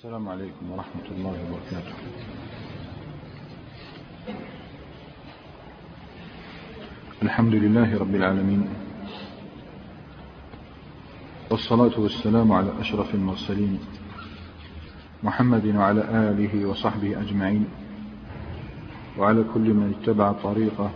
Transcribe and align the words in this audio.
السلام 0.00 0.28
عليكم 0.28 0.64
ورحمة 0.72 1.06
الله 1.12 1.36
وبركاته. 1.44 1.94
الحمد 7.22 7.54
لله 7.54 7.98
رب 7.98 8.14
العالمين. 8.14 8.62
والصلاة 11.50 12.00
والسلام 12.00 12.52
على 12.52 12.72
أشرف 12.80 13.14
المرسلين 13.14 13.78
محمد 15.22 15.66
وعلى 15.76 16.02
آله 16.32 16.66
وصحبه 16.68 17.20
أجمعين. 17.20 17.64
وعلى 19.18 19.44
كل 19.54 19.68
من 19.76 20.00
اتبع 20.00 20.32
طريقه 20.32 20.92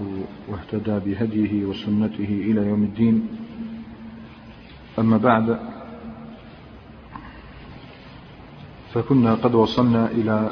واهتدى 0.49 0.97
بهديه 1.05 1.65
وسنته 1.65 2.31
إلى 2.49 2.61
يوم 2.73 2.83
الدين. 2.83 3.29
أما 4.99 5.17
بعد 5.17 5.74
فكنا 8.95 9.35
قد 9.35 9.55
وصلنا 9.55 10.11
إلى 10.11 10.51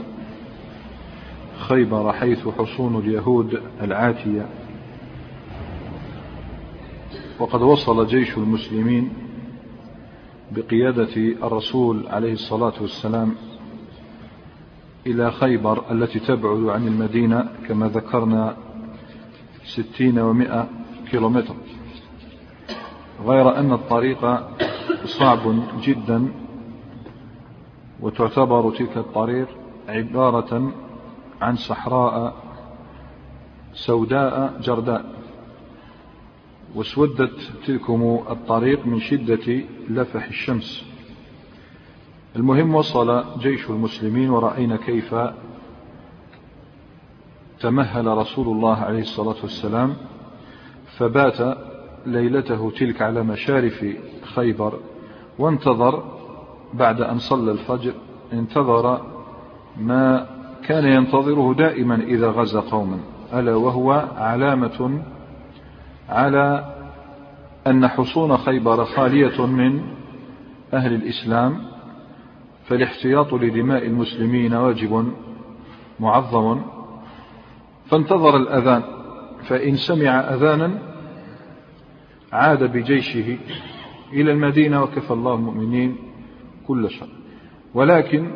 خيبر 1.58 2.12
حيث 2.12 2.48
حصون 2.48 2.96
اليهود 2.96 3.62
العاتية. 3.82 4.48
وقد 7.38 7.62
وصل 7.62 8.06
جيش 8.06 8.36
المسلمين 8.38 9.12
بقيادة 10.52 11.16
الرسول 11.16 12.08
عليه 12.08 12.32
الصلاة 12.32 12.72
والسلام 12.80 13.34
إلى 15.06 15.30
خيبر 15.30 15.84
التي 15.90 16.18
تبعد 16.18 16.64
عن 16.64 16.86
المدينة 16.86 17.48
كما 17.68 17.88
ذكرنا 17.88 18.56
ستين 19.64 20.18
ومائة 20.18 20.68
كيلومتر. 21.10 21.54
غير 23.26 23.58
أن 23.58 23.72
الطريق 23.72 24.40
صعب 25.04 25.38
جدا 25.82 26.41
وتعتبر 28.02 28.70
تلك 28.70 28.96
الطريق 28.96 29.48
عبارة 29.88 30.72
عن 31.40 31.56
صحراء 31.56 32.34
سوداء 33.74 34.60
جرداء 34.60 35.12
واسودت 36.74 37.52
تلكم 37.66 38.24
الطريق 38.30 38.86
من 38.86 39.00
شدة 39.00 39.62
لفح 39.88 40.26
الشمس. 40.26 40.84
المهم 42.36 42.74
وصل 42.74 43.24
جيش 43.38 43.70
المسلمين 43.70 44.30
ورأينا 44.30 44.76
كيف 44.76 45.14
تمهل 47.60 48.06
رسول 48.06 48.48
الله 48.48 48.76
عليه 48.76 49.00
الصلاة 49.00 49.36
والسلام 49.42 49.96
فبات 50.98 51.58
ليلته 52.06 52.70
تلك 52.70 53.02
على 53.02 53.22
مشارف 53.22 53.86
خيبر 54.22 54.78
وانتظر 55.38 56.11
بعد 56.74 57.00
أن 57.00 57.18
صلى 57.18 57.52
الفجر 57.52 57.92
انتظر 58.32 59.00
ما 59.76 60.26
كان 60.64 60.84
ينتظره 60.84 61.54
دائما 61.54 61.94
إذا 61.94 62.30
غزا 62.30 62.60
قوما 62.60 62.98
ألا 63.34 63.54
وهو 63.54 64.08
علامة 64.16 65.02
على 66.08 66.74
أن 67.66 67.88
حصون 67.88 68.36
خيبر 68.36 68.84
خالية 68.84 69.46
من 69.46 69.82
أهل 70.74 70.94
الإسلام 70.94 71.58
فالاحتياط 72.64 73.34
لدماء 73.34 73.86
المسلمين 73.86 74.54
واجب 74.54 75.12
معظم. 76.00 76.60
فانتظر 77.86 78.36
الأذان 78.36 78.82
فإن 79.48 79.76
سمع 79.76 80.10
أذانا 80.10 80.78
عاد 82.32 82.64
بجيشه 82.64 83.38
إلى 84.12 84.32
المدينة 84.32 84.82
وكفى 84.82 85.10
الله 85.10 85.34
المؤمنين. 85.34 86.11
كل 86.68 86.90
شر. 86.90 87.08
ولكن 87.74 88.30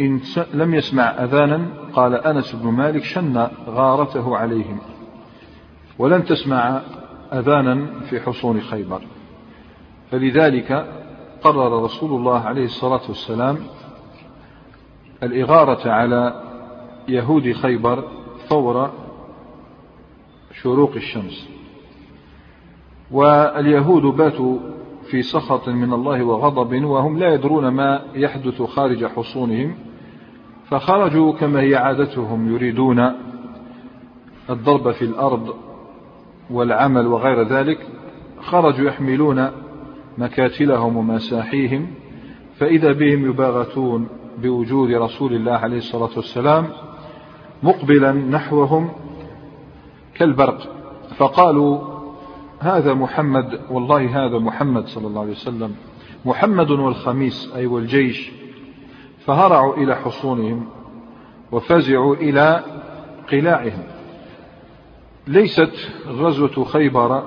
إن 0.00 0.20
لم 0.54 0.74
يسمع 0.74 1.02
أذانا 1.02 1.66
قال 1.92 2.14
أنس 2.14 2.54
بن 2.54 2.68
مالك 2.68 3.04
شن 3.04 3.48
غارته 3.66 4.36
عليهم. 4.36 4.78
ولن 5.98 6.24
تسمع 6.24 6.80
أذانا 7.32 7.86
في 8.00 8.20
حصون 8.20 8.60
خيبر. 8.60 9.02
فلذلك 10.10 10.86
قرر 11.42 11.82
رسول 11.82 12.10
الله 12.20 12.40
عليه 12.40 12.64
الصلاة 12.64 13.02
والسلام 13.08 13.58
الإغارة 15.22 15.90
على 15.90 16.42
يهود 17.08 17.52
خيبر 17.52 18.04
فور 18.48 18.90
شروق 20.52 20.94
الشمس. 20.94 21.48
واليهود 23.10 24.02
باتوا 24.02 24.73
في 25.06 25.22
سخط 25.22 25.68
من 25.68 25.92
الله 25.92 26.24
وغضب 26.24 26.84
وهم 26.84 27.18
لا 27.18 27.34
يدرون 27.34 27.68
ما 27.68 28.02
يحدث 28.14 28.62
خارج 28.62 29.06
حصونهم 29.06 29.74
فخرجوا 30.68 31.32
كما 31.32 31.60
هي 31.60 31.76
عادتهم 31.76 32.54
يريدون 32.54 33.12
الضرب 34.50 34.90
في 34.90 35.02
الأرض 35.02 35.54
والعمل 36.50 37.06
وغير 37.06 37.42
ذلك 37.42 37.78
خرجوا 38.40 38.88
يحملون 38.88 39.50
مكاتلهم 40.18 40.96
ومساحيهم 40.96 41.86
فإذا 42.58 42.92
بهم 42.92 43.30
يباغتون 43.30 44.08
بوجود 44.38 44.90
رسول 44.90 45.34
الله 45.34 45.52
عليه 45.52 45.76
الصلاة 45.76 46.10
والسلام 46.16 46.66
مقبلا 47.62 48.12
نحوهم 48.12 48.90
كالبرق. 50.14 50.74
فقالوا 51.16 51.93
هذا 52.64 52.94
محمد 52.94 53.60
والله 53.70 54.26
هذا 54.26 54.38
محمد 54.38 54.86
صلى 54.86 55.06
الله 55.06 55.20
عليه 55.20 55.32
وسلم 55.32 55.74
محمد 56.24 56.70
والخميس 56.70 57.52
أي 57.56 57.66
والجيش 57.66 58.32
فهرعوا 59.26 59.76
إلى 59.76 59.96
حصونهم 59.96 60.66
وفزعوا 61.52 62.14
إلى 62.14 62.64
قلاعهم. 63.32 63.82
ليست 65.26 65.72
غزوة 66.08 66.64
خيبر 66.64 67.22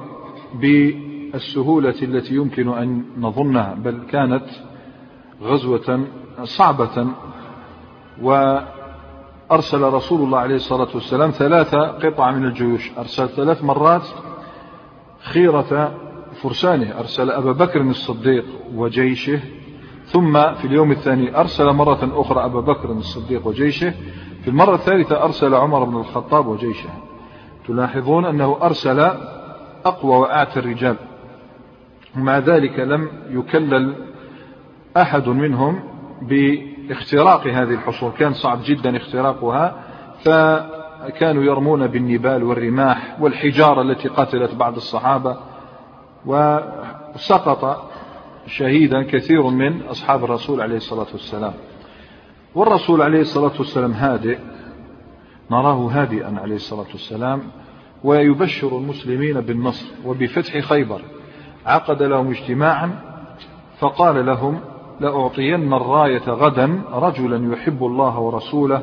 بالسهولة 0.54 1.96
التي 2.02 2.36
يمكن 2.36 2.70
أن 2.70 3.06
نظنها 3.18 3.74
بل 3.74 4.00
كانت 4.10 4.46
غزوة 5.42 6.08
صعبة 6.44 7.08
وأرسل 8.22 9.82
رسول 9.82 10.22
الله 10.22 10.40
عليه 10.40 10.56
الصلاة 10.56 10.90
والسلام 10.94 11.30
ثلاثة 11.30 11.88
قطع 11.88 12.32
من 12.32 12.46
الجيوش 12.46 12.92
أرسل 12.98 13.30
ثلاث 13.30 13.64
مرات 13.64 14.08
خيرة 15.28 15.92
فرسانه. 16.42 17.00
أرسل 17.00 17.32
أبا 17.32 17.52
بكر 17.52 17.82
الصديق 17.82 18.46
وجيشه 18.76 19.40
ثم 20.06 20.54
في 20.54 20.66
اليوم 20.66 20.92
الثاني 20.92 21.40
أرسل 21.40 21.66
مرة 21.66 22.22
أخرى 22.22 22.46
أبا 22.46 22.60
بكر 22.60 22.92
الصديق 22.92 23.48
وجيشه. 23.48 23.94
في 24.42 24.48
المرة 24.48 24.76
الثالثة 24.76 25.24
أرسل 25.24 25.54
عمر 25.54 25.84
بن 25.84 25.96
الخطاب 25.96 26.48
وجيشه. 26.48 26.90
تلاحظون 27.68 28.26
أنه 28.26 28.58
أرسل 28.62 29.00
أقوى 29.86 30.18
وأعتى 30.18 30.60
الرجال. 30.60 30.96
ومع 32.16 32.38
ذلك 32.38 32.80
لم 32.80 33.10
يكلل 33.30 33.96
أحد 34.98 35.28
منهم 35.30 35.84
باختراق 36.22 37.48
هذه 37.48 37.74
الحصون 37.74 38.12
كان 38.12 38.34
صعب 38.34 38.60
جدا 38.66 38.98
اختراقها 38.98 39.84
فكانوا 41.02 41.44
يرمون 41.44 41.88
بالنبال 41.88 42.44
والرماح 42.44 43.18
والحجارة 43.22 43.82
التي 43.82 44.08
قتلت 44.08 44.56
بعض 44.56 44.76
الصحابة 44.76 45.38
وسقط 46.26 47.90
شهيدا 48.48 49.04
كثير 49.04 49.44
من 49.44 49.82
أصحاب 49.82 50.24
الرسول 50.24 50.62
عليه 50.62 50.78
الصلاة 50.78 51.08
والسلام. 51.12 51.54
والرسول 52.56 53.02
عليه 53.02 53.22
الصلاة 53.22 53.52
والسلام 53.60 53.92
هادئ 53.92 54.38
نراه 55.52 55.88
هادئا 55.92 56.40
عليه 56.42 56.56
الصلاة 56.56 56.88
والسلام 56.92 57.42
ويبشر 58.04 58.78
المسلمين 58.78 59.42
بالنصر 59.42 59.86
وبفتح 60.06 60.60
خيبر. 60.60 61.02
عقد 61.66 62.04
لهم 62.04 62.30
اجتماعا 62.30 63.00
فقال 63.80 64.26
لهم 64.26 64.60
لأعطين 65.00 65.74
الراية 65.74 66.30
غدا 66.30 66.82
رجلا 66.92 67.54
يحب 67.54 67.84
الله 67.84 68.20
ورسوله 68.20 68.82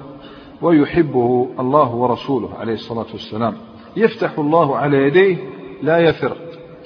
ويحبه 0.65 1.49
الله 1.61 1.95
ورسوله 1.95 2.55
عليه 2.55 2.73
الصلاة 2.73 3.07
والسلام. 3.13 3.55
يفتح 3.97 4.39
الله 4.39 4.77
على 4.77 4.97
يديه 4.97 5.37
لا 5.83 5.99
يفر 5.99 6.37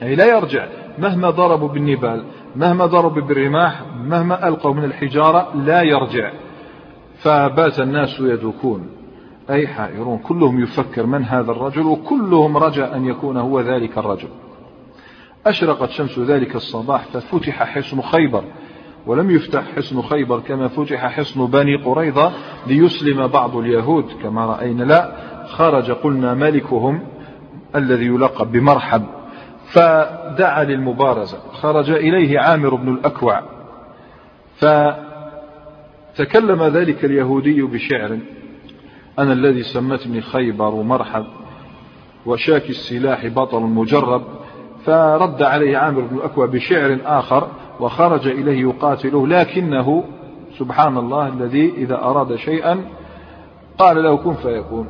أي 0.02 0.14
لا 0.14 0.26
يرجع. 0.26 0.66
مهما 0.98 1.30
ضربوا 1.30 1.68
بالنبال 1.68 2.24
مهما 2.56 2.86
ضربوا 2.86 3.22
بالرماح 3.22 3.82
مهما 4.04 4.48
ألقوا 4.48 4.74
من 4.74 4.84
الحجارة 4.84 5.56
لا 5.56 5.82
يرجع. 5.82 6.32
فبات 7.18 7.80
الناس 7.80 8.20
يدوكون. 8.20 8.88
أي 9.50 9.66
حائرون. 9.66 10.18
كلهم 10.18 10.62
يفكر 10.62 11.06
من 11.06 11.24
هذا 11.24 11.52
الرجل 11.52 11.86
وكلهم 11.86 12.56
رجا 12.56 12.96
أن 12.96 13.04
يكون 13.04 13.36
هو 13.36 13.60
ذلك 13.60 13.98
الرجل. 13.98 14.28
أشرقت 15.46 15.90
شمس 15.90 16.18
ذلك 16.18 16.56
الصباح 16.56 17.04
ففتح 17.04 17.64
حصن 17.64 18.00
خيبر. 18.00 18.44
ولم 19.06 19.30
يفتح 19.30 19.62
حصن 19.76 20.02
خيبر 20.02 20.40
كما 20.40 20.68
فتح 20.68 21.06
حصن 21.06 21.46
بني 21.46 21.76
قريظة 21.76 22.32
ليسلم 22.66 23.26
بعض 23.26 23.56
اليهود. 23.56 24.04
كما 24.22 24.46
رأينا 24.46 24.84
لا 24.84 25.12
خرج 25.46 25.90
قلنا 25.90 26.34
ملكهم 26.34 27.00
الذي 27.76 28.06
يلقب 28.06 28.52
بمرحب. 28.52 29.02
فدعا 29.66 30.64
للمبارزة. 30.64 31.38
خرج 31.52 31.90
إليه 31.90 32.40
عامر 32.40 32.74
بن 32.74 32.88
الأكوع. 32.88 33.42
تكلم 36.16 36.62
ذلك 36.62 37.04
اليهودي 37.04 37.62
بشعر. 37.62 38.18
أنا 39.18 39.32
الذي 39.32 39.62
سمتني 39.62 40.20
خيبر 40.20 40.70
مرحب 40.70 41.24
وشاكي 42.26 42.70
السلاح 42.70 43.26
بطل 43.26 43.60
مجرب. 43.60 44.22
فرد 44.84 45.42
عليه 45.42 45.76
عامر 45.76 46.00
بن 46.00 46.16
الأكوع 46.16 46.46
بشعر 46.46 46.98
آخر. 47.04 47.48
وخرج 47.80 48.28
إليه 48.28 48.60
يقاتله 48.60 49.26
لكنه 49.26 50.04
سبحان 50.58 50.98
الله 50.98 51.28
الذي 51.28 51.74
إذا 51.76 51.94
أراد 51.94 52.36
شيئا 52.36 52.84
قال 53.78 54.02
له 54.02 54.16
كن 54.16 54.34
فيكون. 54.34 54.88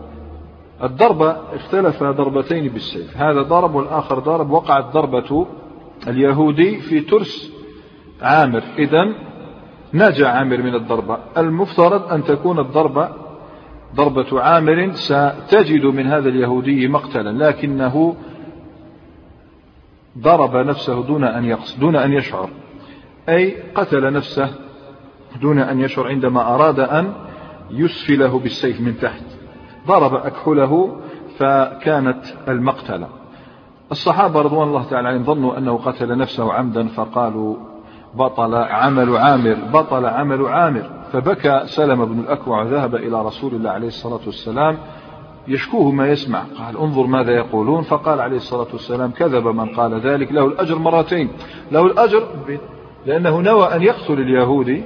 الضربة 0.82 1.36
اختلف 1.52 2.02
ضربتين 2.02 2.68
بالسيف. 2.68 3.16
هذا 3.16 3.42
ضرب 3.42 3.74
والآخر 3.74 4.18
ضرب. 4.18 4.50
وقعت 4.50 4.84
ضربة 4.92 5.46
اليهودي 6.08 6.80
في 6.80 7.00
ترس 7.00 7.52
عامر. 8.22 8.62
إذا 8.78 9.14
نجا 9.94 10.28
عامر 10.28 10.62
من 10.62 10.74
الضربة. 10.74 11.18
المفترض 11.36 12.12
أن 12.12 12.24
تكون 12.24 12.58
الضربة 12.58 13.08
ضربة 13.94 14.40
عامر 14.40 14.92
ستجد 14.92 15.84
من 15.84 16.06
هذا 16.06 16.28
اليهودي 16.28 16.88
مقتلا 16.88 17.48
لكنه 17.48 18.16
ضرب 20.18 20.56
نفسه 20.56 21.02
دون 21.02 21.24
أن 21.24 21.44
يقصد 21.44 21.80
دون 21.80 21.96
أن 21.96 22.12
يشعر. 22.12 22.50
أي 23.28 23.56
قتل 23.74 24.12
نفسه 24.12 24.50
دون 25.40 25.58
أن 25.58 25.80
يشعر 25.80 26.08
عندما 26.08 26.54
أراد 26.54 26.80
أن 26.80 27.12
يسفله 27.70 28.38
بالسيف 28.38 28.80
من 28.80 28.98
تحت. 28.98 29.24
ضرب 29.86 30.14
أكحله 30.14 30.96
فكانت 31.38 32.24
المقتلة. 32.48 33.08
الصحابة 33.92 34.40
رضوان 34.42 34.68
الله 34.68 34.84
تعالى 34.84 35.08
عليهم 35.08 35.24
ظنوا 35.24 35.58
أنه 35.58 35.76
قتل 35.76 36.18
نفسه 36.18 36.52
عمدا 36.52 36.88
فقالوا 36.88 37.56
بطل 38.14 38.54
عمل 38.54 39.16
عامر 39.16 39.56
بطل 39.72 40.06
عمل 40.06 40.46
عامر. 40.46 40.90
فبكى 41.12 41.62
سلم 41.64 42.04
بن 42.04 42.20
الأكوع 42.20 42.62
وذهب 42.62 42.94
إلى 42.94 43.22
رسول 43.22 43.54
الله 43.54 43.70
عليه 43.70 43.86
الصلاة 43.86 44.20
والسلام 44.26 44.78
يشكوه 45.48 45.90
ما 45.90 46.08
يسمع. 46.08 46.42
قال 46.58 46.78
انظر 46.78 47.06
ماذا 47.06 47.32
يقولون. 47.32 47.82
فقال 47.82 48.20
عليه 48.20 48.36
الصلاة 48.36 48.68
والسلام 48.72 49.10
كذب 49.10 49.46
من 49.46 49.68
قال 49.68 50.00
ذلك. 50.00 50.32
له 50.32 50.46
الأجر 50.46 50.78
مرتين. 50.78 51.28
له 51.72 51.86
الأجر 51.86 52.28
لأنه 53.06 53.40
نوى 53.40 53.66
أن 53.74 53.82
يقتل 53.82 54.20
اليهودي 54.20 54.82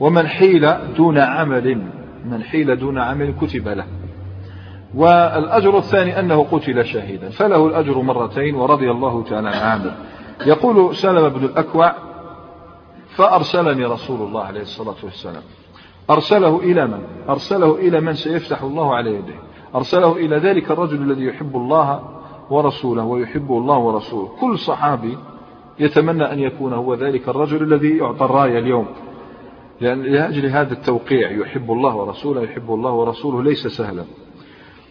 ومن 0.00 0.26
حيل 0.26 0.94
دون 0.96 1.18
عمل 1.18 1.82
من 2.24 2.42
حيل 2.42 2.76
دون 2.76 2.98
عمل 2.98 3.34
كتب 3.40 3.68
له. 3.68 3.86
والأجر 4.94 5.78
الثاني 5.78 6.20
أنه 6.20 6.44
قتل 6.44 6.84
شهيدا. 6.84 7.30
فله 7.30 7.66
الأجر 7.66 7.98
مرتين 7.98 8.54
ورضي 8.54 8.90
الله 8.90 9.24
تعالى 9.24 9.48
عنه 9.48 9.96
يقول 10.46 10.96
سلم 10.96 11.28
بن 11.28 11.44
الأكوع 11.44 11.94
فأرسلني 13.16 13.84
رسول 13.84 14.28
الله 14.28 14.42
عليه 14.42 14.60
الصلاة 14.60 14.96
والسلام. 15.02 15.42
أرسله 16.10 16.58
إلى 16.58 16.86
من؟ 16.86 17.00
أرسله 17.28 17.74
إلى 17.74 18.00
من 18.00 18.14
سيفتح 18.14 18.62
الله 18.62 18.94
على 18.94 19.10
يديه 19.10 19.40
أرسله 19.74 20.16
إلى 20.16 20.36
ذلك 20.36 20.70
الرجل 20.70 21.02
الذي 21.02 21.24
يحب 21.24 21.56
الله 21.56 22.00
ورسوله 22.50 23.04
ويحبه 23.04 23.58
الله 23.58 23.78
ورسوله. 23.78 24.28
كل 24.40 24.58
صحابي 24.58 25.18
يتمنى 25.80 26.32
أن 26.32 26.38
يكون 26.38 26.72
هو 26.72 26.94
ذلك 26.94 27.28
الرجل 27.28 27.62
الذي 27.62 27.96
يعطى 27.96 28.24
الراية 28.24 28.58
اليوم. 28.58 28.86
لأن 29.80 30.02
لأجل 30.02 30.46
هذا 30.46 30.72
التوقيع 30.72 31.30
يحب 31.30 31.72
الله 31.72 31.96
ورسوله 31.96 32.42
يحب 32.42 32.74
الله 32.74 32.90
ورسوله 32.90 33.42
ليس 33.42 33.66
سهلا. 33.66 34.04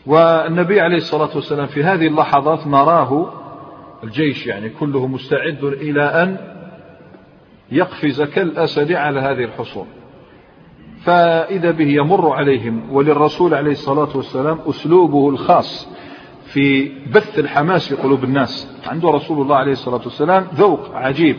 والنبي 0.05 0.81
عليه 0.81 0.97
الصلاة 0.97 1.29
والسلام 1.35 1.67
في 1.67 1.83
هذه 1.83 2.07
اللحظات 2.07 2.67
نراه 2.67 3.33
الجيش 4.03 4.47
يعني 4.47 4.69
كله 4.69 5.07
مستعد 5.07 5.63
إلى 5.63 6.03
أن 6.03 6.37
يقفز 7.71 8.21
كالأسد 8.21 8.91
على 8.91 9.19
هذه 9.19 9.43
الحصون. 9.43 9.87
فإذا 11.03 11.71
به 11.71 11.87
يمر 11.87 12.29
عليهم 12.29 12.93
وللرسول 12.93 13.53
عليه 13.53 13.71
الصلاة 13.71 14.17
والسلام 14.17 14.59
أسلوبه 14.67 15.29
الخاص 15.29 15.98
في 16.53 16.91
بث 17.13 17.39
الحماس 17.39 17.87
في 17.87 17.95
قلوب 17.95 18.23
الناس. 18.23 18.79
عنده 18.87 19.09
رسول 19.09 19.41
الله 19.41 19.55
عليه 19.55 19.71
الصلاة 19.71 20.01
والسلام 20.03 20.47
ذوق 20.53 20.95
عجيب 20.95 21.37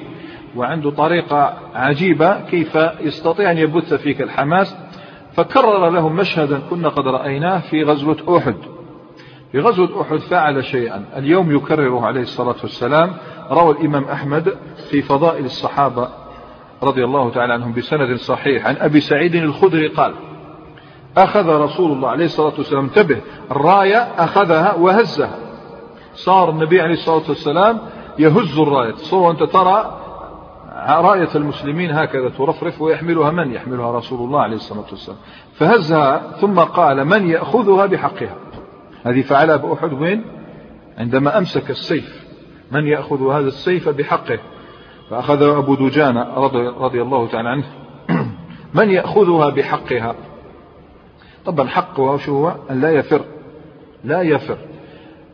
وعنده 0.57 0.91
طريقة 0.91 1.59
عجيبة 1.75 2.41
كيف 2.41 2.79
يستطيع 3.01 3.51
أن 3.51 3.59
يبث 3.59 3.95
فيك 3.95 4.23
الحماس. 4.23 4.77
فكرر 5.33 5.91
لهم 5.91 6.17
مشهدا 6.17 6.61
كنا 6.71 6.89
قد 6.89 7.09
رأيناه 7.09 7.59
في 7.59 7.83
غزوة 7.83 8.39
أحد. 8.39 8.55
في 9.53 9.61
غزوة 9.61 10.03
أحد 10.03 10.19
فعل 10.19 10.65
شيئا. 10.65 11.05
اليوم 11.17 11.57
يكرره 11.57 12.07
عليه 12.07 12.21
الصلاة 12.21 12.57
والسلام. 12.63 13.13
روى 13.51 13.71
الإمام 13.71 14.05
أحمد 14.05 14.55
في 14.91 15.03
فضائل 15.03 15.45
الصحابة 15.45 16.09
رضي 16.83 17.05
الله 17.05 17.31
تعالى 17.31 17.53
عنهم 17.53 17.73
بسند 17.73 18.17
صحيح. 18.17 18.67
عن 18.67 18.77
أبي 18.77 19.01
سعيد 19.01 19.35
الخدري 19.35 19.89
قال 19.89 20.15
أخذ 21.17 21.49
رسول 21.49 21.93
الله 21.93 22.09
عليه 22.09 22.25
الصلاة 22.25 22.53
والسلام 22.59 22.85
انتبه 22.85 23.21
الراية 23.51 23.99
أخذها 23.99 24.75
وهزها. 24.75 25.39
صار 26.15 26.51
النبي 26.51 26.81
عليه 26.81 26.95
الصلاة 26.95 27.23
والسلام 27.29 27.79
يهز 28.19 28.59
الراية. 28.59 28.91
تصور 28.91 29.31
أنت 29.31 29.43
ترى 29.43 29.97
راية 30.89 31.29
المسلمين 31.35 31.91
هكذا 31.91 32.29
ترفرف 32.29 32.83
ويحملها 32.83 33.31
من؟ 33.31 33.53
يحملها 33.53 33.93
رسول 33.93 34.21
الله 34.21 34.41
عليه 34.41 34.57
الصلاة 34.57 34.85
والسلام. 34.91 35.19
فهزها 35.55 36.23
ثم 36.41 36.59
قال 36.61 37.05
من 37.05 37.31
يأخذها 37.31 37.87
بحقها؟ 37.87 38.37
هذه 39.05 39.23
فعلها 39.23 39.57
بأحد 39.57 39.93
وين؟ 39.93 40.25
عندما 40.99 41.39
أمسك 41.39 41.71
السيف. 41.71 42.27
من 42.73 42.87
يأخذ 42.87 43.31
هذا 43.33 43.49
السيف 43.49 43.89
بحقه؟ 43.89 44.39
فأخذ 45.11 45.43
أبو 45.43 45.75
دجانة 45.75 46.35
رضي, 46.37 46.69
رضي 46.69 47.03
الله 47.03 47.27
تعالى 47.27 47.49
عنه. 47.49 47.65
من 48.79 48.91
يأخذها 48.91 49.51
بحقها؟ 49.51 50.15
طبعا 51.47 51.69
حقها 51.69 52.17
شو 52.17 52.37
هو 52.37 52.57
أن 52.71 52.81
لا 52.81 52.91
يفر. 52.91 53.25
لا 54.05 54.23
يفر. 54.23 54.59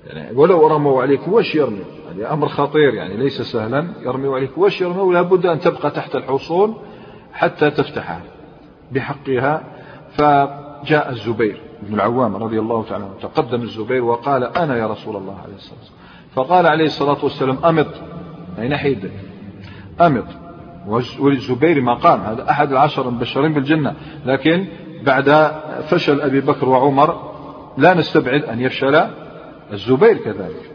يعني 0.07 0.37
ولو 0.37 0.67
رموا 0.67 1.03
عليك 1.03 1.29
وش 1.29 1.55
يرمي؟ 1.55 1.85
هذا 2.11 2.33
أمر 2.33 2.49
خطير 2.49 2.95
يعني 2.95 3.17
ليس 3.17 3.43
سهلا. 3.43 3.87
يرمي 4.03 4.29
عليك 4.29 4.59
وش 4.59 4.81
يرمي؟ 4.81 5.01
ولا 5.01 5.23
بد 5.23 5.47
أن 5.47 5.61
تبقى 5.61 5.91
تحت 5.91 6.17
الحصون 6.17 6.75
حتى 7.33 7.71
تفتحها 7.71 8.21
بحقها. 8.93 9.65
فجاء 10.11 11.11
الزبير 11.11 11.61
بن 11.83 11.95
العوام 11.95 12.37
رضي 12.37 12.59
الله 12.59 12.85
تعالى 12.85 13.05
عنه 13.05 13.15
تقدم 13.23 13.63
الزبير 13.63 14.05
وقال 14.05 14.45
أنا 14.45 14.77
يا 14.77 14.87
رسول 14.87 15.17
الله 15.17 15.41
عليه 15.45 15.55
الصلاة 15.55 15.79
والسلام. 15.79 15.97
فقال 16.35 16.67
عليه 16.67 16.85
الصلاة 16.85 17.25
والسلام 17.25 17.59
أمط. 17.65 17.87
أي 18.59 18.69
ناحية 18.69 19.11
أمط. 20.01 20.25
وللزبير 21.21 21.81
مقام 21.81 22.21
هذا 22.21 22.51
أحد 22.51 22.73
العشر 22.73 23.09
المبشرين 23.09 23.55
بالجنة. 23.55 23.95
لكن 24.27 24.67
بعد 25.03 25.53
فشل 25.89 26.21
أبي 26.21 26.41
بكر 26.41 26.69
وعمر 26.69 27.33
لا 27.79 27.95
نستبعد 27.95 28.45
أن 28.45 28.61
يفشل 28.61 29.07
الزبير 29.73 30.17
كذلك. 30.17 30.71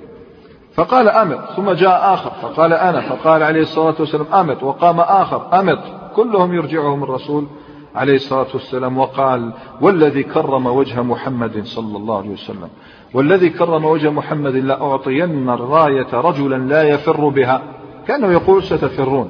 فقال 0.73 1.09
أمط 1.09 1.39
ثم 1.55 1.71
جاء 1.71 2.13
آخر 2.13 2.29
فقال 2.29 2.73
أنا 2.73 3.01
فقال 3.01 3.43
عليه 3.43 3.61
الصلاة 3.61 3.95
والسلام 3.99 4.27
أمط 4.33 4.63
وقام 4.63 4.99
آخر 4.99 5.59
أمط 5.59 5.79
كلهم 6.15 6.53
يرجعهم 6.53 7.03
الرسول 7.03 7.47
عليه 7.95 8.15
الصلاة 8.15 8.47
والسلام 8.53 8.97
وقال 8.97 9.51
والذي 9.81 10.23
كرم 10.23 10.67
وجه 10.67 11.01
محمد 11.01 11.65
صلى 11.65 11.97
الله 11.97 12.17
عليه 12.17 12.29
وسلم 12.29 12.69
والذي 13.13 13.49
كرم 13.49 13.85
وجه 13.85 14.09
محمد 14.09 14.55
لأعطين 14.55 15.49
الراية 15.49 16.13
رجلا 16.13 16.55
لا 16.55 16.83
يفر 16.83 17.29
بها. 17.29 17.61
كأنه 18.07 18.31
يقول 18.31 18.63
ستفرون. 18.63 19.29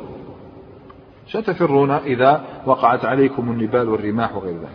ستفرون 1.32 1.92
إذا 1.92 2.44
وقعت 2.66 3.06
عليكم 3.06 3.52
النبال 3.52 3.90
والرماح 3.90 4.36
وغير 4.36 4.54
ذلك. 4.54 4.70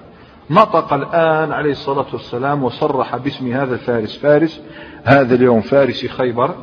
نطق 0.50 0.92
الآن 0.92 1.52
عليه 1.52 1.70
الصلاة 1.70 2.06
والسلام 2.12 2.64
وصرح 2.64 3.16
باسم 3.16 3.52
هذا 3.52 3.74
الفارس. 3.74 4.18
فارس 4.18 4.62
هذا 5.04 5.34
اليوم 5.34 5.60
فارس 5.60 6.06
خيبر 6.06 6.54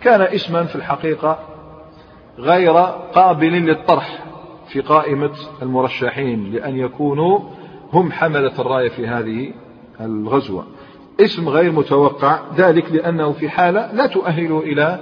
كان 0.00 0.20
اسما 0.20 0.64
في 0.64 0.76
الحقيقة 0.76 1.38
غير 2.38 2.72
قابل 3.14 3.52
للطرح 3.52 4.24
في 4.68 4.80
قائمة 4.80 5.32
المرشحين 5.62 6.52
لأن 6.52 6.76
يكونوا 6.76 7.40
هم 7.92 8.12
حملة 8.12 8.52
الراية 8.58 8.88
في 8.88 9.06
هذه 9.06 9.52
الغزوة. 10.00 10.66
اسم 11.20 11.48
غير 11.48 11.72
متوقع 11.72 12.38
ذلك 12.56 12.92
لأنه 12.92 13.32
في 13.32 13.48
حالة 13.48 13.92
لا 13.92 14.06
تؤهله 14.06 14.60
إلى 14.60 14.98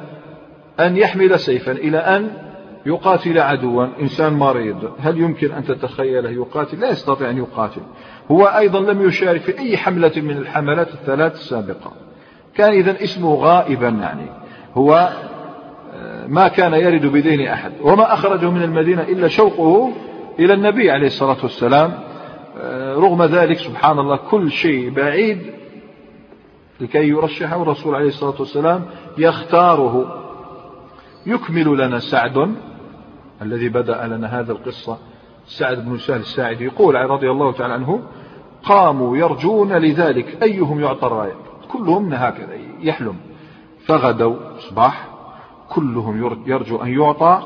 أن 0.81 0.97
يحمل 0.97 1.41
سيفا 1.41 1.73
إلى 1.73 1.99
أن 1.99 2.52
يقاتل 2.87 3.39
عدوا 3.39 3.87
إنسان 4.01 4.33
مريض 4.33 4.93
هل 5.01 5.21
يمكن 5.21 5.53
أن 5.53 5.65
تتخيله 5.65 6.31
يقاتل؟ 6.31 6.81
لا 6.81 6.91
يستطيع 6.91 7.31
أن 7.31 7.39
يقاتل. 7.39 7.81
هو 8.31 8.45
أيضا 8.45 8.81
لم 8.81 9.09
يشارك 9.09 9.41
في 9.41 9.59
أي 9.59 9.77
حملة 9.77 10.13
من 10.17 10.37
الحملات 10.37 10.89
الثلاث 10.89 11.35
السابقة. 11.35 11.93
كان 12.55 12.73
إذا 12.73 13.05
اسمه 13.05 13.35
غائبا 13.35 13.89
يعني. 13.89 14.27
هو 14.75 15.13
آه، 15.95 16.27
ما 16.27 16.49
كان 16.49 16.73
يرد 16.73 17.07
بذهن 17.07 17.41
أحد. 17.41 17.73
وما 17.83 18.15
أخرجه 18.15 18.51
من 18.51 18.63
المدينة 18.63 19.03
إلا 19.03 19.29
شوقه 19.29 19.93
إلى 20.39 20.55
النبي 20.55 20.91
عليه 20.91 21.07
الصلاة 21.07 21.37
والسلام. 21.43 21.93
آه، 22.61 22.95
رغم 22.95 23.23
ذلك 23.23 23.59
سبحان 23.59 23.99
الله 23.99 24.17
كل 24.17 24.51
شيء 24.51 24.91
بعيد 24.91 25.39
لكي 26.81 27.09
يرشحه 27.09 27.63
الرسول 27.63 27.95
عليه 27.95 28.09
الصلاة 28.09 28.35
والسلام. 28.39 28.85
يختاره. 29.19 30.19
يكمل 31.27 31.79
لنا 31.79 31.99
سعد. 31.99 32.55
الذي 33.43 33.69
بدأ 33.69 34.07
لنا 34.07 34.41
هذا 34.41 34.53
القصة 34.53 34.99
سعد 35.47 35.85
بن 35.85 35.99
سهل 35.99 36.21
الساعدي 36.21 36.65
يقول 36.65 36.95
رضي 36.95 37.31
الله 37.31 37.53
تعالى 37.53 37.75
عنه 37.75 38.01
قاموا 38.65 39.17
يرجون 39.17 39.73
لذلك 39.73 40.43
أيهم 40.43 40.81
يعطى 40.81 41.07
الراية؟ 41.07 41.35
كلهم 41.73 42.15
هكذا 42.15 42.55
يحلم. 42.81 43.17
فغدوا 43.87 44.37
صباح 44.59 45.09
كلهم 45.71 46.43
يرجو 46.47 46.83
أن 46.83 46.89
يعطى. 46.89 47.43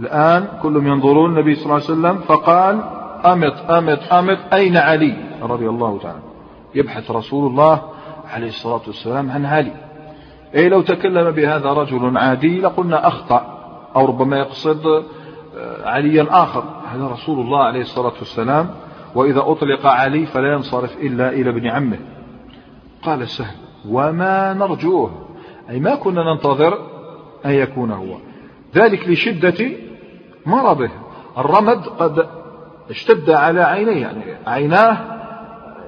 الآن 0.00 0.48
كلهم 0.62 0.86
ينظرون 0.86 1.30
النبي 1.30 1.54
صلى 1.54 1.64
الله 1.64 1.74
عليه 1.74 1.84
وسلم 1.84 2.18
فقال 2.18 2.80
أمت 3.26 3.70
أمت 3.70 4.02
أمت 4.12 4.38
أين 4.52 4.76
علي؟ 4.76 5.16
رضي 5.42 5.68
الله 5.68 5.98
تعالى 5.98 6.22
يبحث 6.74 7.10
رسول 7.10 7.50
الله 7.50 7.82
عليه 8.30 8.48
الصلاة 8.48 8.82
والسلام 8.86 9.30
عن 9.30 9.46
علي. 9.46 9.72
أي 10.54 10.68
لو 10.68 10.82
تكلم 10.82 11.30
بهذا 11.30 11.72
رجل 11.72 12.18
عادي 12.18 12.60
لقلنا 12.60 13.08
أخطأ. 13.08 13.53
أو 13.96 14.06
ربما 14.06 14.38
يقصد 14.38 14.86
آه، 15.56 15.88
عليا 15.88 16.26
آخر 16.30 16.64
هذا 16.92 17.06
رسول 17.06 17.40
الله 17.40 17.64
عليه 17.64 17.80
الصلاة 17.80 18.12
والسلام 18.18 18.70
وإذا 19.14 19.40
أطلق 19.40 19.86
علي 19.86 20.26
فلا 20.26 20.52
ينصرف 20.52 20.96
إلا 20.96 21.28
إلى 21.28 21.50
ابن 21.50 21.66
عمه. 21.66 21.98
قال 23.02 23.28
سهل 23.28 23.56
وما 23.88 24.52
نرجوه؟ 24.52 25.10
أي 25.70 25.80
ما 25.80 25.94
كنا 25.94 26.34
ننتظر 26.34 26.78
أن 27.46 27.50
يكون 27.50 27.90
هو. 27.90 28.16
ذلك 28.74 29.08
لشدة 29.08 29.70
مرضه. 30.46 30.90
الرمد 31.38 31.86
قد 31.86 32.26
اشتد 32.90 33.30
على 33.30 33.62
عينيه 33.62 34.00
يعني 34.02 34.22
عيناه 34.46 34.98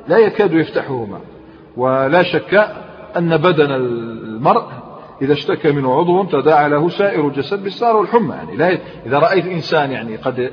لا 0.09 0.19
يكاد 0.19 0.53
يفتحهما. 0.53 1.21
ولا 1.77 2.23
شك 2.23 2.55
أن 3.17 3.37
بدن 3.37 3.71
المرء 3.71 4.65
إذا 5.23 5.33
اشتكى 5.33 5.73
منه 5.73 5.99
عضو 5.99 6.25
تداعى 6.25 6.69
له 6.69 6.89
سائر 6.89 7.29
الجسد 7.29 7.63
بالسار 7.63 7.97
والحمى. 7.97 8.35
يعني 8.35 8.57
لا 8.57 8.79
إذا 9.07 9.19
رأيت 9.19 9.47
إنسان 9.47 9.91
يعني 9.91 10.17
قد 10.17 10.51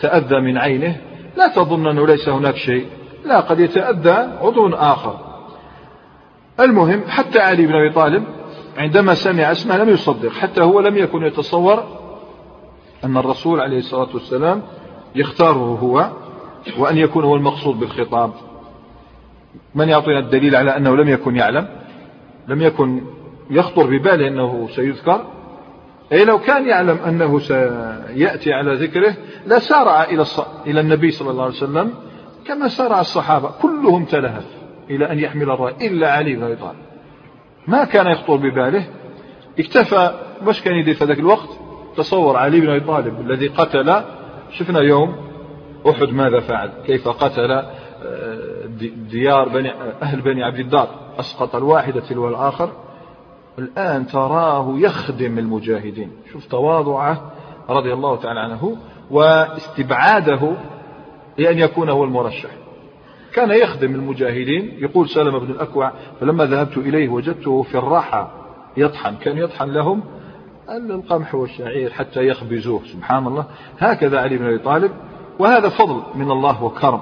تأذى 0.00 0.40
من 0.40 0.58
عينه 0.58 0.96
لا 1.36 1.48
تظن 1.48 1.86
أنه 1.86 2.06
ليس 2.06 2.28
هناك 2.28 2.56
شيء. 2.56 2.86
لا 3.24 3.40
قد 3.40 3.60
يتأذى 3.60 4.38
عضو 4.42 4.68
آخر. 4.68 5.18
المهم 6.60 7.02
حتى 7.08 7.38
علي 7.38 7.66
بن 7.66 7.74
أبي 7.74 7.90
طالب 7.90 8.24
عندما 8.76 9.14
سمع 9.14 9.52
اسمه 9.52 9.76
لم 9.76 9.88
يصدق 9.88 10.32
حتى 10.32 10.62
هو 10.62 10.80
لم 10.80 10.96
يكن 10.96 11.22
يتصور 11.22 11.84
أن 13.04 13.16
الرسول 13.16 13.60
عليه 13.60 13.78
الصلاة 13.78 14.08
والسلام 14.14 14.62
يختاره 15.14 15.78
هو 15.82 16.10
وأن 16.78 16.96
يكون 16.96 17.24
هو 17.24 17.36
المقصود 17.36 17.80
بالخطاب. 17.80 18.30
من 19.74 19.88
يعطينا 19.88 20.18
الدليل 20.18 20.56
على 20.56 20.76
أنه 20.76 20.96
لم 20.96 21.08
يكن 21.08 21.36
يعلم؟ 21.36 21.68
لم 22.48 22.62
يكن 22.62 23.02
يخطر 23.52 23.86
بباله 23.86 24.28
أنه 24.28 24.68
سيذكر. 24.70 25.26
أي 26.12 26.24
لو 26.24 26.38
كان 26.38 26.68
يعلم 26.68 26.98
أنه 27.08 27.38
سيأتي 27.38 28.52
على 28.52 28.74
ذكره 28.74 29.14
لسارع 29.46 30.04
إلى 30.04 30.24
إلى 30.66 30.80
النبي 30.80 31.10
صلى 31.10 31.30
الله 31.30 31.44
عليه 31.44 31.54
وسلم 31.54 31.94
كما 32.46 32.68
سارع 32.68 33.00
الصحابة 33.00 33.50
كلهم 33.62 34.04
تلهف 34.04 34.44
إلى 34.90 35.12
أن 35.12 35.18
يحمل 35.18 35.50
الراية 35.50 35.88
إلا 35.88 36.12
علي 36.12 36.34
بن 36.34 36.42
أبي 36.42 36.56
طالب. 36.56 36.78
ما 37.66 37.84
كان 37.84 38.06
يخطر 38.06 38.36
بباله 38.36 38.84
اكتفى 39.58 40.14
باش 40.42 40.62
كان 40.62 40.74
يدير 40.74 40.94
في 40.94 41.04
ذاك 41.04 41.18
الوقت 41.18 41.48
تصور 41.96 42.36
علي 42.36 42.60
بن 42.60 42.68
أبي 42.70 42.80
طالب 42.80 43.20
الذي 43.20 43.48
قتل. 43.48 44.02
شفنا 44.50 44.80
يوم 44.80 45.16
أحد 45.90 46.08
ماذا 46.08 46.40
فعل؟ 46.40 46.70
كيف 46.86 47.08
قتل 47.08 47.50
آه، 47.50 48.66
ديار 49.10 49.48
بني 49.48 49.72
أهل 50.02 50.20
بني 50.20 50.44
عبد 50.44 50.58
الدار 50.58 50.88
أسقط 51.20 51.56
الواحدة 51.56 52.00
تلو 52.00 52.28
الآخر 52.28 52.72
الآن 53.58 54.06
تراه 54.06 54.74
يخدم 54.76 55.38
المجاهدين. 55.38 56.10
شوف 56.32 56.46
تواضعه 56.46 57.32
رضي 57.68 57.92
الله 57.92 58.16
تعالى 58.16 58.40
عنه 58.40 58.76
واستبعاده 59.10 60.52
لأن 61.38 61.58
يكون 61.58 61.88
هو 61.88 62.04
المرشح. 62.04 62.50
كان 63.34 63.50
يخدم 63.50 63.94
المجاهدين 63.94 64.76
يقول 64.78 65.08
سلمة 65.08 65.38
بن 65.38 65.50
الأكوع 65.50 65.92
فلما 66.20 66.44
ذهبت 66.44 66.76
إليه 66.76 67.08
وجدته 67.08 67.62
في 67.62 67.78
الراحة 67.78 68.30
يطحن. 68.76 69.16
كان 69.16 69.38
يطحن 69.38 69.70
لهم 69.70 70.02
القمح 70.70 71.34
والشعير 71.34 71.90
حتى 71.90 72.26
يخبزوه. 72.26 72.80
سبحان 72.84 73.26
الله. 73.26 73.44
هكذا 73.78 74.20
علي 74.20 74.38
بن 74.38 74.46
أبي 74.46 74.58
طالب. 74.58 74.92
وهذا 75.38 75.68
فضل 75.68 76.02
من 76.14 76.30
الله 76.30 76.64
وكرم 76.64 77.00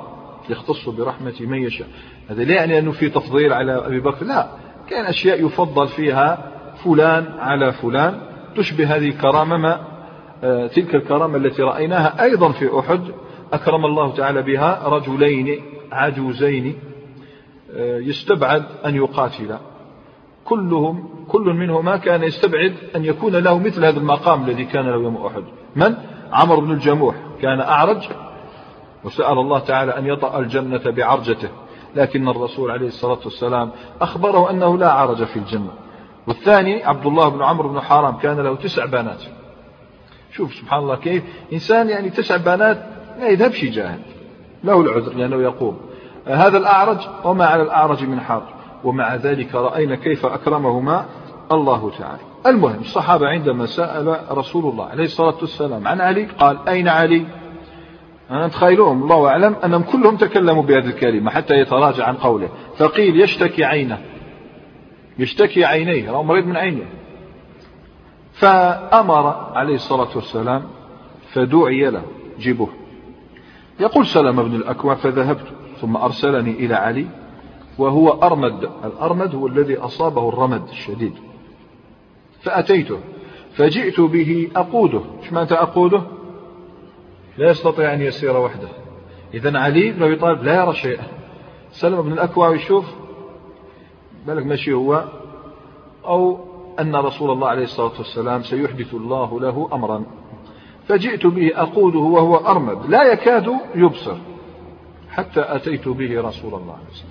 يختص 0.50 0.88
برحمة 0.88 1.35
من 1.40 1.62
يشاء. 1.62 1.88
هذا 2.28 2.45
لا 2.45 2.54
يعني 2.54 2.78
أنه 2.78 2.92
في 2.92 3.09
تفضيل 3.09 3.52
على 3.52 3.87
أبي 3.87 4.00
بكر 4.00 4.25
لا. 4.25 4.50
كان 4.90 5.04
أشياء 5.04 5.47
يفضل 5.47 5.88
فيها 5.88 6.52
فلان 6.85 7.26
على 7.38 7.73
فلان 7.73 8.20
تشبه 8.56 8.97
هذه 8.97 9.09
الكرامة 9.09 9.56
ما 9.56 9.80
آه، 10.44 10.66
تلك 10.66 10.94
الكرامة 10.94 11.37
التي 11.37 11.62
رأيناها 11.62 12.23
أيضا 12.23 12.52
في 12.52 12.78
أحد 12.78 13.00
أكرم 13.52 13.85
الله 13.85 14.14
تعالى 14.14 14.42
بها 14.42 14.88
رجلين 14.88 15.62
عجوزين 15.92 16.78
آه، 17.76 17.99
يستبعد 17.99 18.64
أن 18.87 18.94
يقاتلا. 18.94 19.59
كلهم 20.44 21.26
كل 21.28 21.44
منهما 21.44 21.97
كان 21.97 22.23
يستبعد 22.23 22.75
أن 22.97 23.04
يكون 23.04 23.37
له 23.37 23.59
مثل 23.59 23.85
هذا 23.85 23.99
المقام 23.99 24.44
الذي 24.44 24.64
كان 24.64 24.87
له 24.87 25.02
يوم 25.02 25.26
أحد. 25.26 25.44
من؟ 25.76 25.94
عمرو 26.32 26.61
بن 26.61 26.73
الجموح. 26.73 27.14
كان 27.42 27.61
أعرج 27.61 28.09
وسأل 29.04 29.38
الله 29.38 29.59
تعالى 29.59 29.99
أن 29.99 30.06
يطأ 30.06 30.38
الجنة 30.38 30.90
بعرجته. 30.90 31.49
لكن 31.97 32.28
الرسول 32.28 32.70
عليه 32.70 32.87
الصلاة 32.87 33.18
والسلام 33.25 33.70
أخبره 34.00 34.50
أنه 34.50 34.78
لا 34.78 34.92
عرج 34.92 35.25
في 35.25 35.37
الجنة. 35.37 35.70
والثاني 36.26 36.85
عبد 36.85 37.06
الله 37.06 37.28
بن 37.28 37.42
عمرو 37.42 37.68
بن 37.68 37.80
حرام 37.80 38.16
كان 38.16 38.40
له 38.40 38.56
تسع 38.56 38.85
بنات. 38.85 39.23
شوف 40.32 40.54
سبحان 40.54 40.78
الله 40.82 40.97
كيف 40.97 41.23
إنسان 41.52 41.88
يعني 41.88 42.11
تسع 42.11 42.37
بنات 42.37 42.87
ما 43.20 43.26
يذهبش 43.26 43.64
جاهل. 43.64 44.00
له 44.64 44.80
العذر 44.80 45.12
لأنه 45.12 45.42
يقوم. 45.42 45.80
هذا 46.26 46.59
الأعرج 46.59 46.99
وما 47.25 47.47
على 47.47 47.62
الأعرج 47.62 48.04
من 48.04 48.20
حرج. 48.20 48.42
ومع 48.85 49.14
ذلك 49.14 49.54
رأينا 49.54 49.97
كيف 49.97 50.26
أكرمهما 50.26 51.04
الله 51.52 51.90
تعالى. 51.99 52.20
المهم 52.47 52.80
الصحابة 52.80 53.26
عندما 53.26 53.66
سأل 53.66 54.18
رسول 54.30 54.73
الله 54.73 54.85
عليه 54.85 55.04
الصلاة 55.04 55.37
والسلام 55.40 55.88
عن 55.88 56.00
علي 56.00 56.25
قال 56.25 56.68
أين 56.68 56.88
علي؟ 56.88 57.26
أنا 58.30 58.49
تخيلوهم 58.49 59.02
الله 59.02 59.28
أعلم 59.28 59.56
أنهم 59.64 59.82
كلهم 59.82 60.16
تكلموا 60.16 60.62
بهذه 60.62 60.87
الكلمة 60.87 61.30
حتى 61.30 61.54
يتراجع 61.54 62.04
عن 62.04 62.16
قوله. 62.16 62.49
فقيل 62.76 63.20
يشتكي 63.20 63.64
عينه. 63.64 63.99
يشتكي 65.18 65.64
عينيه 65.64 66.10
هو 66.10 66.22
مريض 66.22 66.46
من 66.46 66.56
عينه. 66.56 66.87
فأمر 68.32 69.26
عليه 69.54 69.75
الصلاة 69.75 70.08
والسلام 70.14 70.62
فدعي 71.32 71.90
له 71.90 72.02
جيبوه. 72.38 72.68
يقول 73.80 74.06
سلم 74.06 74.42
بن 74.42 74.54
الأكوع 74.54 74.94
فذهبت 74.94 75.46
ثم 75.80 75.96
أرسلني 75.96 76.50
إلى 76.50 76.75
علي 76.75 77.06
وهو 77.78 78.08
أرمد. 78.08 78.70
الأرمد 78.84 79.34
هو 79.34 79.46
الذي 79.46 79.76
أصابه 79.76 80.28
الرمد 80.28 80.68
الشديد. 80.68 81.14
فأتيته 82.42 82.99
فجئت 83.52 84.00
به 84.00 84.49
أقوده. 84.56 85.00
إيش 85.22 85.32
معنى 85.32 85.52
أقوده؟ 85.52 86.02
لا 87.40 87.50
يستطيع 87.50 87.94
أن 87.94 88.00
يسير 88.00 88.37
وحده. 88.37 88.68
إذا 89.35 89.59
علي 89.59 89.92
بن 89.92 90.02
أبي 90.02 90.16
طالب 90.16 90.42
لا 90.42 90.54
يرى 90.64 90.75
شيئا. 90.75 91.04
سلم 91.70 92.02
بن 92.02 92.12
الأكوع 92.12 92.54
يشوف 92.54 92.85
بالك 94.26 94.47
ماشي 94.47 94.73
هو 94.73 95.04
أو 96.04 96.38
أن 96.80 96.97
رسول 96.97 97.30
الله 97.30 97.49
عليه 97.49 97.62
الصلاة 97.62 97.99
والسلام 97.99 98.42
سيحدث 98.42 98.94
الله 98.94 99.40
له 99.40 99.68
أمرا. 99.73 100.04
فجئت 100.88 101.26
به 101.26 101.50
أقوده 101.54 101.99
وهو 101.99 102.37
أرمد. 102.37 102.87
لا 102.87 103.12
يكاد 103.12 103.56
يبصر. 103.75 104.16
حتى 105.11 105.40
أتيت 105.40 105.88
به 105.88 106.20
رسول 106.20 106.54
الله 106.54 106.73
عليه 106.73 106.90
الصلاة 106.90 107.11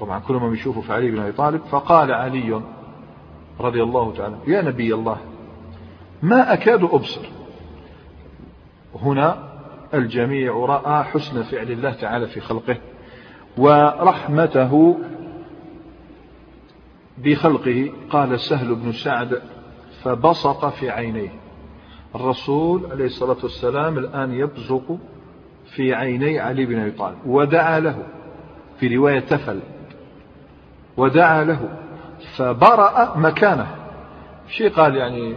طبعا 0.00 0.18
كل 0.18 0.34
ما 0.34 0.54
يشوفوا 0.54 0.82
في 0.82 0.92
علي 0.92 1.10
بن 1.10 1.18
أبي 1.18 1.32
طالب 1.32 1.60
فقال 1.70 2.12
علي 2.12 2.60
رضي 3.60 3.82
الله 3.82 4.12
تعالى 4.12 4.36
يا 4.46 4.62
نبي 4.62 4.94
الله 4.94 5.16
ما 6.22 6.52
أكاد 6.52 6.84
أبصر. 6.84 7.20
هنا 9.02 9.38
الجميع 9.94 10.52
رأى 10.52 11.04
حسن 11.04 11.42
فعل 11.42 11.70
الله 11.70 11.92
تعالى 11.92 12.26
في 12.26 12.40
خلقه 12.40 12.76
ورحمته 13.58 14.98
بخلقه. 17.18 17.92
قال 18.10 18.40
سهل 18.40 18.74
بن 18.74 18.92
سعد 18.92 19.42
فبصق 20.02 20.68
في 20.68 20.90
عينيه. 20.90 21.32
الرسول 22.14 22.86
عليه 22.90 23.04
الصلاة 23.04 23.36
والسلام 23.42 23.98
الآن 23.98 24.34
يبزق 24.34 24.98
في 25.66 25.94
عيني 25.94 26.40
علي 26.40 26.66
بن 26.66 26.78
أبي 26.78 26.90
طالب 26.90 27.16
ودعا 27.26 27.80
له 27.80 28.02
في 28.80 28.96
رواية 28.96 29.20
تفل 29.20 29.60
ودعا 30.96 31.44
له 31.44 31.68
فبرأ 32.36 33.18
مكانه. 33.18 33.76
شيء 34.48 34.70
قال 34.70 34.96
يعني؟ 34.96 35.34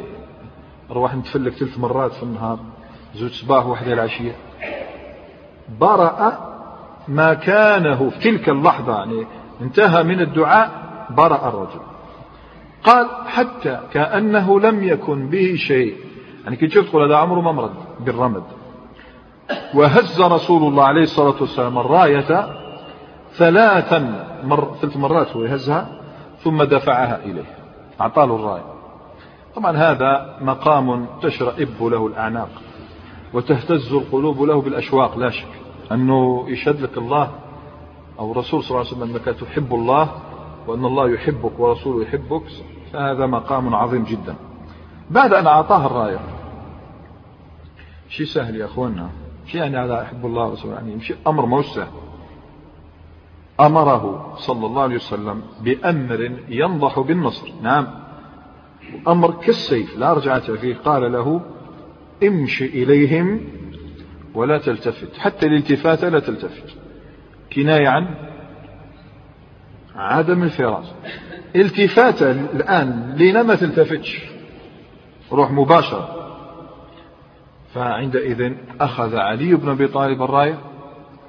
نروح 0.90 1.16
نتفلك 1.16 1.54
ثلاث 1.54 1.80
مرات 1.80 2.14
في 2.14 2.24
النهار. 2.24 2.60
زوج 3.16 3.32
صباح 3.32 3.66
وحدة 3.66 3.94
العشية. 3.94 4.36
برأ 5.80 6.38
مكانه 7.08 8.10
في 8.10 8.20
تلك 8.20 8.50
اللحظة 8.50 8.98
يعني 8.98 9.26
انتهى 9.62 10.04
من 10.04 10.22
الدعاء 10.22 10.72
برأ 11.10 11.50
الرجل. 11.50 11.82
قال 12.84 13.08
حتى 13.28 13.80
كأنه 13.94 14.60
لم 14.60 14.84
يكن 14.84 15.30
به 15.30 15.56
شيء. 15.56 15.96
يعني 16.44 16.56
كي 16.56 16.68
تشوف 16.68 16.90
تقول 16.90 17.04
هذا 17.04 17.18
عمره 17.18 17.42
ما 17.42 17.52
مرض 17.52 17.74
بالرمد. 18.00 18.44
وهز 19.74 20.22
رسول 20.22 20.64
الله 20.64 20.84
عليه 20.84 21.02
الصلاة 21.04 21.36
والسلام 21.42 21.78
الراية 21.80 22.48
ثلاثا 23.34 24.26
مر 24.44 24.76
ثلاث 24.82 24.98
مرات 24.98 25.36
هو 25.36 25.44
يهزها 25.44 25.88
ثم 26.44 26.64
دفعها 26.64 27.20
إليه. 27.26 27.56
أعطاه 28.02 28.24
الراية. 28.24 28.74
طبعا 29.56 29.78
هذا 29.78 30.38
مقام 30.42 31.08
تشرئب 31.22 31.84
له 31.84 32.08
الأعناق. 32.08 32.50
وتهتز 33.34 33.94
القلوب 33.94 34.42
له 34.42 34.62
بالأشواق 34.62 35.18
لا 35.18 35.30
شك. 35.30 35.48
أنه 35.92 36.50
يشهد 36.50 36.82
لك 36.82 36.98
الله 36.98 37.32
أو 38.20 38.32
الرسول 38.32 38.64
صلى 38.64 38.70
الله 38.70 38.88
عليه 38.88 38.98
وسلم 38.98 39.16
أنك 39.16 39.26
تحب 39.40 39.74
الله 39.74 40.10
وأن 40.68 40.86
الله 40.86 41.10
يحبك 41.10 41.60
ورسوله 41.60 42.04
يحبك. 42.04 42.44
فهذا 42.94 43.26
مقام 43.26 43.76
عظيم 43.76 44.04
جدا. 44.04 44.36
بعد 45.10 45.34
أن 45.34 45.48
أعطاه 45.48 45.86
الراية 45.86 46.20
شيء 48.10 48.26
سهل 48.26 48.56
يا 48.56 48.66
أخوانا 48.66 49.10
شيء 49.46 49.62
يعني 49.62 49.78
هذا 49.78 50.02
أحب 50.02 50.26
الله 50.26 50.48
ورسوله 50.48 50.74
يعني 50.74 51.02
شيء 51.02 51.18
أمر 51.28 51.46
مو 51.46 51.62
سهل. 51.62 51.88
أمره 53.60 54.34
صلى 54.36 54.66
الله 54.66 54.82
عليه 54.82 54.96
وسلم 54.96 55.42
بأمر 55.62 56.32
ينضح 56.50 57.00
بالنصر. 57.00 57.52
نعم. 57.62 57.88
أمر 59.08 59.32
كالسيف 59.32 59.98
لا 59.98 60.14
رجعة 60.14 60.56
فيه. 60.56 60.76
قال 60.76 61.12
له 61.12 61.42
امشي 62.24 62.66
إليهم 62.66 63.42
ولا 64.34 64.58
تلتفت. 64.58 65.18
حتى 65.18 65.46
الالتفات 65.46 66.06
لا 66.06 66.20
تلتفت. 66.20 66.78
كناية 67.54 67.88
عن 67.88 68.16
عدم 69.96 70.44
الفراس 70.44 70.94
التفات 71.56 72.22
الآن 72.22 73.16
لنا 73.20 73.44
ما 73.44 73.56
تلتفتش. 73.56 74.22
روح 75.32 75.52
مباشرة. 75.52 76.16
فعندئذ 77.74 78.54
أخذ 78.82 79.16
علي 79.16 79.56
بن 79.56 79.70
أبي 79.70 79.88
طالب 79.88 80.22
الراية 80.22 80.60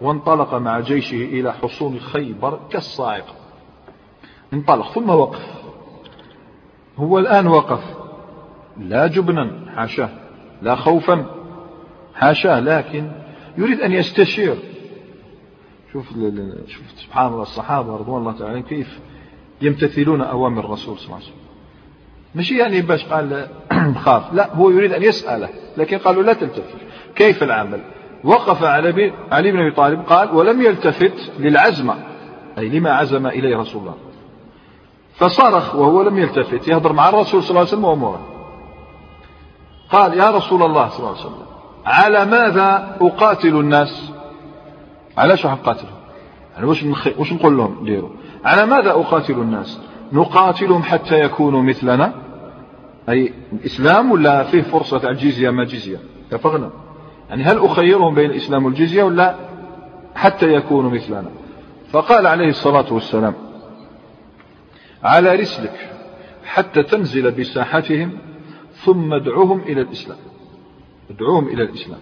وانطلق 0.00 0.54
مع 0.54 0.80
جيشه 0.80 1.24
إلى 1.24 1.52
حصون 1.52 2.00
خيبر 2.00 2.60
كالصاعقة. 2.70 3.34
انطلق 4.52 4.92
ثم 4.92 5.10
وقف. 5.10 5.42
هو 6.96 7.18
الآن 7.18 7.46
وقف. 7.46 7.84
لا 8.78 9.06
جبنا 9.06 9.72
حاشاه. 9.76 10.10
لا 10.62 10.74
خوفا. 10.74 11.26
حاشاه 12.14 12.60
لكن 12.60 13.10
يريد 13.58 13.80
أن 13.80 13.92
يستشير. 13.92 14.56
شوف 15.92 16.06
شوف 16.66 16.82
سبحان 16.96 17.32
الله 17.32 17.42
الصحابة 17.42 17.96
رضوان 17.96 18.20
الله 18.20 18.38
تعالى 18.38 18.62
كيف 18.62 19.00
يمتثلون 19.62 20.20
أوامر 20.20 20.64
الرسول 20.64 20.98
صلى 20.98 21.04
الله 21.04 21.16
عليه 21.16 21.24
وسلم. 21.24 21.40
مش 22.34 22.52
يعني 22.52 22.82
باش 22.82 23.04
قال 23.04 23.48
خاف. 24.04 24.34
لا 24.34 24.54
هو 24.54 24.70
يريد 24.70 24.92
أن 24.92 25.02
يسأله 25.02 25.48
لكن 25.76 25.98
قالوا 25.98 26.22
لا 26.22 26.32
تلتفت. 26.32 26.76
كيف 27.14 27.42
العمل؟ 27.42 27.80
وقف 28.24 28.64
على 28.64 29.12
علي 29.32 29.52
بن 29.52 29.58
أبي 29.60 29.70
طالب 29.70 30.00
قال 30.00 30.30
ولم 30.30 30.62
يلتفت 30.62 31.32
للعزمة 31.38 31.94
أي 32.58 32.68
لما 32.68 32.90
عزم 32.90 33.26
إليه 33.26 33.56
رسول 33.56 33.82
الله. 33.82 33.94
فصرخ 35.14 35.74
وهو 35.74 36.02
لم 36.02 36.18
يلتفت 36.18 36.68
يهضر 36.68 36.92
مع 36.92 37.08
الرسول 37.08 37.42
صلى 37.42 37.50
الله 37.50 37.60
عليه 37.60 37.70
وسلم 37.70 37.84
وأموره. 37.84 38.29
قال 39.92 40.18
يا 40.18 40.30
رسول 40.30 40.62
الله 40.62 40.88
صلى 40.88 40.98
الله 40.98 41.10
عليه 41.10 41.20
وسلم 41.20 41.46
على 41.86 42.24
ماذا 42.24 42.96
أقاتل 43.00 43.48
الناس؟ 43.56 44.10
علاش 45.18 45.46
راح 45.46 45.52
نقاتلهم 45.54 45.94
يعني 46.54 46.66
وش, 46.66 46.84
نخي... 46.84 47.14
وش 47.18 47.32
نقول 47.32 47.56
لهم 47.56 47.84
ديروا 47.84 48.10
على 48.44 48.66
ماذا 48.66 48.90
أقاتل 48.90 49.34
الناس؟ 49.34 49.80
نقاتلهم 50.12 50.82
حتى 50.82 51.20
يكونوا 51.20 51.62
مثلنا؟ 51.62 52.12
أي 53.08 53.32
الإسلام 53.52 54.10
ولا 54.10 54.42
فيه 54.42 54.62
فرصة 54.62 55.10
الجزية 55.10 55.50
ما 55.50 55.64
جزية؟ 55.64 55.98
اتفقنا؟ 56.28 56.70
يعني 57.28 57.42
هل 57.42 57.64
أخيرهم 57.64 58.14
بين 58.14 58.30
الإسلام 58.30 58.64
والجزية 58.64 59.02
ولا 59.02 59.34
حتى 60.14 60.52
يكونوا 60.52 60.90
مثلنا؟ 60.90 61.30
فقال 61.92 62.26
عليه 62.26 62.48
الصلاة 62.48 62.92
والسلام 62.92 63.34
على 65.02 65.34
رسلك 65.34 65.90
حتى 66.44 66.82
تنزل 66.82 67.30
بساحتهم 67.30 68.18
ثم 68.84 69.14
ادعوهم 69.14 69.60
إلى 69.60 69.80
الإسلام. 69.80 70.18
ادعوهم 71.10 71.48
إلى 71.48 71.62
الإسلام. 71.62 72.00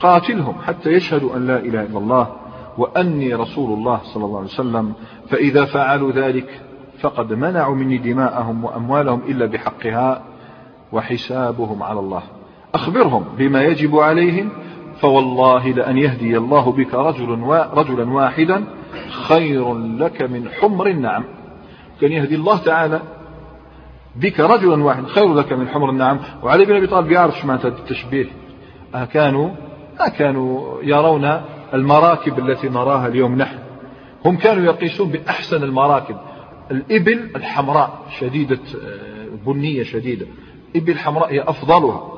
قاتلهم 0.00 0.54
حتى 0.62 0.90
يشهدوا 0.90 1.36
أن 1.36 1.46
لا 1.46 1.58
إله 1.58 1.82
إلا 1.82 1.98
الله 1.98 2.36
وأني 2.78 3.34
رسول 3.34 3.78
الله 3.78 4.00
صلى 4.14 4.24
الله 4.24 4.38
عليه 4.38 4.48
وسلم. 4.48 4.92
فإذا 5.28 5.64
فعلوا 5.64 6.12
ذلك 6.12 6.60
فقد 7.00 7.32
منعوا 7.32 7.74
مني 7.74 7.98
دماءهم 7.98 8.64
وأموالهم 8.64 9.22
إلا 9.28 9.46
بحقها 9.46 10.24
وحسابهم 10.92 11.82
على 11.82 12.00
الله. 12.00 12.22
أخبرهم 12.74 13.24
بما 13.38 13.62
يجب 13.62 13.96
عليهم 13.96 14.50
فوالله 15.00 15.68
لأن 15.68 15.98
يهدي 15.98 16.36
الله 16.36 16.72
بك 16.72 16.94
رجل 16.94 17.28
رجلا 17.72 18.12
واحدا 18.12 18.64
خير 19.28 19.74
لك 19.74 20.22
من 20.22 20.48
حمر 20.48 20.86
النعم. 20.86 21.24
كان 22.00 22.12
يهدي 22.12 22.34
الله 22.34 22.58
تعالى 22.58 23.00
بك 24.16 24.40
رجلا 24.40 24.84
واحدا 24.84 25.08
خير 25.08 25.34
لك 25.34 25.52
من 25.52 25.68
حمر 25.68 25.90
النعم. 25.90 26.18
وعلي 26.42 26.64
بن 26.64 26.76
أبي 26.76 26.86
طالب 26.86 27.12
يعرف 27.12 27.44
معنى 27.44 27.64
التشبيه. 27.64 28.26
كانوا 29.12 29.50
ما 30.00 30.08
كانوا 30.08 30.82
يرون 30.82 31.40
المراكب 31.74 32.38
التي 32.38 32.68
نراها 32.68 33.06
اليوم 33.06 33.36
نحن. 33.36 33.58
هم 34.24 34.36
كانوا 34.36 34.64
يقيسون 34.64 35.08
بأحسن 35.08 35.62
المراكب. 35.62 36.16
الإبل 36.70 37.30
الحمراء 37.36 37.98
شديدة 38.18 38.58
آه، 38.84 39.28
بنية 39.46 39.82
شديدة. 39.82 40.26
إبل 40.76 40.98
حمراء 40.98 41.32
هي 41.32 41.42
أفضلها. 41.42 42.12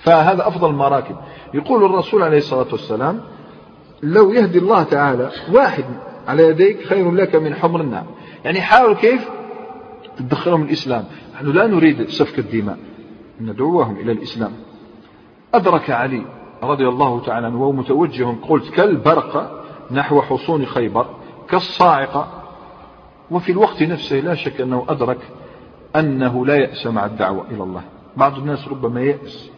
فهذا 0.00 0.48
أفضل 0.48 0.70
المراكب. 0.70 1.16
يقول 1.54 1.84
الرسول 1.84 2.22
عليه 2.22 2.38
الصلاة 2.38 2.66
والسلام 2.72 3.20
لو 4.02 4.32
يهدي 4.32 4.58
الله 4.58 4.82
تعالى 4.82 5.30
واحد 5.52 5.84
على 6.28 6.42
يديك 6.42 6.84
خير 6.84 7.12
لك 7.12 7.34
من 7.34 7.54
حمر 7.54 7.80
النعم. 7.80 8.06
يعني 8.44 8.60
حاول 8.60 8.94
كيف؟ 8.94 9.28
تدخلهم 10.28 10.62
الإسلام. 10.62 11.04
نحن 11.34 11.46
لا 11.46 11.66
نريد 11.66 12.08
سفك 12.08 12.38
الدماء. 12.38 12.78
ندعوهم 13.40 13.96
إلى 13.96 14.12
الإسلام. 14.12 14.52
أدرك 15.54 15.90
علي 15.90 16.22
رضي 16.62 16.88
الله 16.88 17.20
تعالى 17.20 17.46
عنه 17.46 17.62
وهو 17.62 17.72
متوجه 17.72 18.34
قلت 18.48 18.70
كالبرق 18.70 19.64
نحو 19.90 20.22
حصون 20.22 20.66
خيبر 20.66 21.06
كالصاعقة. 21.48 22.28
وفي 23.30 23.52
الوقت 23.52 23.82
نفسه 23.82 24.16
لا 24.16 24.34
شك 24.34 24.60
أنه 24.60 24.84
أدرك 24.88 25.18
أنه 25.96 26.46
لا 26.46 26.56
يأس 26.56 26.86
مع 26.86 27.06
الدعوة 27.06 27.46
إلى 27.50 27.62
الله. 27.62 27.82
بعض 28.16 28.38
الناس 28.38 28.68
ربما 28.68 29.00
يأس. 29.00 29.50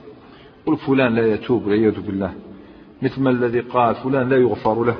يقول 0.63 0.77
فلان 0.77 1.15
لا 1.15 1.35
يتوب 1.35 1.67
والعياذ 1.67 2.01
بالله. 2.01 2.33
مثل 3.03 3.29
الذي 3.29 3.61
قال 3.61 3.95
فلان 3.95 4.29
لا 4.29 4.37
يغفر 4.37 4.85
له. 4.85 4.97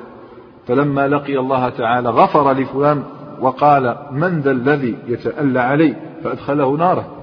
فلما 0.67 1.07
لقي 1.07 1.39
الله 1.39 1.69
تعالى 1.69 2.09
غفر 2.09 2.53
لفلان 2.53 3.03
وقال 3.39 3.97
من 4.11 4.41
ذا 4.41 4.51
الذي 4.51 4.97
يتألى 5.07 5.59
علي 5.59 5.95
فأدخله 6.23 6.77
ناره؟ 6.77 7.15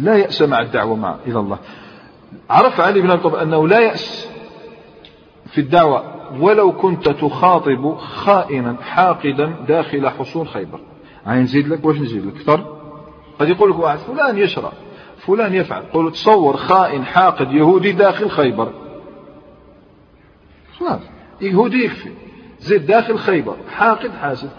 لا 0.00 0.16
يأس 0.16 0.42
مع 0.42 0.60
الدعوة 0.60 0.96
مع 0.96 1.16
إلى 1.26 1.38
الله. 1.38 1.58
عرف 2.50 2.80
علي 2.80 3.00
بن 3.00 3.10
أبي 3.10 3.42
أنه 3.42 3.68
لا 3.68 3.80
يأس 3.80 4.28
في 5.46 5.60
الدعوة 5.60 6.02
ولو 6.40 6.72
كنت 6.72 7.08
تخاطب 7.08 7.94
خائنا 7.96 8.76
حاقدا 8.82 9.54
داخل 9.68 10.08
حصون 10.08 10.46
خيبر. 10.46 10.80
عين 11.26 11.42
نزيد 11.42 11.68
لك؟ 11.68 11.84
واش 11.84 11.96
نزيد 11.96 12.26
لك؟ 12.26 12.34
أكثر 12.36 12.78
قد 13.40 13.48
يقول 13.48 13.70
لك 13.70 13.78
واحد 13.78 13.98
فلان 13.98 14.38
يشرب 14.38 14.72
فلان 15.18 15.54
يفعل. 15.54 15.82
قل 15.92 16.12
تصور 16.12 16.56
خائن 16.56 17.04
حاقد 17.04 17.52
يهودي 17.52 17.92
داخل 17.92 18.30
خيبر. 18.30 18.72
خلاص 20.78 21.00
يهودي 21.40 21.84
يكفي. 21.84 22.10
زيد 22.60 22.86
داخل 22.86 23.18
خيبر 23.18 23.56
حاقد 23.70 24.10
حاسد. 24.10 24.50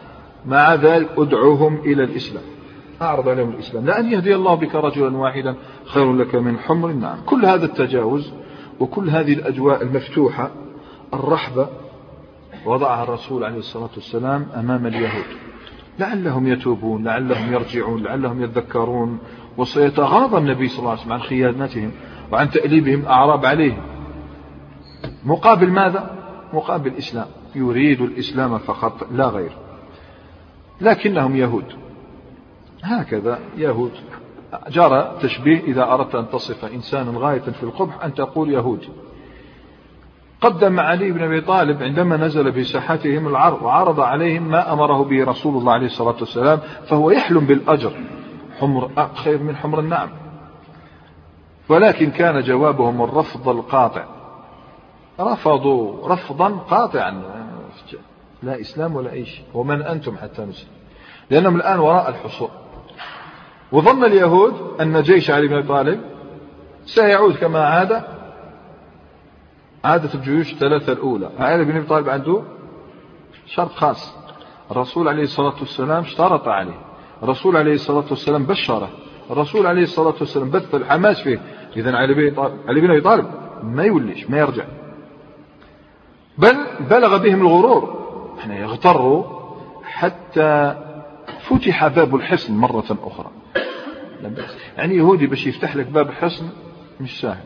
مع 0.46 0.76
ذلك 0.76 1.10
ادعوهم 1.18 1.76
إلى 1.76 2.04
الإسلام. 2.04 2.44
أعرض 3.02 3.30
عليهم 3.30 3.50
الإسلام. 3.50 3.86
لأن 3.86 4.12
يهدي 4.12 4.36
الله 4.36 4.56
بك 4.56 4.76
رجلا 4.76 5.18
واحدا 5.18 5.56
خير 5.86 6.14
لك 6.14 6.36
من 6.36 6.58
حمر. 6.58 6.90
النعم 6.90 7.18
كل 7.26 7.46
هذا 7.46 7.66
التجاوز 7.66 8.34
وكل 8.80 9.10
هذه 9.10 9.34
الأجواء 9.34 9.84
المفتوحة 9.84 10.52
الرحبة 11.14 11.68
وضعها 12.66 13.04
الرسول 13.04 13.44
عليه 13.44 13.58
الصلاة 13.58 13.90
والسلام 13.96 14.48
أمام 14.56 14.88
اليهود. 14.88 15.26
لعلهم 16.00 16.48
يتوبون 16.48 17.04
لعلهم 17.04 17.54
يرجعون 17.54 18.04
لعلهم 18.04 18.42
يذكرون 18.42 19.20
وسيتغاضى 19.58 20.38
النبي 20.38 20.68
صلى 20.68 20.80
الله 20.80 20.92
عليه 20.92 21.02
وسلم 21.02 21.14
عن 21.14 21.22
خيانتهم 21.22 21.92
وعن 22.32 22.50
تأليبهم 22.50 23.00
الأعراب 23.00 23.46
عليهم. 23.46 23.82
مقابل 25.26 25.70
ماذا؟ 25.70 26.16
مقابل 26.54 26.88
الإسلام. 26.88 27.28
يريد 27.56 28.02
الإسلام 28.02 28.58
فقط 28.58 29.08
لا 29.12 29.26
غير. 29.26 29.52
لكنهم 30.82 31.36
يهود. 31.36 31.66
هكذا 32.84 33.40
يهود. 33.58 33.92
جرى 34.70 35.16
تشبيه 35.22 35.60
إذا 35.60 35.84
أردت 35.84 36.16
أن 36.16 36.30
تصف 36.30 36.66
إنسانا 36.66 37.20
غاية 37.20 37.40
في 37.40 37.64
القبح 37.64 38.04
أن 38.04 38.14
تقول 38.14 38.50
يهود. 38.50 38.86
قدم 40.42 40.80
علي 40.80 41.12
بن 41.12 41.24
أبي 41.24 41.42
طالب 41.42 41.84
عندما 41.84 42.18
نزل 42.18 42.54
في 42.54 42.64
ساحتهم 42.64 43.28
العرض 43.28 43.62
وعرض 43.62 44.00
عليهم 44.00 44.44
ما 44.44 44.74
أمره 44.74 45.04
به 45.04 45.26
رسول 45.26 45.58
الله 45.58 45.74
عليه 45.74 45.86
الصلاة 45.86 46.16
والسلام 46.20 46.60
فهو 46.88 47.12
يحلم 47.12 47.46
بالأجر. 47.46 47.92
حمر 48.60 48.92
خير 49.16 49.44
من 49.44 49.56
حمر 49.56 49.80
النعم. 49.80 50.10
ولكن 51.70 52.12
كان 52.12 52.42
جوابهم 52.42 53.02
الرفض 53.02 53.50
القاطع. 53.50 54.06
رفضوا 55.20 56.08
رفضا 56.08 56.50
قاطعا. 56.50 57.39
لا 58.44 58.62
إسلام 58.62 58.96
ولا 58.96 59.12
أي 59.12 59.26
شيء 59.26 59.46
ومن 59.54 59.82
أنتم 59.82 60.18
حتى 60.18 60.42
نسلم 60.42 60.70
لأنهم 61.30 61.56
الآن 61.56 61.80
وراء 61.80 62.10
الحصول. 62.10 62.50
وظن 63.72 64.06
اليهود 64.06 64.82
أن 64.82 65.02
جيش 65.02 65.32
علي 65.32 65.48
بن 65.48 65.64
طالب 65.68 66.02
سيعود 66.86 67.36
كما 67.36 67.60
عاد. 67.60 68.04
عادة 69.84 70.14
الجيوش 70.14 70.54
الثلاثة 70.54 70.94
الأولى. 70.94 71.30
علي 71.40 71.66
بن 71.66 71.84
طالب 71.84 72.10
عنده 72.10 72.44
شرط 73.46 73.72
خاص. 73.72 74.16
الرسول 74.72 75.08
عليه 75.08 75.24
الصلاة 75.24 75.56
والسلام 75.60 76.04
اشترط 76.04 76.48
عليه. 76.48 76.80
الرسول 77.24 77.58
عليه 77.58 77.74
الصلاة 77.74 78.06
والسلام 78.10 78.46
بشره. 78.46 78.90
الرسول 79.32 79.68
عليه 79.68 79.84
الصلاة 79.84 80.16
والسلام 80.20 80.50
بث 80.50 80.76
الحماس 80.76 81.22
فيه. 81.22 81.42
إذا 81.76 81.96
علي 81.96 82.14
بن 82.14 82.52
علي 82.68 82.82
بن 82.82 82.92
أبي 82.92 83.02
طالب 83.02 83.28
ما 83.64 83.84
يوليش 83.84 84.30
ما 84.30 84.38
يرجع. 84.38 84.66
بل 86.38 86.58
بلغ 86.90 87.18
بهم 87.18 87.42
الغرور. 87.42 87.99
يعني 88.40 88.62
يغتروا 88.62 89.24
حتى 89.84 90.76
فتح 91.40 91.88
باب 91.88 92.16
الحصن 92.16 92.58
مرة 92.58 92.98
أخرى. 93.04 93.32
يعني 94.78 94.96
يهودي 94.96 95.28
باش 95.28 95.48
يفتح 95.48 95.76
لك 95.76 95.88
باب 95.88 96.12
حصن 96.12 96.50
مش 97.02 97.22
سهل 97.22 97.44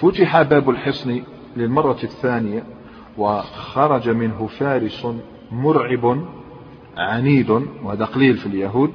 فتح 0.00 0.42
باب 0.42 0.70
الحصن 0.70 1.22
للمرة 1.56 1.98
الثانية 2.04 2.64
وخرج 3.18 4.08
منه 4.08 4.46
فارس 4.46 5.06
مرعب 5.52 6.24
عنيد 6.96 7.50
وهذا 7.82 8.04
قليل 8.04 8.36
في 8.36 8.46
اليهود 8.46 8.92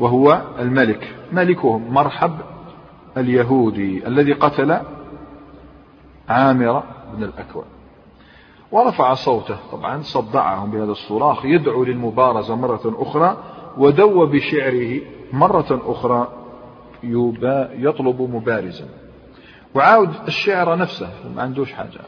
وهو 0.00 0.42
الملك. 0.58 1.14
ملكهم 1.32 1.94
مرحب 1.94 2.38
اليهودي 3.16 4.06
الذي 4.06 4.32
قتل 4.32 4.80
عامر 6.28 6.82
بن 7.16 7.22
الأكوى 7.24 7.64
ورفع 8.72 9.14
صوته. 9.14 9.56
طبعا 9.72 10.02
صدعهم 10.02 10.70
بهذا 10.70 10.92
الصراخ. 10.92 11.44
يدعو 11.44 11.84
للمبارزة 11.84 12.56
مرة 12.56 12.80
أخرى 12.84 13.36
ودو 13.78 14.26
بشعره 14.26 15.00
مرة 15.32 15.80
أخرى 15.86 16.28
يطلب 17.78 18.22
مبارزا. 18.22 18.88
وعاود 19.74 20.10
الشعر 20.28 20.76
نفسه 20.76 21.10
ما 21.36 21.42
عندوش 21.42 21.72
حاجة. 21.72 22.00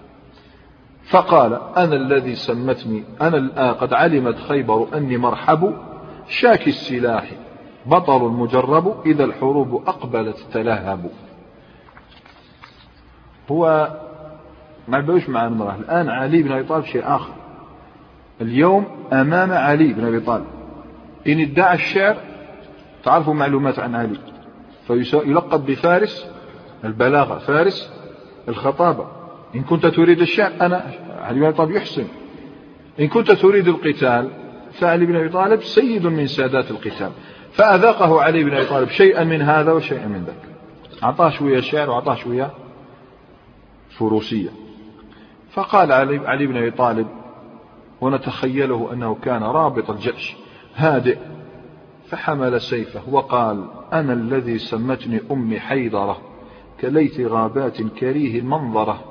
فقال 1.04 1.60
أنا 1.76 1.96
الذي 1.96 2.34
سمتني 2.34 3.04
أنا 3.20 3.72
قد 3.72 3.92
علمت 3.92 4.38
خيبر 4.38 4.86
أني 4.94 5.16
مرحب. 5.16 5.74
شاكي 6.28 6.70
السلاح 6.70 7.30
بطل 7.86 8.22
مجرب 8.22 9.06
إذا 9.06 9.24
الحروب 9.24 9.88
أقبلت 9.88 10.38
تلهب. 10.52 11.10
هو 13.50 13.88
ما 14.88 14.98
يبقوش 14.98 15.28
مع 15.28 15.46
المرأة. 15.46 15.76
الآن 15.76 16.08
علي 16.08 16.42
بن 16.42 16.52
أبي 16.52 16.62
طالب 16.62 16.84
شيء 16.84 17.02
آخر. 17.04 17.32
اليوم 18.40 18.86
أمام 19.12 19.52
علي 19.52 19.92
بن 19.92 20.04
أبي 20.04 20.20
طالب. 20.20 20.46
إن 21.26 21.40
ادعى 21.40 21.74
الشعر 21.74 22.16
تعرفوا 23.04 23.34
معلومات 23.34 23.78
عن 23.78 23.94
علي. 23.94 24.18
فيلقب 24.86 25.66
بفارس 25.66 26.26
البلاغة 26.84 27.38
فارس 27.38 27.92
الخطابة. 28.48 29.06
إن 29.54 29.62
كنت 29.62 29.86
تريد 29.86 30.20
الشعر 30.20 30.52
أنا 30.60 30.92
علي 31.20 31.40
بن 31.40 31.46
أبي 31.46 31.56
طالب 31.56 31.70
يحسن. 31.70 32.04
إن 33.00 33.08
كنت 33.08 33.32
تريد 33.32 33.68
القتال 33.68 34.30
فعلي 34.72 35.06
بن 35.06 35.16
أبي 35.16 35.28
طالب 35.28 35.62
سيد 35.62 36.06
من 36.06 36.26
سادات 36.26 36.70
القتال. 36.70 37.10
فأذاقه 37.52 38.22
علي 38.22 38.44
بن 38.44 38.54
أبي 38.54 38.64
طالب 38.64 38.88
شيئا 38.88 39.24
من 39.24 39.42
هذا 39.42 39.72
وشيئا 39.72 40.06
من 40.06 40.24
ذاك. 40.24 40.54
أعطاه 41.02 41.30
شوية 41.30 41.60
شعر 41.60 41.90
وأعطاه 41.90 42.14
شوية 42.14 42.50
فروسية. 43.90 44.63
فقال 45.54 45.92
علي, 45.92 46.28
علي 46.28 46.46
بن 46.46 46.56
أبي 46.56 46.70
طالب 46.70 47.06
ونتخيله 48.00 48.92
أنه 48.92 49.14
كان 49.14 49.42
رابط 49.42 49.90
الجأش 49.90 50.36
هادئ 50.74 51.18
فحمل 52.08 52.60
سيفه 52.60 53.02
وقال 53.10 53.64
أنا 53.92 54.12
الذي 54.12 54.58
سمتني 54.58 55.20
أمي 55.30 55.60
حيدرة 55.60 56.18
كليت 56.80 57.20
غابات 57.20 57.82
كريه 57.82 58.38
المنظرة 58.38 59.04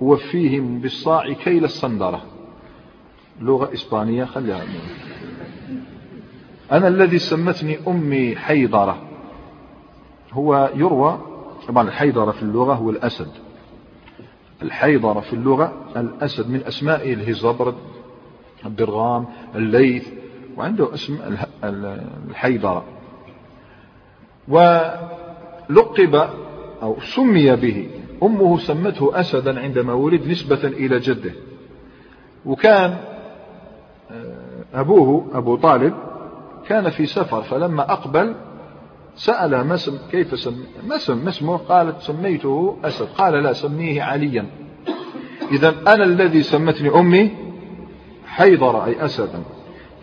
وفيهم 0.00 0.78
بالصاع 0.78 1.32
كيل 1.32 1.64
الصندرة. 1.64 2.22
لغة 3.40 3.72
إسبانية 3.72 4.24
خليها 4.24 4.62
أنا 6.72 6.88
الذي 6.88 7.18
سمتني 7.18 7.78
أمي 7.88 8.36
حيدرة 8.36 8.98
هو 10.32 10.70
يروى 10.74 11.18
طبعا 11.68 11.88
الحيدرة 11.88 12.30
في 12.30 12.42
اللغة 12.42 12.74
هو 12.74 12.90
الأسد. 12.90 13.47
الحيدرة 14.62 15.20
في 15.20 15.32
اللغة 15.32 15.72
الأسد 15.96 16.50
من 16.50 16.62
أسماء 16.66 17.12
الهزبرد 17.12 17.74
الدرغام 18.66 19.26
الليث 19.54 20.08
وعنده 20.56 20.94
اسم 20.94 21.18
الحيدرة 22.28 22.84
ولقب 24.48 26.28
أو 26.82 27.00
سمي 27.00 27.56
به 27.56 27.90
أمه 28.22 28.58
سمته 28.58 29.20
أسدا 29.20 29.60
عندما 29.60 29.92
ولد 29.92 30.26
نسبة 30.26 30.64
إلى 30.64 30.98
جده. 30.98 31.32
وكان 32.46 32.96
آه، 34.10 34.64
أبوه 34.74 35.26
أبو 35.32 35.56
طالب 35.56 35.94
كان 36.66 36.90
في 36.90 37.06
سفر 37.06 37.42
فلما 37.42 37.92
أقبل 37.92 38.34
سأل 39.18 39.60
ما 39.60 39.76
سم 39.76 39.98
كيف 40.10 40.38
سم 40.38 40.56
ما 40.86 40.98
سم 40.98 41.28
اسمه؟ 41.28 41.56
قالت 41.56 42.00
سميته 42.00 42.76
أسد. 42.84 43.06
قال 43.18 43.42
لا 43.42 43.52
سميه 43.52 44.02
عليا. 44.02 44.46
إذا 45.52 45.74
أنا 45.86 46.04
الذي 46.04 46.42
سمتني 46.42 46.88
أمي 46.88 47.30
حيضر 48.26 48.84
أي 48.84 49.04
أسدا. 49.04 49.42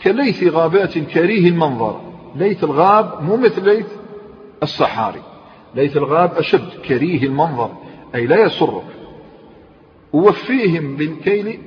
كليث 0.04 0.44
غابات 0.44 0.98
كريه 0.98 1.50
المنظر. 1.50 2.02
ليث 2.36 2.64
الغاب 2.64 3.24
مو 3.24 3.38
مثل 3.38 3.64
ليث 3.66 3.88
الصحاري. 4.64 5.22
ليث 5.76 5.98
الغاب 5.98 6.34
أشد 6.34 6.70
كريه 6.88 7.24
المنظر 7.24 7.72
أي 8.16 8.28
لا 8.28 8.46
يسرك 8.46 8.84
ووفيهم 10.14 10.96
بالكيل 10.96 11.60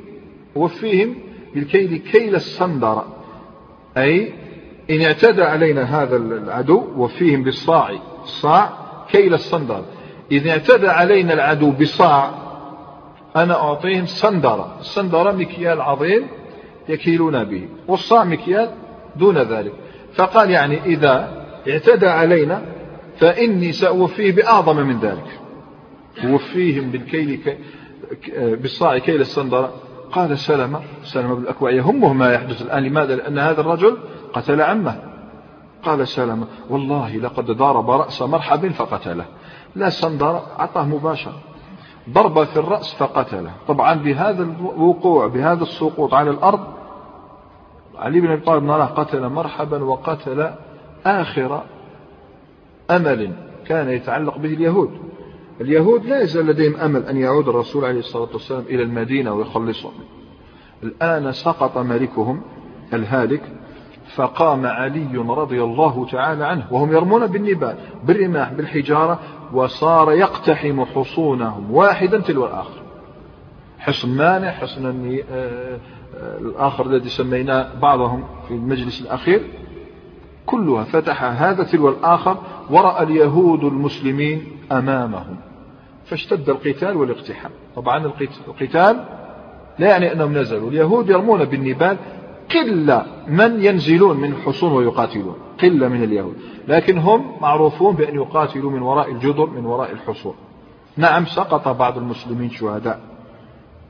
وفيهم 0.55 1.15
بالكيل 1.55 1.97
كيل 1.97 2.35
الصندر 2.35 3.05
أي 3.97 4.33
إن 4.91 5.03
اعتدى 5.03 5.43
علينا 5.43 6.03
هذا 6.03 6.17
العدو 6.17 6.85
وفيهم 6.97 7.43
بالصاع 7.43 7.91
الصاع 8.23 8.71
كيل 9.11 9.35
الصندر. 9.35 9.83
إذا 10.33 10.51
اعتدى 10.51 10.89
علينا 10.89 11.33
العدو 11.33 11.71
بصاع 11.71 12.31
أنا 13.37 13.55
أعطيهم 13.55 14.07
صندرة 14.07 14.77
الصندرة 14.81 15.33
مكيال 15.33 15.81
عظيم 15.81 16.27
يكيلون 16.89 17.45
به 17.45 17.69
والصاع 17.89 18.25
مكيال 18.25 18.71
دون 19.17 19.39
ذلك. 19.39 19.73
فقال 20.15 20.51
يعني 20.51 20.85
إذا 20.85 21.45
اعتدى 21.69 22.07
علينا 22.07 22.63
فإني 23.17 23.73
سأوفيه 23.73 24.33
بأعظم 24.33 24.77
من 24.77 24.99
ذلك. 24.99 25.41
وفيهم 26.25 26.91
بالكيل 26.91 27.37
كي 27.37 27.57
بالصاع 28.57 28.99
كيل 28.99 29.21
الصندرة. 29.21 29.73
قال 30.13 30.39
سلمة 30.39 30.81
سلمة 31.03 31.35
بالأكوع 31.35 31.71
يهمه 31.71 32.13
ما 32.13 32.33
يحدث 32.33 32.63
الآن. 32.63 32.83
لماذا؟ 32.83 33.15
لأن 33.15 33.39
هذا 33.39 33.61
الرجل 33.61 33.97
قتل 34.33 34.61
عمه. 34.61 34.99
قال 35.83 36.09
سلمة 36.09 36.47
والله 36.71 37.17
لقد 37.17 37.45
ضرب 37.45 37.91
رأس 37.91 38.23
مرحب 38.23 38.69
فقتله. 38.69 39.25
لا 39.77 39.89
صندر 39.89 40.41
أعطاه 40.61 40.85
مباشرة. 40.85 41.39
ضربة 42.11 42.45
في 42.45 42.57
الرأس 42.57 42.95
فقتله. 42.95 43.53
طبعا 43.69 43.95
بهذا 43.95 44.43
الوقوع 44.43 45.27
بهذا 45.27 45.63
السقوط 45.63 46.15
على 46.15 46.31
الأرض 46.31 46.61
علي 47.99 48.21
بن 48.21 48.31
أبي 48.31 48.41
طالب 48.41 48.65
نراه 48.65 48.85
قتل 48.85 49.29
مرحبا 49.29 49.85
وقتل 49.85 50.51
آخر 51.07 51.63
أمل 52.91 53.33
كان 53.67 53.89
يتعلق 53.89 54.39
به 54.39 54.49
اليهود. 54.49 54.91
اليهود 55.61 56.05
لا 56.05 56.23
يزال 56.23 56.47
لديهم 56.47 56.77
أمل 56.77 57.03
أن 57.07 57.17
يعود 57.17 57.49
الرسول 57.49 57.85
عليه 57.85 57.99
الصلاة 57.99 58.29
والسلام 58.33 58.65
إلى 58.69 58.83
المدينة 58.83 59.33
ويخلصهم. 59.35 59.93
الآن 60.83 61.33
سقط 61.33 61.79
ملكهم 61.79 62.43
الهالك 62.93 63.58
فقام 64.15 64.67
علي 64.67 65.17
رضي 65.17 65.63
الله 65.63 66.07
تعالى 66.13 66.47
عنه 66.47 66.67
وهم 66.71 66.93
يرمون 66.93 67.27
بالنبال 67.27 67.77
بالرماح 68.05 68.53
بالحجارة 68.53 69.19
وصار 69.53 70.13
يقتحم 70.13 70.85
حصونهم 70.85 71.71
واحدا 71.75 72.21
تلو 72.21 72.47
الآخر. 72.47 72.83
حصن 73.79 74.09
مانع 74.17 74.51
حصن 74.51 74.87
آه، 74.87 75.79
آه، 76.17 76.39
الآخر 76.39 76.87
الذي 76.87 77.09
سميناه 77.09 77.67
بعضهم 77.83 78.25
في 78.49 78.55
المجلس 78.55 79.01
الأخير. 79.03 79.41
كلها 80.47 80.85
فتح 80.85 81.25
هذا 81.25 81.65
تلو 81.65 81.89
الآخر 81.89 82.37
ورأى 82.71 83.03
اليهود 83.03 83.65
المسلمين 83.65 84.45
أمامهم. 84.73 85.37
فاشتد 86.05 86.49
القتال 86.49 86.97
والاقتحام. 86.97 87.51
طبعا 87.77 88.13
القتال 88.49 89.05
لا 89.79 89.89
يعني 89.89 90.13
أنهم 90.13 90.39
نزلوا. 90.39 90.71
اليهود 90.71 91.09
يرمون 91.09 91.45
بالنبال 91.45 91.97
قلة 92.55 93.07
من 93.29 93.65
ينزلون 93.65 94.17
من 94.17 94.33
الحصون 94.33 94.73
ويقاتلون 94.73 95.37
قلة 95.63 95.89
من 95.89 96.05
اليهود 96.05 96.37
لكن 96.69 96.99
هم 96.99 97.33
معروفون 97.41 97.97
بأن 97.97 98.15
يقاتلوا 98.15 98.71
من 98.71 98.83
وراء 98.83 99.13
الجدر 99.13 99.47
من 99.47 99.67
وراء 99.67 99.93
الحصون. 99.93 100.35
نعم 100.97 101.25
سقط 101.27 101.69
بعض 101.69 101.99
المسلمين 101.99 102.51
شهداء 102.51 103.01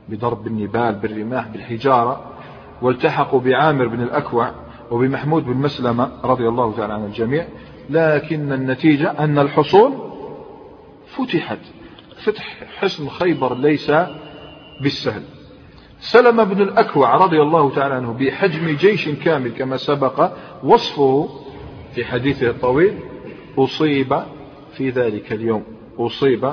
بضرب 0.08 0.46
النبال 0.46 0.94
بالرماح 0.94 1.48
بالحجارة 1.48 2.32
والتحقوا 2.82 3.40
بعامر 3.40 3.88
بن 3.88 4.02
الأكوع 4.02 4.50
وبمحمود 4.90 5.44
بن 5.44 5.56
مسلمة 5.56 6.10
رضي 6.24 6.48
الله 6.48 6.76
تعالى 6.76 6.92
عن 6.92 7.04
الجميع 7.04 7.46
لكن 7.90 8.52
النتيجة 8.52 9.10
أن 9.10 9.38
الحصون 9.38 10.10
فتحت. 11.06 11.58
فتح 12.24 12.64
حصن 12.78 13.08
خيبر 13.08 13.54
ليس 13.54 13.92
بالسهل. 14.82 15.22
سلم 16.00 16.44
بن 16.44 16.62
الأكوع 16.62 17.16
رضي 17.16 17.42
الله 17.42 17.74
تعالى 17.74 17.94
عنه 17.94 18.12
بحجم 18.12 18.76
جيش 18.76 19.08
كامل 19.08 19.50
كما 19.50 19.76
سبق 19.76 20.30
وصفه 20.64 21.28
في 21.94 22.04
حديثه 22.04 22.50
الطويل 22.50 22.98
أصيب 23.58 24.22
في 24.72 24.90
ذلك 24.90 25.32
اليوم 25.32 25.64
أصيب 25.98 26.52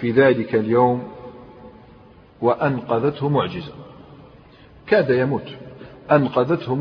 في 0.00 0.10
ذلك 0.10 0.54
اليوم 0.54 1.02
وأنقذته 2.40 3.28
معجزة. 3.28 3.72
كاد 4.86 5.10
يموت 5.10 5.48
أنقذته 6.12 6.74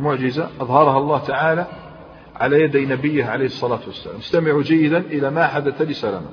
معجزة 0.00 0.48
أظهرها 0.60 0.98
الله 0.98 1.18
تعالى 1.18 1.66
على 2.36 2.62
يدي 2.62 2.86
نبيه 2.86 3.24
عليه 3.24 3.46
الصلاة 3.46 3.80
والسلام. 3.86 4.16
استمعوا 4.16 4.62
جيدا 4.62 4.98
إلى 4.98 5.30
ما 5.30 5.46
حدث 5.46 5.82
لسلمة. 5.82 6.30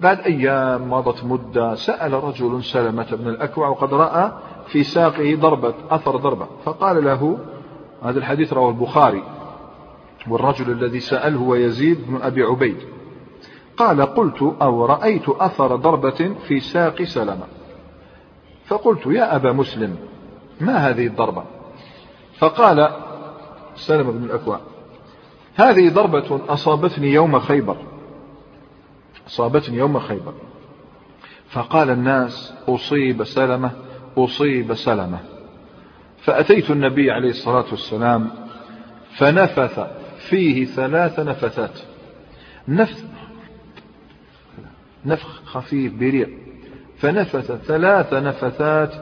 بعد 0.00 0.20
أيام 0.20 0.90
مضت 0.90 1.24
مدة 1.24 1.74
سأل 1.74 2.24
رجل 2.24 2.64
سلمة 2.64 3.06
بن 3.12 3.28
الأكوع 3.28 3.68
وقد 3.68 3.94
رأى 3.94 4.32
في 4.66 4.82
ساقه 4.82 5.34
ضربة 5.34 5.74
أثر 5.90 6.16
ضربة. 6.16 6.46
فقال 6.64 7.04
له 7.04 7.38
هذا 8.02 8.18
الحديث 8.18 8.52
رواه 8.52 8.70
البخاري 8.70 9.22
والرجل 10.28 10.70
الذي 10.70 11.00
سأله 11.00 11.38
هو 11.38 11.54
يزيد 11.54 11.98
بن 12.06 12.22
أبي 12.22 12.42
عبيد. 12.42 12.76
قال 13.76 14.02
قلت 14.02 14.54
أو 14.62 14.86
رأيت 14.86 15.28
أثر 15.28 15.76
ضربة 15.76 16.34
في 16.48 16.60
ساق 16.60 17.02
سلمة؟ 17.02 17.46
فقلت 18.66 19.06
يا 19.06 19.36
أبا 19.36 19.52
مسلم 19.52 19.96
ما 20.60 20.76
هذه 20.76 21.06
الضربة؟ 21.06 21.44
فقال 22.38 22.90
سلمة 23.74 24.12
بن 24.12 24.24
الأكوع 24.24 24.60
هذه 25.54 25.88
ضربة 25.88 26.40
أصابتني 26.48 27.12
يوم 27.12 27.38
خيبر. 27.38 27.76
أصابتني 29.26 29.76
يوم 29.76 29.98
خيبر. 29.98 30.34
فقال 31.50 31.90
الناس 31.90 32.54
أصيب 32.68 33.24
سلمة 33.24 33.70
أصيب 34.16 34.74
سلمة. 34.74 35.18
فأتيت 36.18 36.70
النبي 36.70 37.10
عليه 37.10 37.30
الصلاة 37.30 37.64
والسلام 37.70 38.30
فنفث 39.18 39.80
فيه 40.28 40.64
ثلاث 40.64 41.20
نفثات. 41.20 41.80
نفث 42.68 43.04
نفخ 45.06 45.42
خفيف 45.44 45.94
بريق 45.94 46.30
فنفث 46.98 47.52
ثلاث 47.52 48.14
نفثات 48.14 48.92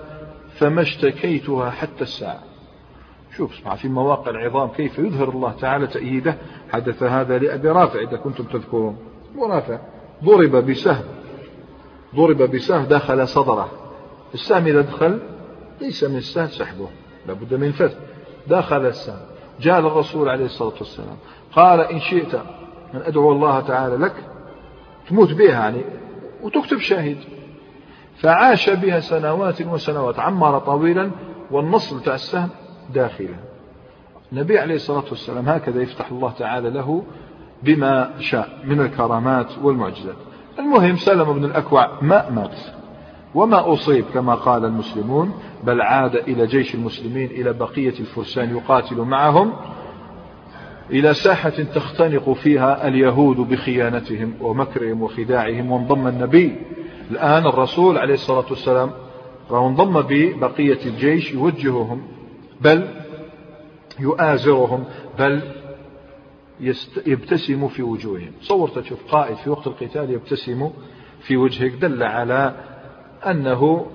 فما 0.55 0.83
اشتكيتها 0.83 1.71
حتى 1.71 2.03
الساعة. 2.03 2.41
شوف 3.37 3.53
اسمع 3.53 3.75
في 3.75 3.89
مواقع 3.89 4.31
العظام 4.31 4.69
كيف 4.69 4.99
يظهر 4.99 5.29
الله 5.29 5.53
تعالى 5.53 5.87
تأييده 5.87 6.37
حدث 6.73 7.03
هذا 7.03 7.39
لأبي 7.39 7.69
رافع 7.69 8.01
إذا 8.01 8.17
كنتم 8.17 8.45
تذكرون. 8.45 8.99
أبو 9.35 9.47
رافع 9.47 9.79
ضرب 10.25 10.57
بسهم 10.71 11.05
ضرب 12.17 12.43
بسهم 12.43 12.85
دخل 12.85 13.29
صدره. 13.29 13.71
السهم 14.35 14.67
إذا 14.67 14.81
دخل 14.81 15.19
ليس 15.81 16.05
من 16.05 16.17
السهل 16.17 16.49
سحبه 16.49 16.89
لابد 17.27 17.55
من 17.55 17.73
فتح 17.73 17.99
دخل 18.47 18.87
السهم. 18.87 19.21
جاء 19.61 19.79
الرسول 19.79 20.29
عليه 20.29 20.45
الصلاة 20.45 20.75
والسلام 20.79 21.17
قال 21.53 21.81
إن 21.81 22.01
شئت 22.01 22.35
أن 22.95 23.01
أدعو 23.07 23.33
الله 23.33 23.61
تعالى 23.61 23.97
لك 23.97 24.15
تموت 25.09 25.33
بها 25.33 25.51
يعني 25.51 25.85
وتكتب 26.43 26.79
شاهد. 26.79 27.17
فعاش 28.17 28.71
بها 28.71 29.01
سنوات 29.01 29.63
وسنوات 29.63 30.19
عمر 30.19 30.59
طويلا 30.59 31.11
والنصل 31.51 32.03
تاع 32.03 32.15
السهم 32.15 32.49
داخله 32.95 33.37
النبي 34.33 34.59
عليه 34.59 34.75
الصلاة 34.75 35.05
والسلام 35.11 35.49
هكذا 35.49 35.83
يفتح 35.83 36.11
الله 36.11 36.31
تعالى 36.31 36.71
له 36.71 37.05
بما 37.62 38.11
شاء 38.20 38.49
من 38.64 38.81
الكرامات 38.81 39.59
والمعجزات. 39.62 40.16
المهم 40.59 40.96
سلم 40.96 41.33
بن 41.33 41.44
الأكوع 41.44 42.03
ما 42.03 42.31
مات 42.31 42.57
وما 43.35 43.73
أصيب 43.73 44.05
كما 44.14 44.35
قال 44.35 44.64
المسلمون 44.64 45.35
بل 45.64 45.81
عاد 45.81 46.16
إلى 46.16 46.46
جيش 46.46 46.75
المسلمين 46.75 47.31
إلى 47.31 47.53
بقية 47.53 47.94
الفرسان 48.01 48.57
يقاتل 48.57 48.96
معهم 48.96 49.53
إلى 50.90 51.14
ساحة 51.14 51.51
تختنق 51.51 52.33
فيها 52.33 52.88
اليهود 52.88 53.37
بخيانتهم 53.37 54.35
ومكرهم 54.40 55.03
وخداعهم 55.03 55.70
وانضم 55.70 56.09
النبي. 56.09 56.57
الآن 57.11 57.46
الرسول 57.46 57.99
عليه 57.99 58.14
الصلاة 58.14 58.44
والسلام 58.51 58.90
راه 59.51 59.68
انضم 59.68 60.01
ببقية 60.01 60.79
الجيش 60.87 61.33
يوجههم 61.33 62.03
بل 62.61 62.88
يؤازرهم 64.01 64.85
بل 65.18 65.40
يبتسم 67.07 67.68
في 67.68 67.83
وجوههم. 67.83 68.33
تصور 68.40 68.68
تشوف 68.68 68.99
قائد 69.12 69.37
في 69.37 69.51
وقت 69.51 69.66
القتال 69.66 70.11
يبتسم 70.11 70.70
في 71.20 71.37
وجهك 71.37 71.73
دل 71.73 72.03
على 72.03 72.55
أنه 73.27 73.87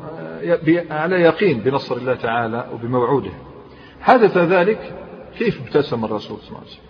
على 0.89 1.15
يقين 1.15 1.59
بنصر 1.59 1.97
الله 1.97 2.15
تعالى 2.15 2.69
وبموعوده. 2.73 3.31
حدث 4.01 4.37
ذلك 4.37 4.93
كيف 5.37 5.61
ابتسم 5.61 6.05
الرسول 6.05 6.37
صلى 6.37 6.47
الله 6.47 6.59
عليه 6.59 6.69
وسلم؟ 6.69 6.85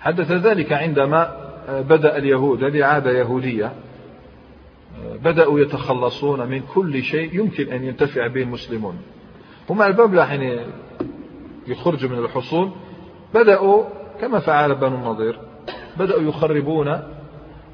حدث 0.00 0.32
ذلك 0.32 0.72
عندما 0.72 1.50
بدأ 1.68 2.16
اليهود 2.16 2.64
هذه 2.64 2.84
عادة 2.84 3.10
يهودية 3.10 3.72
بدأوا 5.24 5.60
يتخلصون 5.60 6.48
من 6.48 6.60
كل 6.74 7.02
شيء 7.02 7.34
يمكن 7.34 7.72
أن 7.72 7.84
ينتفع 7.84 8.26
به 8.26 8.42
المسلمون. 8.42 8.98
هم 9.70 9.82
الباب 9.82 10.20
حين 10.20 10.60
يخرجوا 11.66 12.10
من 12.10 12.18
الحصون 12.18 12.72
بدأوا 13.34 13.84
كما 14.20 14.38
فعل 14.38 14.74
بنو 14.74 14.94
النضير. 14.94 15.38
بدأوا 15.98 16.22
يخربون 16.22 17.02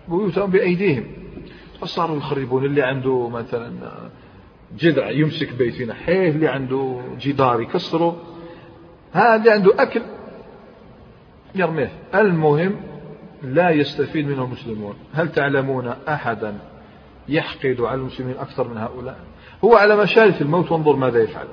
بيوتهم 0.08 0.50
بأيديهم. 0.50 1.04
فصاروا 1.80 2.16
يخربون 2.16 2.64
اللي 2.64 2.82
عنده 2.82 3.28
مثلا 3.28 3.72
جذع 4.78 5.10
يمسك 5.10 5.52
بيت 5.52 5.80
ينحيه 5.80 6.28
اللي 6.30 6.48
عنده 6.48 7.00
جدار 7.20 7.60
يكسره. 7.60 8.16
هذا 9.12 9.36
اللي 9.36 9.50
عنده 9.50 9.82
أكل 9.82 10.02
يرميه. 11.54 11.90
المهم 12.14 12.76
لا 13.42 13.70
يستفيد 13.70 14.26
منه 14.26 14.44
المسلمون. 14.44 14.94
هل 15.14 15.32
تعلمون 15.32 15.94
أحدا 16.08 16.58
يحقد 17.28 17.80
على 17.80 18.00
المسلمين 18.00 18.36
أكثر 18.36 18.68
من 18.68 18.78
هؤلاء؟ 18.78 19.18
هو 19.64 19.74
على 19.76 19.96
مشارف 19.96 20.42
الموت 20.42 20.72
وانظر 20.72 20.96
ماذا 20.96 21.22
يفعل. 21.22 21.46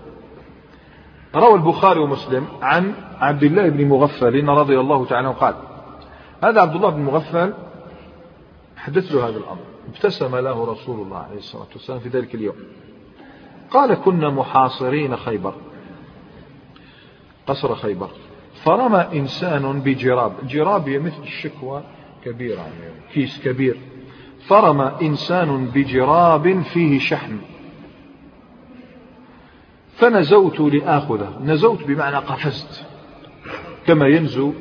روى 1.36 1.54
البخاري 1.54 2.00
ومسلم 2.00 2.48
عن 2.62 2.94
عبد 3.20 3.44
الله 3.44 3.70
بن 3.70 3.88
مغفل 3.88 4.48
رضي 4.48 4.80
الله 4.80 5.06
تعالى 5.06 5.28
عنه. 5.28 5.38
قال 5.38 5.56
هذا 6.44 6.62
عبد 6.62 6.76
الله 6.76 6.90
بن 6.90 7.02
مغفل 7.02 7.54
حدث 8.78 9.12
له 9.12 9.30
هذا 9.30 9.38
الأمر 9.38 9.60
ابتسم 9.88 10.36
له 10.36 10.66
رسول 10.72 11.00
الله 11.00 11.18
عليه 11.18 11.38
الصلاة 11.38 11.68
والسلام 11.74 12.00
في 12.00 12.10
ذلك 12.10 12.36
اليوم. 12.36 12.56
قال 13.72 13.94
كنا 13.94 14.30
محاصرين 14.30 15.16
خيبر 15.16 15.54
قصر 17.48 17.76
خيبر 17.76 18.10
فرمى 18.64 19.08
إنسان 19.14 19.80
بجراب 19.80 20.34
جراب 20.48 20.90
مثل 20.90 21.24
الشكوى 21.24 21.84
كبيرة 22.26 22.60
يعني 22.60 22.94
كيس 23.14 23.42
كبير 23.44 23.78
فرمى 24.48 24.92
إنسان 25.02 25.66
بجراب 25.66 26.62
فيه 26.62 27.00
شحم. 27.00 27.38
فنزوت 30.04 30.60
لآخذه 30.60 31.40
نزوت 31.44 31.84
بمعنى 31.84 32.16
قفزت 32.16 32.86
كما 33.88 34.08
ينزو 34.08 34.54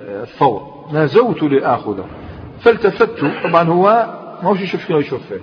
آه، 0.00 0.22
الثور. 0.22 0.86
نزوت 0.92 1.42
لآخذه 1.42 2.04
فالتفت 2.60 3.10
طبعا 3.44 3.64
هو 3.64 4.06
ما 4.42 4.48
هوش 4.48 4.60
يشوف 4.60 4.84
فيه 4.84 4.94
يشوف 4.94 5.22
فيه. 5.26 5.40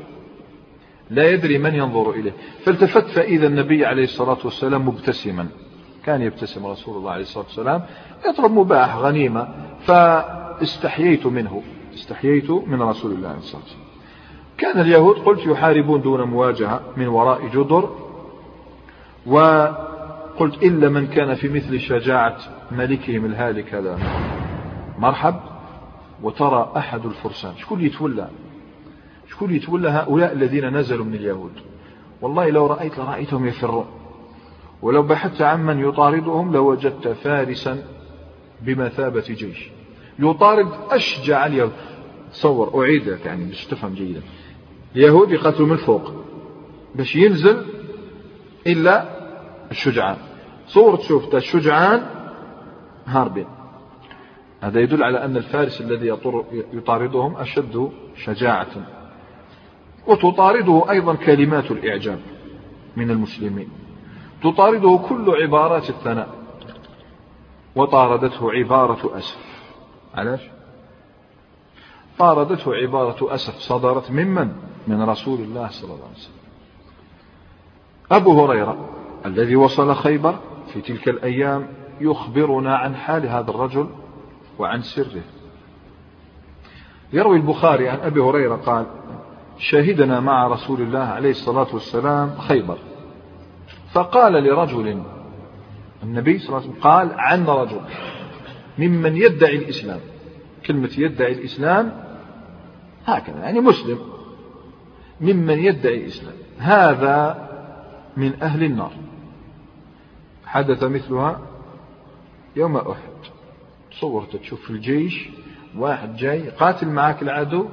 لا 1.09 1.29
يدري 1.31 1.57
من 1.57 1.75
ينظر 1.75 2.09
إليه. 2.09 2.33
فالتفت 2.63 3.07
فإذا 3.07 3.47
النبي 3.47 3.85
عليه 3.85 4.03
الصلاة 4.03 4.37
والسلام 4.43 4.87
مبتسما. 4.87 5.47
كان 6.05 6.21
يبتسم 6.21 6.65
رسول 6.65 6.97
الله 6.97 7.11
عليه 7.11 7.21
الصلاة 7.21 7.45
والسلام. 7.45 7.81
يطلب 8.29 8.51
مباح 8.51 8.97
غنيمة. 8.97 9.47
فاستحييت 9.81 11.25
منه. 11.25 11.63
استحييت 11.93 12.51
من 12.51 12.81
رسول 12.81 13.11
الله 13.11 13.29
عليه 13.29 13.37
الصلاة 13.37 13.61
والسلام. 13.61 13.87
كان 14.57 14.79
اليهود 14.79 15.15
قلت 15.15 15.45
يحاربون 15.45 16.01
دون 16.01 16.21
مواجهة 16.21 16.81
من 16.97 17.07
وراء 17.07 17.47
جدر. 17.47 18.06
وقلت 19.27 20.63
إلا 20.63 20.89
من 20.89 21.07
كان 21.07 21.35
في 21.35 21.49
مثل 21.49 21.79
شجاعة 21.79 22.37
ملكهم 22.71 23.25
الهالك 23.25 23.75
هذا. 23.75 23.99
مرحب. 24.97 25.35
وترى 26.23 26.71
أحد 26.77 27.05
الفرسان. 27.05 27.57
شكون 27.57 27.81
يتولى؟ 27.81 28.29
شكون 29.29 29.55
يتولى 29.55 29.89
هؤلاء 29.89 30.33
الذين 30.33 30.77
نزلوا 30.77 31.05
من 31.05 31.13
اليهود؟ 31.13 31.51
والله 32.21 32.49
لو 32.49 32.67
رأيت 32.67 32.97
لرأيتهم 32.97 33.45
يفرون. 33.45 33.85
ولو 34.81 35.03
بحثت 35.03 35.41
عمن 35.41 35.79
يطاردهم 35.79 36.53
لوجدت 36.53 37.07
فارسا 37.07 37.83
بمثابة 38.61 39.21
جيش. 39.21 39.69
يطارد 40.19 40.67
أشجع 40.89 41.45
اليهود. 41.45 41.71
تصور 42.31 42.81
أعيد 42.83 43.17
يعني 43.25 43.45
باش 43.45 43.65
تفهم 43.65 43.93
جيدا. 43.93 44.21
اليهود 44.95 45.31
يقاتلوا 45.31 45.67
من 45.67 45.77
فوق. 45.77 46.11
باش 46.95 47.15
ينزل 47.15 47.65
إلا 48.67 49.16
الشجعان. 49.71 50.17
صور 50.67 50.95
تشوف 50.95 51.35
الشجعان 51.35 52.05
هاربين. 53.05 53.47
هذا 54.61 54.79
يدل 54.79 55.03
على 55.03 55.25
أن 55.25 55.37
الفارس 55.37 55.81
الذي 55.81 56.17
يطاردهم 56.73 57.37
أشد 57.37 57.91
شجاعة. 58.15 58.67
وتطارده 60.07 60.85
أيضا 60.89 61.15
كلمات 61.15 61.71
الإعجاب 61.71 62.19
من 62.95 63.11
المسلمين. 63.11 63.69
تطارده 64.43 64.99
كل 65.09 65.43
عبارات 65.43 65.89
الثناء. 65.89 66.29
وطاردته 67.75 68.51
عبارة 68.51 69.17
أسف. 69.17 69.37
علاش 70.15 70.41
طاردته 72.19 72.75
عبارة 72.75 73.33
أسف. 73.33 73.53
صدرت 73.53 74.11
ممن؟ 74.11 74.51
من 74.87 75.01
رسول 75.01 75.39
الله 75.39 75.67
صلى 75.67 75.93
الله 75.93 76.05
عليه 76.05 76.15
وسلم. 76.15 76.37
أبو 78.11 78.45
هريرة. 78.45 78.89
الذي 79.25 79.55
وصل 79.55 79.95
خيبر 79.95 80.39
في 80.73 80.81
تلك 80.81 81.09
الأيام 81.09 81.67
يخبرنا 82.01 82.75
عن 82.75 82.95
حال 82.95 83.27
هذا 83.27 83.49
الرجل 83.49 83.89
وعن 84.59 84.81
سره. 84.81 85.21
يروي 87.13 87.37
البخاري 87.37 87.89
عن 87.89 87.99
أبي 87.99 88.19
هريرة 88.19 88.55
قال 88.55 88.85
شهدنا 89.57 90.19
مع 90.19 90.47
رسول 90.47 90.81
الله 90.81 90.99
عليه 90.99 91.29
الصلاة 91.29 91.67
والسلام 91.73 92.37
خيبر. 92.37 92.77
فقال 93.91 94.33
لرجل 94.33 95.03
النبي 96.03 96.39
صلى 96.39 96.47
الله 96.47 96.59
عليه 96.59 96.69
وسلم 96.69 96.83
قال 96.83 97.11
عن 97.19 97.45
رجل 97.45 97.81
ممن 98.77 99.17
يدعي 99.17 99.55
الإسلام. 99.55 99.99
كلمة 100.65 100.91
يدعي 100.97 101.31
الإسلام 101.31 101.91
هكذا 103.05 103.39
يعني 103.39 103.59
مسلم. 103.59 103.99
ممن 105.21 105.59
يدعي 105.59 106.01
الإسلام 106.01 106.33
هذا 106.57 107.47
من 108.17 108.41
أهل 108.41 108.63
النار. 108.63 108.91
حدث 110.47 110.83
مثلها 110.83 111.41
يوم 112.55 112.77
أحد. 112.77 113.17
تصورت 113.91 114.35
تشوف 114.35 114.61
في 114.61 114.69
الجيش 114.69 115.29
واحد 115.77 116.15
جاي 116.15 116.49
قاتل 116.49 116.87
معك 116.87 117.21
العدو 117.21 117.65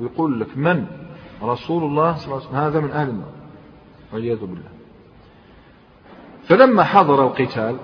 ويقول 0.00 0.40
لك 0.40 0.56
من؟ 0.56 0.86
رسول 1.42 1.84
الله 1.84 2.16
صلى 2.16 2.24
الله 2.24 2.36
عليه 2.36 2.46
وسلم. 2.46 2.56
هذا 2.56 2.80
من 2.80 2.90
أهل 2.90 3.08
النار. 3.08 3.32
والعياذ 4.12 4.40
بالله. 4.40 4.70
فلما 6.48 6.84
حضر 6.84 7.26
القتال 7.26 7.76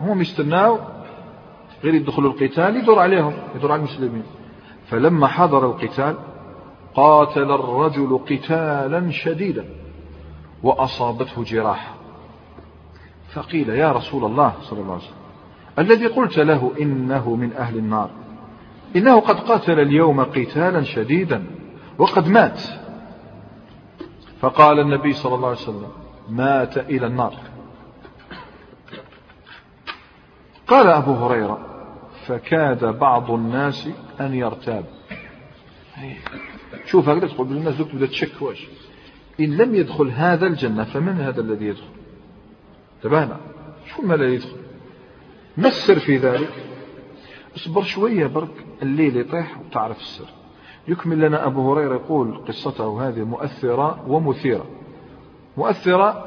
هم 0.00 0.20
يستناوا 0.20 0.78
غير 1.84 1.94
يدخلوا 1.94 2.32
القتال 2.32 2.76
يدور 2.76 2.98
عليهم 2.98 3.32
يدور 3.54 3.72
على 3.72 3.78
المسلمين. 3.78 4.24
فلما 4.86 5.26
حضر 5.26 5.66
القتال 5.66 6.16
قاتل 6.94 7.50
الرجل 7.50 8.20
قتالا 8.30 9.10
شديدا 9.10 9.64
وأصابته 10.62 11.44
جراحة. 11.44 11.91
فقيل 13.32 13.68
يا 13.68 13.92
رسول 13.92 14.24
الله 14.24 14.54
صلى 14.60 14.80
الله 14.80 14.92
عليه 14.92 15.04
وسلم 15.04 15.16
الذي 15.78 16.06
قلت 16.06 16.38
له 16.38 16.72
إنه 16.80 17.34
من 17.34 17.52
أهل 17.52 17.76
النار 17.78 18.10
إنه 18.96 19.20
قد 19.20 19.40
قاتل 19.40 19.80
اليوم 19.80 20.20
قتالا 20.20 20.82
شديدا 20.82 21.46
وقد 21.98 22.28
مات. 22.28 22.60
فقال 24.40 24.80
النبي 24.80 25.12
صلى 25.12 25.34
الله 25.34 25.48
عليه 25.48 25.58
وسلم 25.58 25.88
مات 26.28 26.78
إلى 26.78 27.06
النار. 27.06 27.34
قال 30.66 30.86
أبو 30.86 31.12
هريرة 31.12 31.58
فكاد 32.26 32.84
بعض 32.98 33.30
الناس 33.30 33.88
أن 34.20 34.34
يرتاب. 34.34 34.84
شوف 36.84 37.08
هكذا 37.08 37.28
تقول 37.28 37.46
الناس 37.46 37.78
تبدأ 37.78 38.06
تشك 38.06 38.42
واش؟ 38.42 38.68
إن 39.40 39.56
لم 39.56 39.74
يدخل 39.74 40.08
هذا 40.08 40.46
الجنة 40.46 40.84
فمن 40.84 41.20
هذا 41.20 41.40
الذي 41.40 41.66
يدخل؟ 41.66 42.01
تبانا 43.02 43.40
شو 43.86 44.02
ما 44.02 44.14
لا 44.14 44.28
يدخل. 44.28 44.56
ما 45.56 45.68
السر 45.68 45.98
في 45.98 46.16
ذلك. 46.16 46.52
اصبر 47.56 47.82
شوية 47.82 48.26
برك. 48.26 48.66
الليل 48.82 49.16
يطيح 49.16 49.60
وتعرف 49.60 50.00
السر. 50.00 50.28
يكمل 50.88 51.20
لنا 51.20 51.46
أبو 51.46 51.72
هريرة 51.72 51.94
يقول 51.94 52.44
قصته 52.48 53.08
هذه 53.08 53.24
مؤثرة 53.24 54.04
ومثيرة. 54.08 54.66
مؤثرة 55.56 56.26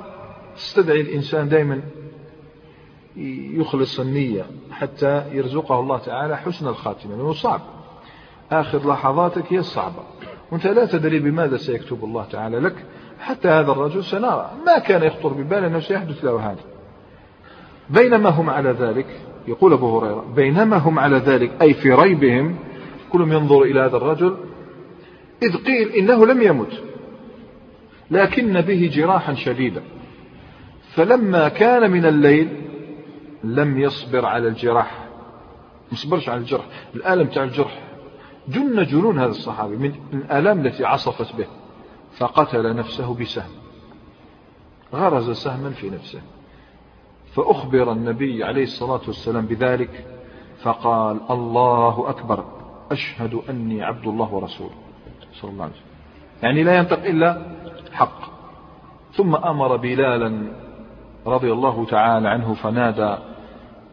تستدعي 0.56 1.02
الإنسان 1.02 1.50
دائما 1.50 1.82
يخلص 3.58 4.00
النية 4.00 4.46
حتى 4.72 5.24
يرزقه 5.32 5.80
الله 5.80 5.98
تعالى 5.98 6.38
حسن 6.38 6.68
الخاتمة. 6.68 7.16
لأنه 7.16 7.34
صعب. 7.34 7.62
آخر 8.52 8.90
لحظاتك 8.90 9.54
هي 9.54 9.58
الصعبة. 9.58 10.04
وأنت 10.52 10.68
لا 10.68 10.86
تدري 10.86 11.20
بماذا 11.20 11.58
سيكتب 11.58 12.04
الله 12.04 12.26
تعالى 12.26 12.60
لك. 12.60 12.86
حتى 13.20 13.48
هذا 13.48 13.72
الرجل 13.72 14.04
سنرى. 14.04 14.52
ما 14.66 14.80
كان 14.80 15.04
يخطر 15.04 15.34
ببال 15.34 15.64
أنه 15.64 15.80
سيحدث 15.80 16.26
له 16.26 16.52
هذا. 16.52 16.64
بينما 17.90 18.30
هم 18.30 18.50
على 18.50 18.70
ذلك 18.70 19.06
يقول 19.48 19.74
أبو 19.74 20.00
هريرة 20.00 20.26
بينما 20.36 20.78
هم 20.78 21.00
على 21.00 21.18
ذلك 21.18 21.62
أي 21.62 21.74
في 21.74 21.94
ريبهم 21.94 22.56
كلهم 23.12 23.32
ينظر 23.32 23.62
إلى 23.62 23.80
هذا 23.80 23.98
الرجل 23.98 24.38
إذ 25.44 25.64
قيل 25.66 25.90
إنه 25.90 26.26
لم 26.26 26.42
يمت 26.42 26.84
لكن 28.12 28.62
به 28.62 28.92
جراحا 28.94 29.34
شديدا. 29.34 29.82
فلما 30.96 31.50
كان 31.50 31.92
من 31.92 32.06
الليل 32.06 32.62
لم 33.44 33.80
يصبر 33.80 34.26
على 34.26 34.48
الجراح. 34.48 35.00
ما 35.92 35.98
يصبرش 35.98 36.30
على 36.30 36.40
الجرح. 36.40 36.66
الألم 36.96 37.28
تاع 37.28 37.44
الجرح. 37.44 37.80
جن 38.50 38.84
جنون 38.84 39.20
هذا 39.20 39.30
الصحابي 39.30 39.76
من 39.76 39.94
الآلام 40.14 40.66
التي 40.66 40.86
عصفت 40.86 41.36
به. 41.36 41.46
فقتل 42.18 42.76
نفسه 42.76 43.14
بسهم. 43.14 43.52
غرز 44.94 45.32
سهما 45.32 45.70
في 45.70 45.90
نفسه. 45.90 46.22
فأخبر 47.36 47.92
النبي 47.92 48.44
عليه 48.44 48.64
الصلاة 48.64 49.02
والسلام 49.08 49.46
بذلك 49.46 50.08
فقال 50.62 51.20
الله 51.30 52.10
أكبر 52.10 52.46
أشهد 52.92 53.40
أني 53.50 53.84
عبد 53.84 54.08
الله 54.08 54.34
ورسوله. 54.34 54.76
صلى 55.34 55.52
الله 55.52 55.64
عليه 55.64 55.74
وسلم. 55.74 55.86
يعني 56.44 56.64
لا 56.64 56.78
ينطق 56.78 57.04
إلا 57.04 57.42
حق. 57.94 58.20
ثم 59.14 59.36
أمر 59.36 59.76
بلالا 59.76 60.54
رضي 61.28 61.52
الله 61.52 61.86
تعالى 61.86 62.30
عنه 62.30 62.54
فنادى 62.54 63.18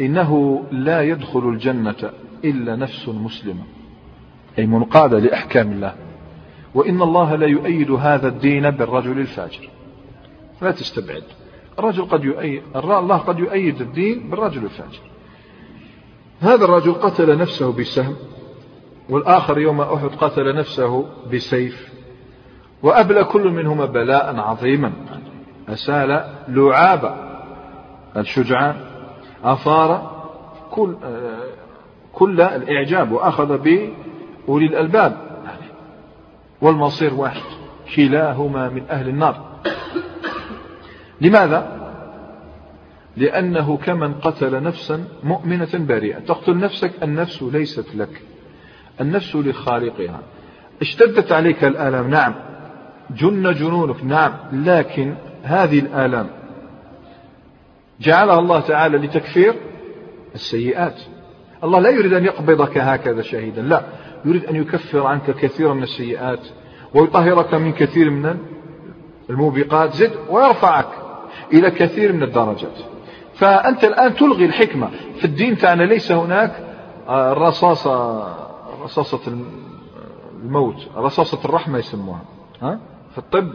إنه 0.01 0.63
لا 0.73 1.03
يدخل 1.03 1.49
الجنة 1.49 2.11
إلا 2.45 2.77
نفس 2.77 3.09
مسلمة. 3.09 3.63
أي 4.59 4.67
منقادة 4.67 5.19
لأحكام 5.19 5.73
الله. 5.73 5.95
وإن 6.75 7.03
الله 7.03 7.35
لا 7.35 7.47
يؤيد 7.47 7.91
هذا 7.91 8.29
الدين 8.29 8.71
بالرجل 8.71 9.19
الفاجر. 9.19 9.69
لا 10.63 10.71
تستبعد. 10.71 11.23
الرجل 11.79 12.05
قد 12.05 12.25
يؤيد 12.25 12.63
الله 12.77 13.17
قد 13.17 13.39
يؤيد 13.39 13.81
الدين 13.81 14.31
بالرجل 14.31 14.65
الفاجر. 14.65 15.01
هذا 16.41 16.65
الرجل 16.65 16.93
قتل 16.93 17.39
نفسه 17.39 17.73
بسهم 17.73 18.17
والآخر 19.09 19.59
يوم 19.59 19.81
أحد 19.81 20.09
قتل 20.09 20.57
نفسه 20.57 21.07
بسيف 21.33 21.93
وأبلى 22.83 23.25
كل 23.25 23.51
منهما 23.51 23.85
بلاء 23.85 24.37
عظيما. 24.37 24.93
أسال 25.69 26.25
لعاب 26.49 27.33
الشجعان 28.17 28.77
أثار 29.45 30.23
كل 30.71 30.97
كل 32.13 32.41
الإعجاب 32.41 33.13
وأخذ 33.13 33.59
بأولي 33.59 34.67
الألباب. 34.67 35.32
والمصير 36.63 37.15
واحد 37.15 37.43
كلاهما 37.97 38.69
من 38.69 38.83
أهل 38.91 39.09
النار. 39.09 39.53
لماذا؟ 41.21 41.83
لأنه 43.17 43.77
كمن 43.77 44.15
قتل 44.15 44.63
نفسا 44.63 45.05
مؤمنة 45.25 45.69
بريئة 45.75 46.19
تقتل 46.19 46.59
نفسك 46.59 47.03
النفس 47.03 47.43
ليست 47.43 47.95
لك 47.95 48.23
النفس 49.01 49.37
لخالقها. 49.37 50.21
اشتدت 50.81 51.33
عليك 51.33 51.65
الآلام 51.65 52.11
نعم. 52.11 52.35
جن 53.11 53.53
جنونك 53.53 54.05
نعم. 54.05 54.33
لكن 54.53 55.15
هذه 55.43 55.79
الآلام 55.79 56.27
جعلها 58.01 58.39
الله 58.39 58.61
تعالى 58.61 58.99
لتكفير 58.99 59.55
السيئات. 60.35 61.01
الله 61.65 61.81
لا 61.81 61.91
يريد 61.91 62.13
أن 62.13 62.25
يقبضك 62.25 62.79
هكذا 62.79 63.23
شهيدا 63.23 63.63
لا. 63.63 63.83
يريد 64.25 64.45
أن 64.45 64.57
يكفر 64.57 65.07
عنك 65.07 65.31
كثيرا 65.31 65.75
من 65.75 65.83
السيئات. 65.83 66.41
ويطهرك 66.95 67.55
من 67.55 67.73
كثير 67.73 68.11
من 68.11 68.39
الموبقات 69.31 69.95
زد 69.95 70.13
ويرفعك 70.31 70.89
إلى 71.53 71.71
كثير 71.71 72.13
من 72.13 72.23
الدرجات. 72.23 72.79
فأنت 73.35 73.85
الآن 73.85 74.15
تلغي 74.15 74.45
الحكمة. 74.45 74.91
في 75.17 75.25
الدين 75.25 75.59
تاعنا 75.59 75.83
ليس 75.83 76.13
هناك 76.13 76.53
الرصاصة 77.09 78.27
رصاصة 78.85 79.21
الموت 80.43 80.89
رصاصة 80.97 81.45
الرحمة 81.45 81.79
يسموها. 81.79 82.23
ها؟ 82.63 82.81
في 83.13 83.19
الطب 83.19 83.53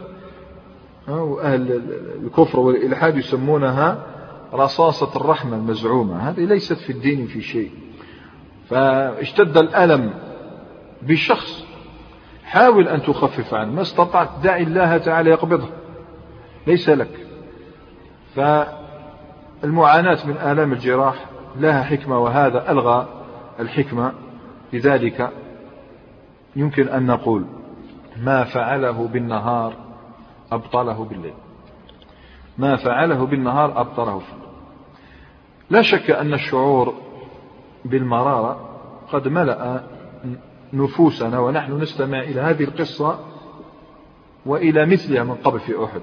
وأهل 1.08 1.82
الكفر 2.24 2.60
والإلحاد 2.60 3.16
يسمونها 3.16 4.06
رصاصة 4.54 5.16
الرحمة 5.16 5.56
المزعومة. 5.56 6.30
هذه 6.30 6.44
ليست 6.44 6.76
في 6.76 6.92
الدين 6.92 7.26
في 7.26 7.40
شيء. 7.40 7.70
فاشتد 8.68 9.58
الألم 9.58 10.14
بشخص 11.02 11.67
حاول 12.48 12.88
أن 12.88 13.02
تخفف 13.02 13.54
عنه. 13.54 13.72
ما 13.72 13.82
استطعت 13.82 14.28
دع 14.42 14.56
الله 14.56 14.98
تعالى 14.98 15.30
يقبضه. 15.30 15.68
ليس 16.66 16.88
لك. 16.88 17.26
فالمعاناة 18.34 20.26
من 20.26 20.36
آلام 20.36 20.72
الجراح 20.72 21.24
لها 21.56 21.82
حكمة 21.82 22.18
وهذا 22.18 22.70
ألغى 22.70 23.08
الحكمة. 23.60 24.12
لذلك 24.72 25.30
يمكن 26.56 26.88
أن 26.88 27.06
نقول 27.06 27.46
ما 28.16 28.44
فعله 28.44 29.08
بالنهار 29.08 29.72
أبطله 30.52 31.04
بالليل. 31.04 31.34
ما 32.58 32.76
فعله 32.76 33.26
بالنهار 33.26 33.80
أبطله 33.80 34.18
في 34.18 34.32
الليل. 34.32 34.48
لا 35.70 35.82
شك 35.82 36.10
أن 36.10 36.34
الشعور 36.34 36.94
بالمرارة 37.84 38.68
قد 39.12 39.28
ملأ 39.28 39.82
نفوسنا 40.72 41.38
ونحن 41.38 41.80
نستمع 41.80 42.20
إلى 42.20 42.40
هذه 42.40 42.64
القصة 42.64 43.18
وإلى 44.46 44.86
مثلها 44.86 45.22
من 45.22 45.34
قبل 45.34 45.60
في 45.60 45.84
أحد. 45.84 46.02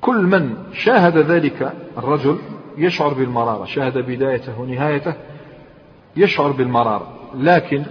كل 0.00 0.22
من 0.22 0.56
شاهد 0.72 1.16
ذلك 1.16 1.72
الرجل 1.98 2.38
يشعر 2.76 3.14
بالمرارة 3.14 3.64
شاهد 3.64 3.98
بدايته 3.98 4.60
ونهايته 4.60 5.14
يشعر 6.16 6.50
بالمرارة 6.50 7.12
لكن 7.34 7.84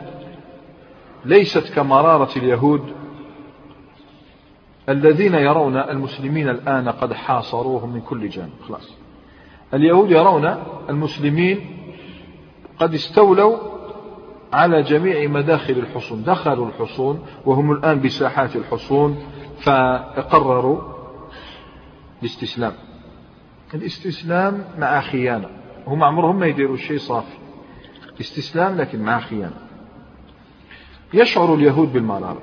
ليست 1.26 1.74
كمرارة 1.74 2.38
اليهود 2.38 2.82
الذين 4.90 5.34
يرون 5.34 5.78
المسلمين 5.78 6.50
الآن 6.50 6.90
قد 6.90 7.14
حاصروهم 7.14 7.94
من 7.94 8.02
كل 8.02 8.30
جانب 8.30 8.54
خلاص. 8.68 8.94
اليهود 9.74 10.12
يرون 10.12 10.56
المسلمين 10.90 11.78
قد 12.80 12.94
استولوا 12.94 13.77
على 14.54 14.82
جميع 14.84 15.28
مداخل 15.30 15.74
الحصون 15.74 16.24
دخلوا 16.24 16.68
الحصون 16.68 17.26
وهم 17.46 17.72
الآن 17.72 18.02
بساحات 18.02 18.56
الحصون 18.56 19.18
فقرروا 19.62 20.82
الاستسلام. 22.22 22.74
الاستسلام 23.74 24.64
مع 24.78 25.02
خيانة. 25.02 25.50
هم 25.88 26.04
عمرهم 26.04 26.40
ما 26.40 26.46
يديروا 26.46 26.78
شيء 26.78 26.98
صافي. 26.98 27.38
استسلام 28.20 28.78
لكن 28.78 29.02
مع 29.02 29.20
خيانة. 29.20 29.58
يشعر 31.14 31.54
اليهود 31.54 31.94
بالمرارة. 31.94 32.42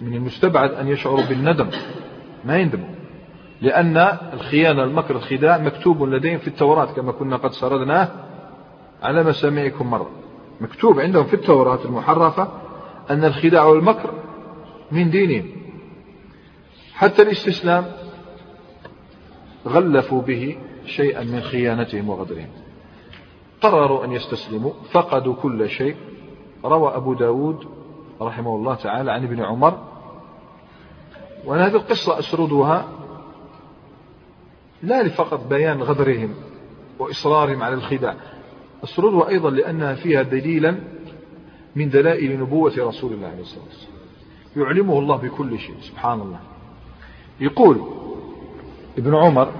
من 0.00 0.14
المستبعد 0.14 0.70
أن 0.70 0.88
يشعروا 0.88 1.24
بالندم. 1.24 1.70
ما 2.44 2.58
يندموا. 2.58 2.88
لأن 3.60 3.96
الخيانة 4.32 4.84
المكر 4.84 5.16
الخداع 5.16 5.58
مكتوب 5.58 6.02
لديهم 6.02 6.38
في 6.38 6.48
التوراة 6.48 6.84
كما 6.84 7.12
كنا 7.12 7.36
قد 7.36 7.52
سردناه 7.52 8.08
على 9.02 9.24
مسامعكم 9.24 9.90
مرة. 9.90 10.21
مكتوب 10.62 11.00
عندهم 11.00 11.24
في 11.24 11.34
التوراة 11.34 11.84
المحرفة 11.84 12.48
أن 13.10 13.24
الخداع 13.24 13.64
والمكر 13.64 14.14
من 14.90 15.10
دينهم. 15.10 15.50
حتى 16.94 17.22
الاستسلام 17.22 17.84
غلفوا 19.66 20.22
به 20.22 20.58
شيئا 20.86 21.24
من 21.24 21.40
خيانتهم 21.40 22.08
وغدرهم. 22.08 22.48
قرروا 23.60 24.04
أن 24.04 24.12
يستسلموا 24.12 24.72
فقدوا 24.90 25.34
كل 25.34 25.68
شيء. 25.68 25.96
روى 26.64 26.96
أبو 26.96 27.14
داود 27.14 27.68
رحمه 28.20 28.56
الله 28.56 28.74
تعالى 28.74 29.12
عن 29.12 29.24
ابن 29.24 29.40
عمر. 29.40 29.78
وأنا 31.44 31.66
هذه 31.66 31.76
القصة 31.76 32.18
أسردها 32.18 32.88
لا 34.82 35.02
لفقط 35.02 35.46
بيان 35.46 35.82
غدرهم 35.82 36.34
وإصرارهم 36.98 37.62
على 37.62 37.74
الخداع 37.74 38.16
أسردها 38.84 39.28
أيضا 39.28 39.50
لأنها 39.50 39.94
فيها 39.94 40.22
دليلا 40.22 40.74
من 41.76 41.90
دلائل 41.90 42.40
نبوة 42.40 42.72
رسول 42.78 43.12
الله 43.12 43.28
عليه 43.28 43.40
الصلاة 43.40 43.64
والسلام. 43.64 43.92
يعلمه 44.56 44.98
الله 44.98 45.16
بكل 45.16 45.58
شيء 45.58 45.76
سبحان 45.80 46.20
الله. 46.20 46.40
يقول 47.40 47.80
ابن 48.98 49.14
عمر 49.14 49.52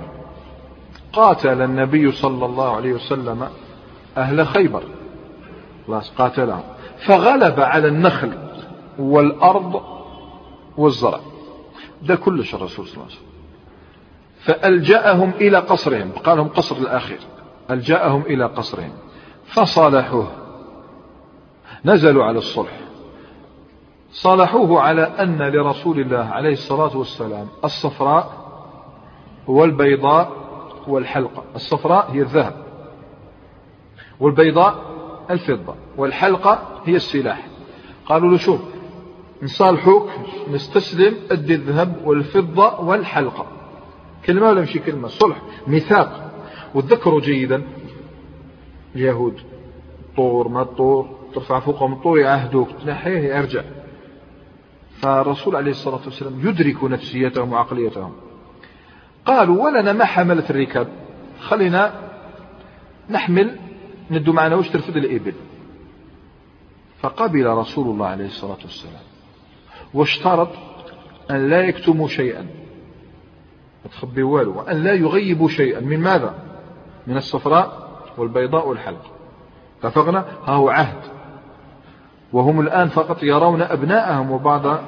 قاتل 1.13 1.63
النبي 1.63 2.13
صلى 2.13 2.47
الله 2.47 2.77
عليه 2.77 2.93
وسلم 2.93 3.49
أهل 4.17 4.47
خيبر. 4.47 4.83
خلاص 5.87 6.11
قاتلهم 6.11 6.63
فغلب 7.07 7.61
على 7.61 7.89
النخل 7.89 8.33
والأرض 8.99 9.83
والزرع. 10.77 11.21
ده 12.03 12.15
كلش 12.15 12.55
الرسول 12.55 12.87
صلى 12.87 12.95
الله 12.95 13.05
عليه 13.05 13.15
وسلم. 13.15 13.27
فألجأهم 14.41 15.31
إلى 15.41 15.59
قصرهم. 15.59 16.13
قال 16.13 16.37
لهم 16.37 16.49
قصر 16.49 16.77
الأخير 16.77 17.19
ألجأهم 17.71 18.23
إلى 18.23 18.47
قصرهم. 18.47 18.93
فصالحوه. 19.53 20.31
نزلوا 21.85 22.25
على 22.25 22.39
الصلح. 22.39 22.81
صالحوه 24.11 24.81
على 24.81 25.03
أن 25.03 25.43
لرسول 25.43 26.01
الله 26.01 26.25
عليه 26.25 26.53
الصلاة 26.53 26.97
والسلام 26.97 27.49
الصفراء 27.65 28.33
والبيضاء 29.47 30.33
والحلقة 30.89 31.45
الصفراء 31.55 32.11
هي 32.11 32.21
الذهب 32.21 32.55
والبيضاء 34.21 34.75
الفضة 35.31 35.75
والحلقة 35.97 36.63
هي 36.85 36.97
السلاح. 36.97 37.47
قالوا 38.07 38.31
له 38.31 38.37
شوف 38.37 38.61
نصالحوك 39.43 40.09
نستسلم 40.51 41.17
أدي 41.31 41.55
الذهب 41.55 42.01
والفضة 42.05 42.81
والحلقة. 42.81 43.47
كلمة 44.27 44.49
ولا 44.49 44.61
مشي 44.61 44.79
كلمة؟ 44.79 45.09
صلح 45.09 45.43
ميثاق. 45.67 46.33
وتذكروا 46.75 47.21
جيدا 47.21 47.63
اليهود 48.97 49.41
طور 50.17 50.49
ما 50.49 50.63
الطور 50.63 51.19
ترفع 51.35 51.61
فوقهم 51.61 51.93
الطور 51.93 52.19
يعهدوك 52.19 52.69
تنحيه 52.85 53.35
يرجع 53.35 53.63
فالرسول 55.03 55.57
عليه 55.57 55.71
الصلاة 55.71 56.01
والسلام 56.05 56.49
يدرك 56.49 56.85
نفسيتهم 56.85 57.53
وعقليتهم. 57.53 58.13
قالوا 59.27 59.65
ولنا 59.65 59.93
ما 59.93 60.05
حملت 60.05 60.51
الركاب؟ 60.51 60.89
خلينا 61.41 61.93
نحمل 63.11 63.59
ندو 64.11 64.33
معنا 64.33 64.57
وش 64.57 64.69
ترفد 64.69 64.97
الإبل. 64.97 65.35
فقبل 67.01 67.47
رسول 67.47 67.89
الله 67.89 68.07
عليه 68.07 68.27
الصلاة 68.27 68.59
والسلام 68.63 69.03
واشترط 69.95 70.49
أن 71.31 71.51
لا 71.51 71.61
يكتموا 71.61 72.09
شيئا. 72.09 72.43
ما 73.85 73.91
تخبي 73.91 74.23
والو. 74.23 74.59
وأن 74.59 74.85
لا 74.85 74.93
يغيبوا 74.93 75.49
شيئا. 75.49 75.81
من 75.81 76.01
ماذا؟ 76.01 76.35
من 77.07 77.17
الصفراء 77.17 77.82
والبيضاء 78.19 78.69
والحلق. 78.69 79.11
اتفقنا؟ 79.83 80.25
ها 80.47 80.53
هو 80.53 80.69
عهد. 80.69 81.03
وهم 82.33 82.61
الآن 82.61 82.89
فقط 82.89 83.23
يرون 83.23 83.63
أبناءهم 83.63 84.31
وبعض 84.31 84.81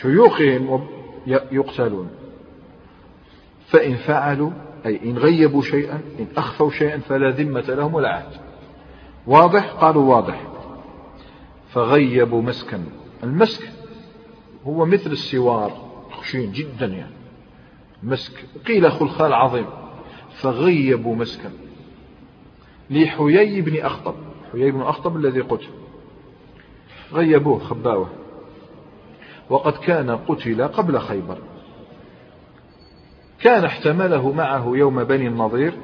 شيوخهم 0.00 0.86
يقتلون. 1.26 2.10
فإن 3.66 3.94
فعلوا 3.94 4.50
أي 4.86 5.00
إن 5.04 5.18
غيبوا 5.18 5.62
شيئا 5.62 6.00
إن 6.18 6.26
أخفوا 6.36 6.70
شيئا 6.70 6.98
فلا 6.98 7.30
ذمة 7.30 7.60
لهم 7.60 7.94
ولا 7.94 8.08
عهد. 8.08 8.32
واضح؟ 9.26 9.72
قالوا 9.72 10.14
واضح. 10.14 10.42
فغيبوا 11.68 12.42
مسكا. 12.42 12.84
المسك 13.22 13.70
هو 14.66 14.86
مثل 14.86 15.10
السوار 15.10 15.72
خشين 16.10 16.52
جدا 16.52 16.86
يعني. 16.86 17.14
مسك 18.02 18.32
قيل 18.66 18.92
خلخال 18.92 19.32
عظيم. 19.32 19.66
فغيبوا 20.34 21.16
مسكا. 21.16 21.50
لحيي 22.92 23.60
بن 23.60 23.80
أخطب. 23.80 24.14
حيي 24.52 24.70
بن 24.70 24.80
أخطب 24.80 25.16
الذي 25.16 25.40
قتل. 25.40 25.68
غيبوه 27.12 27.58
خباوة. 27.58 28.08
وقد 29.50 29.72
كان 29.72 30.10
قتل 30.10 30.62
قبل 30.68 30.98
خيبر. 30.98 31.38
كان 33.40 33.64
احتمله 33.64 34.32
معه 34.32 34.72
يوم 34.74 35.04
بني 35.04 35.28
النضير 35.28 35.74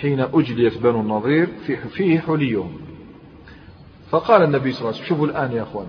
حين 0.00 0.20
أجليت 0.20 0.78
بنو 0.78 1.00
النضير 1.00 1.46
فيه 1.66 2.20
حليهم. 2.20 2.76
فقال 4.10 4.42
النبي 4.42 4.72
صلى 4.72 4.80
الله 4.80 4.92
عليه 4.92 4.98
وسلم 4.98 5.08
شوفوا 5.08 5.26
الآن 5.26 5.52
يا 5.52 5.62
أخوان 5.62 5.86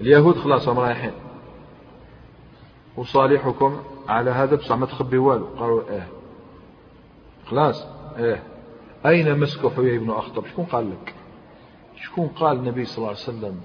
اليهود 0.00 0.36
خلاص 0.36 0.68
هم 0.68 0.78
رايحين. 0.78 1.12
وصالحكم 2.96 3.76
على 4.08 4.30
هذا 4.30 4.56
بصح 4.56 4.76
ما 4.76 4.86
تخبي 4.86 5.18
والو. 5.18 5.46
قالوا 5.46 5.90
إيه. 5.90 6.08
خلاص 7.46 7.86
إيه. 8.18 8.42
أين 9.06 9.38
مسك 9.38 9.72
حيي 9.76 9.98
بن 9.98 10.10
أخطب؟ 10.10 10.46
شكون 10.46 10.64
قال 10.64 10.90
لك؟ 10.90 11.14
شكون 11.96 12.28
قال 12.28 12.56
النبي 12.56 12.84
صلى 12.84 12.98
الله 12.98 13.08
عليه 13.08 13.18
وسلم 13.18 13.60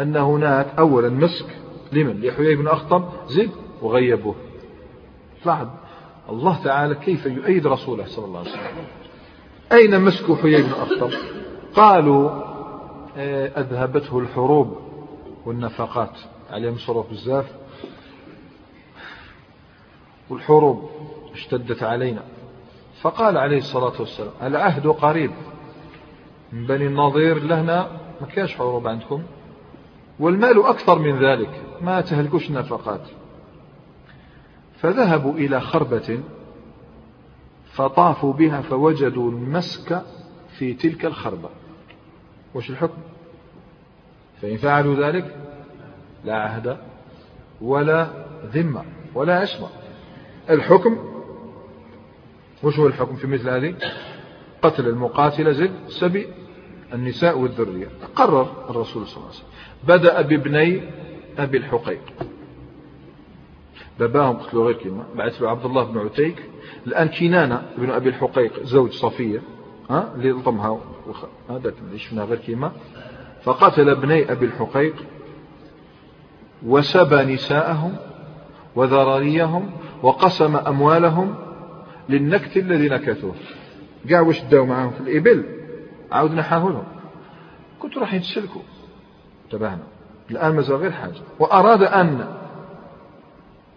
أن 0.00 0.16
هناك 0.16 0.78
أولا 0.78 1.08
مسك؟ 1.08 1.46
لمن؟ 1.92 2.20
لحيي 2.20 2.56
بن 2.56 2.68
أخطب؟ 2.68 3.08
زد؟ 3.28 3.50
وغيبوه 3.82 4.34
لاحظ 5.46 5.68
الله 6.28 6.64
تعالى 6.64 6.94
كيف 6.94 7.26
يؤيد 7.26 7.66
رسوله 7.66 8.04
صلى 8.04 8.24
الله 8.24 8.38
عليه 8.38 8.50
وسلم؟ 8.50 8.86
أين 9.72 10.00
مسك 10.00 10.32
حيي 10.32 10.62
بن 10.62 10.70
أخطب؟ 10.70 11.10
قالوا 11.74 12.30
إيه، 13.16 13.46
أذهبته 13.46 14.18
الحروب 14.18 14.78
والنفقات. 15.46 16.18
عليهم 16.50 16.76
صروف 16.76 17.10
بزاف 17.10 17.52
والحروب 20.30 20.90
اشتدت 21.32 21.82
علينا. 21.82 22.22
فقال 23.02 23.38
عليه 23.38 23.58
الصلاة 23.58 24.00
والسلام 24.00 24.32
العهد 24.42 24.86
قريب. 24.86 25.30
من 26.52 26.66
بني 26.66 26.86
النظير 26.86 27.42
لهنا 27.42 28.00
ما 28.20 28.26
كاش 28.26 28.56
حروب 28.56 28.88
عندكم؟ 28.88 29.22
والمال 30.18 30.64
أكثر 30.64 30.98
من 30.98 31.24
ذلك 31.24 31.62
ما 31.80 32.00
تهلكوش 32.00 32.48
النفقات. 32.48 33.00
فذهبوا 34.80 35.34
إلى 35.34 35.60
خربة 35.60 36.20
فطافوا 37.72 38.32
بها 38.32 38.60
فوجدوا 38.60 39.30
المسك 39.30 40.02
في 40.58 40.74
تلك 40.74 41.04
الخربة. 41.04 41.48
وش 42.54 42.70
الحكم؟ 42.70 42.98
فإن 44.42 44.56
فعلوا 44.56 44.94
ذلك 44.94 45.36
لا 46.24 46.36
عهد 46.36 46.78
ولا 47.60 48.08
ذمة 48.46 48.84
ولا 49.14 49.40
عصمة. 49.40 49.68
الحكم 50.50 51.11
وش 52.62 52.78
هو 52.78 52.86
الحكم 52.86 53.16
في 53.16 53.26
مثل 53.26 53.48
هذه؟ 53.48 53.74
قتل 54.62 54.88
المقاتل 54.88 55.54
زد 55.54 55.70
سبي 55.88 56.26
النساء 56.92 57.38
والذرية. 57.38 57.88
قرر 58.16 58.66
الرسول 58.70 59.06
صلى 59.06 59.16
الله 59.16 59.28
عليه 59.28 59.36
وسلم. 59.36 59.48
بدأ 59.88 60.22
بابني 60.22 60.82
أبي 61.38 61.58
الحقيق. 61.58 62.00
باباهم 63.98 64.36
قتلوا 64.36 64.66
غير 64.66 64.74
كلمة. 64.74 65.04
بعث 65.14 65.42
له 65.42 65.50
عبد 65.50 65.64
الله 65.64 65.84
بن 65.84 65.98
عتيك 65.98 66.42
الآن 66.86 67.08
كنانة 67.08 67.62
بن 67.78 67.90
أبي 67.90 68.08
الحقيق 68.08 68.62
زوج 68.62 68.90
صفية. 68.90 69.42
ها؟ 69.90 70.12
اللي 70.14 70.30
لطمها 70.30 70.80
هذا 71.50 71.74
اللي 71.86 71.98
شفنا 71.98 72.24
غير 72.24 72.38
كلمة. 72.38 72.72
فقتل 73.42 73.88
ابني 73.88 74.32
أبي 74.32 74.46
الحقيق. 74.46 74.94
وسبى 76.66 77.34
نساءهم 77.34 77.96
وذراريهم 78.76 79.70
وقسم 80.02 80.56
أموالهم 80.56 81.34
للنكت 82.08 82.56
الذي 82.56 82.88
نكثوه 82.88 83.34
قاع 84.10 84.20
وش 84.20 84.40
داو 84.40 84.66
معاهم 84.66 84.90
في 84.90 85.00
الإبل؟ 85.00 85.44
عاود 86.12 86.32
نحاهولهم 86.34 86.84
كنت 87.78 87.98
راح 87.98 88.14
يتسلكوا. 88.14 88.62
انتبهنا. 89.44 89.82
الآن 90.30 90.54
مازال 90.54 90.76
غير 90.76 90.92
حاجة. 90.92 91.20
وأراد 91.38 91.82
أن 91.82 92.36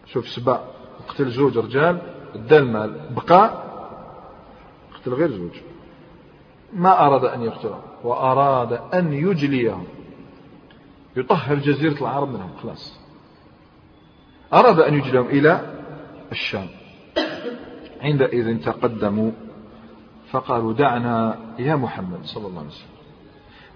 شوف 0.06 0.30
سبا. 0.30 0.68
قتل 1.08 1.30
زوج 1.30 1.58
رجال 1.58 2.02
ادى 2.36 2.58
المال. 2.58 3.00
بقى؟ 3.16 3.64
قتل 4.96 5.14
غير 5.14 5.32
زوج. 5.32 5.52
ما 6.74 7.08
أراد 7.08 7.26
أن 7.26 7.42
يقتلهم 7.42 7.82
وأراد 8.04 8.74
أن 8.74 9.14
يجليهم. 9.14 9.86
يطهر 11.16 11.56
جزيرة 11.56 12.02
العرب 12.02 12.30
منهم. 12.30 12.52
خلاص. 12.64 13.00
أراد 14.54 14.80
أن 14.80 14.94
يجليهم 14.94 15.26
إلى 15.26 15.82
الشام. 16.32 16.68
عندئذ 18.06 18.64
تقدموا 18.64 19.32
فقالوا 20.32 20.74
دعنا 20.74 21.38
يا 21.60 21.76
محمد 21.76 22.20
صلى 22.24 22.48
الله 22.48 22.60
عليه 22.60 22.70
وسلم. 22.70 22.96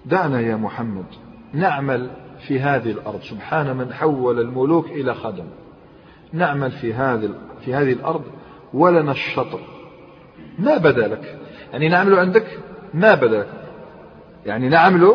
دعنا 0.05 0.41
يا 0.41 0.55
محمد 0.55 1.05
نعمل 1.53 2.09
في 2.47 2.59
هذه 2.59 2.91
الأرض. 2.91 3.21
سبحان 3.21 3.77
من 3.77 3.93
حول 3.93 4.39
الملوك 4.39 4.85
إلى 4.85 5.15
خدم. 5.15 5.45
نعمل 6.33 6.71
في 6.71 6.93
هذه 6.93 7.29
في 7.65 7.73
هذه 7.73 7.93
الأرض 7.93 8.23
ولنا 8.73 9.11
الشطر. 9.11 9.59
ما 10.59 10.77
بدا 10.77 11.07
لك. 11.07 11.39
يعني 11.71 11.89
نعمل 11.89 12.19
عندك؟ 12.19 12.59
ما 12.93 13.15
بدا 13.15 13.39
لك. 13.39 13.69
يعني 14.45 14.69
نعمل 14.69 15.13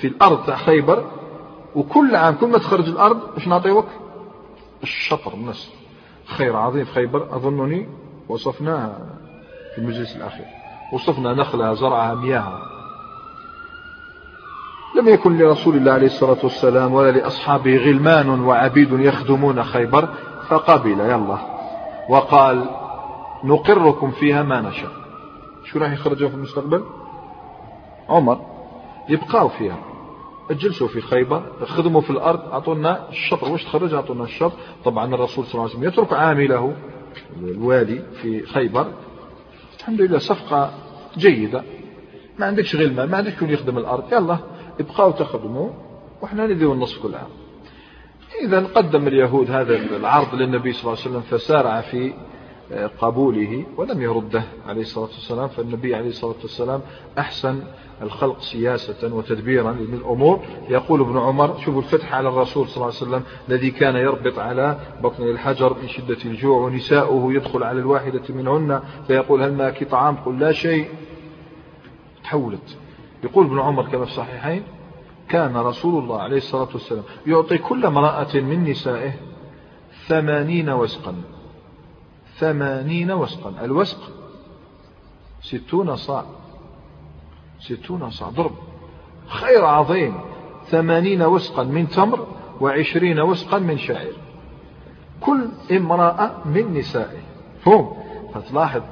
في 0.00 0.06
الأرض 0.06 0.46
تاع 0.46 0.56
خيبر 0.56 1.10
وكل 1.74 2.16
عام 2.16 2.34
كل 2.34 2.46
ما 2.46 2.58
تخرج 2.58 2.88
الأرض 2.88 3.20
إيش 3.36 3.48
نعطيوك؟ 3.48 3.86
الشطر. 4.82 5.34
النصف 5.34 5.70
خير 6.26 6.56
عظيم. 6.56 6.84
في 6.84 6.92
خيبر 6.92 7.36
أظنني 7.36 7.88
وصفناها 8.28 8.98
في 9.74 9.80
المجلس 9.80 10.16
الأخير. 10.16 10.46
وصفنا 10.92 11.34
نخلها 11.34 11.74
زرعها 11.74 12.14
مياهها 12.14 12.62
لم 14.96 15.08
يكن 15.08 15.38
لرسول 15.38 15.76
الله 15.76 15.92
عليه 15.92 16.06
الصلاة 16.06 16.38
والسلام 16.42 16.94
ولا 16.94 17.10
لأصحابه 17.10 17.76
غلمان 17.76 18.40
وعبيد 18.40 18.92
يخدمون 18.92 19.64
خيبر 19.64 20.08
فقبل 20.48 21.00
يلا. 21.00 21.38
وقال 22.08 22.70
نقركم 23.44 24.10
فيها 24.10 24.42
ما 24.42 24.60
نشاء. 24.60 24.90
شو 25.64 25.78
راح 25.78 25.92
يخرجوا 25.92 26.28
في 26.28 26.34
المستقبل؟ 26.34 26.84
عمر 28.08 28.40
يبقاو 29.08 29.48
فيها. 29.48 29.78
اجلسوا 30.50 30.88
في 30.88 31.00
خيبر 31.00 31.42
خدموا 31.64 32.00
في 32.00 32.10
الأرض 32.10 32.40
أعطونا 32.52 33.08
الشطر. 33.08 33.52
وش 33.52 33.64
تخرج؟ 33.64 33.94
أعطونا 33.94 34.24
الشطر. 34.24 34.56
طبعا 34.84 35.14
الرسول 35.14 35.44
صلى 35.44 35.54
الله 35.54 35.64
عليه 35.64 35.72
وسلم 35.72 35.88
يترك 35.88 36.12
عامله. 36.12 36.74
الوالي 37.42 38.02
في 38.22 38.46
خيبر. 38.46 38.92
الحمد 39.78 40.00
لله 40.00 40.18
صفقة 40.18 40.72
جيدة. 41.18 41.62
ما 42.38 42.46
عندكش 42.46 42.76
غلمان 42.76 43.10
ما 43.10 43.16
عندكش 43.16 43.38
كون 43.38 43.50
يخدم 43.50 43.78
الأرض. 43.78 44.12
يلا 44.12 44.38
ابقوا 44.80 45.10
تخدموا 45.10 45.70
وإحنا 46.22 46.46
نديو 46.46 46.72
النصف 46.72 47.02
كل 47.02 47.14
عام 47.14 47.28
إذا 48.44 48.66
قدم 48.66 49.08
اليهود 49.08 49.50
هذا 49.50 49.76
العرض 49.76 50.34
للنبي 50.34 50.72
صلى 50.72 50.80
الله 50.82 51.02
عليه 51.02 51.10
وسلم 51.10 51.20
فسارع 51.20 51.80
في 51.80 52.12
قبوله 53.00 53.66
ولم 53.76 54.02
يرده 54.02 54.42
عليه 54.66 54.80
الصلاة 54.82 55.04
والسلام 55.04 55.48
فالنبي 55.48 55.94
عليه 55.94 56.08
الصلاة 56.08 56.34
والسلام 56.42 56.80
أحسن 57.18 57.62
الخلق 58.02 58.40
سياسة 58.40 59.14
وتدبيرا 59.14 59.72
للأمور. 59.72 60.40
يقول 60.68 61.00
ابن 61.00 61.18
عمر 61.18 61.58
شوفوا 61.58 61.80
الفتح 61.80 62.14
على 62.14 62.28
الرسول 62.28 62.68
صلى 62.68 62.76
الله 62.76 62.86
عليه 62.86 62.96
وسلم 62.96 63.22
الذي 63.48 63.70
كان 63.70 63.96
يربط 63.96 64.38
على 64.38 64.78
بطن 65.02 65.22
الحجر 65.22 65.76
من 65.82 65.88
شدة 65.88 66.18
الجوع 66.24 66.66
ونساؤه 66.66 67.32
يدخل 67.32 67.62
على 67.62 67.80
الواحدة 67.80 68.22
منهن 68.28 68.82
فيقول 69.06 69.42
هل 69.42 69.52
معك 69.54 69.84
طعام؟ 69.84 70.16
قل 70.16 70.38
لا 70.38 70.52
شيء. 70.52 70.88
تحولت. 72.24 72.76
يقول 73.24 73.46
ابن 73.46 73.58
عمر 73.58 73.82
كما 73.82 74.04
في 74.04 74.10
الصحيحين 74.10 74.62
كان 75.28 75.56
رسول 75.56 76.02
الله 76.04 76.20
عليه 76.20 76.36
الصلاة 76.36 76.68
والسلام 76.72 77.04
يعطي 77.26 77.58
كل 77.58 77.86
امرأة 77.86 78.34
من 78.34 78.70
نسائه 78.70 79.12
ثمانين 80.08 80.70
وسقا. 80.70 81.14
ثمانين 82.38 83.10
وسقا. 83.10 83.54
الوسق 83.64 83.98
ستون 85.42 85.96
صاع. 85.96 86.24
ستون 87.60 88.10
صاع. 88.10 88.28
ضرب. 88.28 88.52
خير 89.26 89.64
عظيم. 89.64 90.14
ثمانين 90.66 91.22
وسقا 91.22 91.62
من 91.62 91.88
تمر 91.88 92.26
وعشرين 92.60 93.20
وسقا 93.20 93.58
من 93.58 93.78
شعير. 93.78 94.16
كل 95.20 95.48
امرأة 95.72 96.30
من 96.44 96.78
نسائه. 96.78 97.22
هم 97.66 97.92
فتلاحظ 98.34 98.82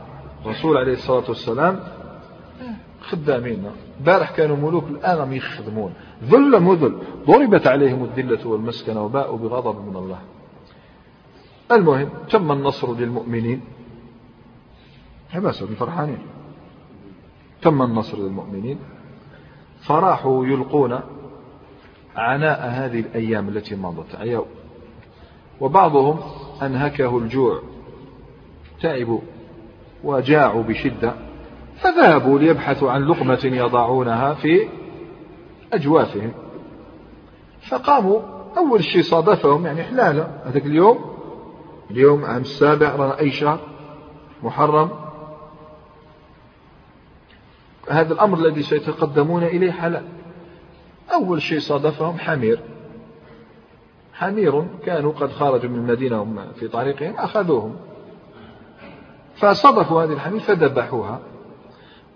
الرسول 0.46 0.76
عليه 0.76 0.92
الصلاة 0.92 1.24
والسلام 1.28 1.80
خدامين. 3.00 3.64
بارح 4.00 4.30
كانوا 4.30 4.56
ملوك 4.56 4.84
الآن 4.84 5.32
يخدمون. 5.32 5.94
ذل 6.24 6.60
مذل. 6.60 6.98
ضربت 7.26 7.66
عليهم 7.66 8.04
الذلة 8.04 8.46
والمسكنة 8.46 9.04
وباءوا 9.04 9.38
بغضب 9.38 9.88
من 9.88 9.96
الله. 9.96 10.18
المهم 11.72 12.08
تم 12.30 12.52
النصر 12.52 12.94
للمؤمنين. 12.94 13.60
بس 15.36 15.64
فرحانين 15.64 16.18
تم 17.62 17.82
النصر 17.82 18.18
للمؤمنين. 18.18 18.78
فراحوا 19.80 20.46
يلقون 20.46 21.00
عناء 22.16 22.68
هذه 22.68 23.00
الأيام 23.00 23.48
التي 23.48 23.76
مضت. 23.76 24.16
عيو 24.16 24.46
وبعضهم 25.60 26.20
أنهكه 26.62 27.18
الجوع. 27.18 27.62
تعبوا 28.82 29.20
وجاعوا 30.04 30.62
بشدة. 30.62 31.14
فذهبوا 31.76 32.38
ليبحثوا 32.38 32.90
عن 32.90 33.02
لقمة 33.02 33.40
يضعونها 33.44 34.34
في 34.34 34.68
أجوافهم. 35.72 36.32
فقاموا 37.68 38.20
أول 38.56 38.84
شيء 38.84 39.02
صادفهم 39.02 39.66
يعني 39.66 39.82
حلالة 39.82 40.40
هذاك 40.44 40.66
اليوم 40.66 41.15
اليوم 41.90 42.24
عام 42.24 42.40
السابع 42.40 42.96
رانا 42.96 43.18
أي 43.18 43.30
شهر؟ 43.30 43.60
محرم؟ 44.42 44.90
هذا 47.90 48.12
الأمر 48.12 48.38
الذي 48.38 48.62
سيتقدمون 48.62 49.42
إليه 49.42 49.72
حلال. 49.72 50.04
أول 51.14 51.42
شيء 51.42 51.58
صادفهم 51.58 52.18
حمير. 52.18 52.60
حمير 54.12 54.66
كانوا 54.86 55.12
قد 55.12 55.30
خرجوا 55.30 55.70
من 55.70 55.76
المدينة 55.76 56.22
هم 56.22 56.52
في 56.52 56.68
طريقهم 56.68 57.14
أخذوهم. 57.16 57.76
فصدفوا 59.36 60.04
هذه 60.04 60.12
الحمير 60.12 60.40
فذبحوها 60.40 61.20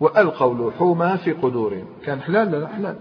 وألقوا 0.00 0.70
لحومها 0.70 1.16
في 1.16 1.32
قدورهم. 1.32 1.86
كان 2.04 2.20
حلال 2.20 2.50
لا 2.50 2.68
حلال. 2.68 2.96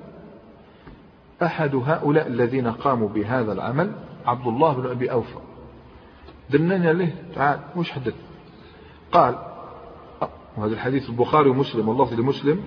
أحد 1.44 1.76
هؤلاء 1.76 2.28
الذين 2.28 2.72
قاموا 2.72 3.10
بهذا 3.10 3.52
العمل 3.52 3.92
عبد 4.26 4.48
الله 4.48 4.74
بن 4.74 4.90
أبي 4.90 5.12
أوفى. 5.12 5.49
دلنا 6.50 6.94
له 6.94 7.14
تعال 7.36 7.60
وش 7.76 7.92
حدث 7.92 8.14
قال 9.12 9.36
وهذا 10.58 10.74
الحديث 10.74 11.10
البخاري 11.10 11.50
ومسلم 11.50 11.90
واللفظ 11.90 12.20
لمسلم 12.20 12.64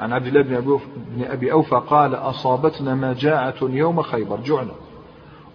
عن 0.00 0.12
عبد 0.12 0.26
الله 0.26 0.42
بن 0.42 1.24
أبي, 1.24 1.52
أوفى 1.52 1.82
قال 1.86 2.14
أصابتنا 2.14 2.94
مجاعة 2.94 3.54
يوم 3.62 4.02
خيبر 4.02 4.40
جعنا 4.40 4.72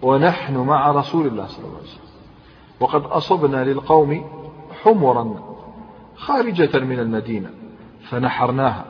ونحن 0.02 0.56
مع 0.56 0.90
رسول 0.90 1.26
الله 1.26 1.46
صلى 1.46 1.64
الله 1.64 1.76
عليه 1.76 1.88
وسلم. 1.88 2.06
وقد 2.80 3.02
أصبنا 3.02 3.64
للقوم 3.64 4.24
حمرا 4.82 5.56
خارجة 6.16 6.78
من 6.78 6.98
المدينة 6.98 7.50
فنحرناها. 8.08 8.84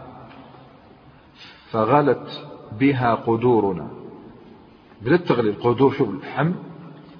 فغلت 1.71 2.49
بها 2.81 3.15
قدورنا. 3.15 3.89
بدأت 5.03 5.21
تغلي 5.21 5.51
القدور 5.51 5.93
شوف 5.93 6.09
الحم. 6.11 6.53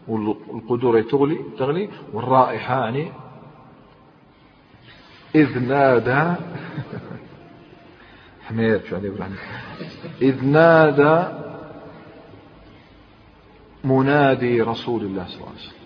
والقدور 0.09 1.03
تغلي 1.03 1.39
تغلي 1.59 1.89
والرائحة 2.13 2.81
يعني 2.81 3.13
إذ 5.35 5.59
نادى 5.59 6.35
حمير 8.47 8.81
شو 8.89 8.97
عليه 8.97 9.09
إبراهيم 9.09 9.37
إذ 10.23 10.45
نادى 10.45 11.47
منادي 13.85 14.63
رسول 14.63 15.03
الله 15.03 15.27
صلى 15.27 15.37
الله 15.37 15.49
عليه 15.49 15.59
وسلم. 15.59 15.77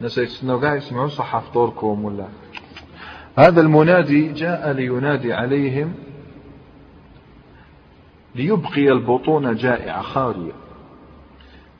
الناس 0.00 0.44
قاعد 0.64 0.76
يسمعون 0.76 1.08
صح 1.08 1.38
فطوركم 1.38 2.04
ولا؟ 2.04 2.28
هذا 3.36 3.60
المنادي 3.60 4.32
جاء 4.32 4.72
لينادي 4.72 5.32
عليهم 5.32 5.94
ليبقي 8.34 8.88
البطون 8.88 9.56
جائعة 9.56 10.02
خارية. 10.02 10.67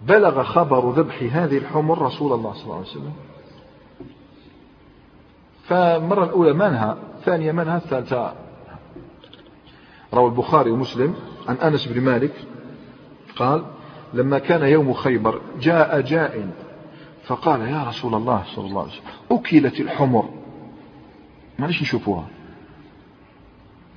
بلغ 0.03 0.42
خبر 0.42 0.90
ذبح 0.90 1.22
هذه 1.22 1.59
الحمر 1.59 2.03
رسول 2.03 2.32
الله 2.32 2.53
صلى 2.53 2.64
الله 2.64 2.74
عليه 2.74 2.86
وسلم. 2.86 3.12
فالمرة 5.64 6.24
الأولى 6.24 6.53
منها 6.53 6.96
الثانية 7.18 7.53
منها 7.53 7.76
الثالثة 7.76 8.34
روى 10.14 10.26
البخاري 10.26 10.70
ومسلم 10.70 11.14
عن 11.49 11.57
أنس 11.57 11.86
بن 11.86 12.01
مالك 12.01 12.32
قال 13.36 13.64
لما 14.14 14.38
كان 14.38 14.62
يوم 14.62 14.92
خيبر 14.92 15.40
جاء 15.61 16.01
جاء 16.01 16.51
فقال 17.24 17.61
يا 17.61 17.84
رسول 17.88 18.14
الله 18.14 18.42
صلى 18.55 18.66
الله 18.66 18.80
عليه 18.80 18.92
وسلم 18.92 19.38
أكلت 19.38 19.80
الحمر. 19.80 20.28
معلش 21.59 21.82
نشوفوها. 21.82 22.24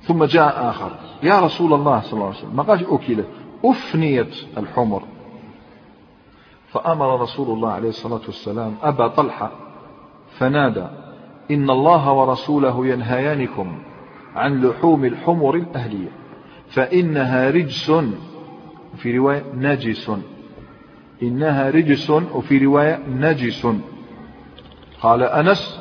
ثم 0.02 0.24
جاء 0.24 0.70
آخر 0.70 0.90
يا 1.22 1.40
رسول 1.40 1.74
الله 1.74 2.00
صلى 2.00 2.12
الله 2.12 2.26
عليه 2.26 2.38
وسلم. 2.38 2.56
ما 2.56 2.62
قالش 2.62 2.82
أكلت 2.82 3.26
أفنيت 3.64 4.34
الحمر. 4.58 5.02
فأمر 6.72 7.20
رسول 7.20 7.56
الله 7.56 7.72
عليه 7.72 7.88
الصلاة 7.88 8.20
والسلام 8.26 8.76
أبا 8.82 9.08
طلحة 9.08 9.50
فنادى 10.38 10.86
إن 11.50 11.70
الله 11.70 12.12
ورسوله 12.12 12.86
ينهيانكم 12.86 13.78
عن 14.34 14.64
لحوم 14.64 15.04
الحمر 15.04 15.54
الأهلية 15.54 16.08
فإنها 16.68 17.50
رجس 17.50 17.92
في 18.96 19.18
رواية 19.18 19.44
نجس. 19.54 20.10
إنها 21.22 21.70
رجس 21.70 22.10
وفي 22.10 22.58
رواية 22.58 23.02
نجس. 23.08 23.66
قال 25.00 25.22
أنس 25.22 25.80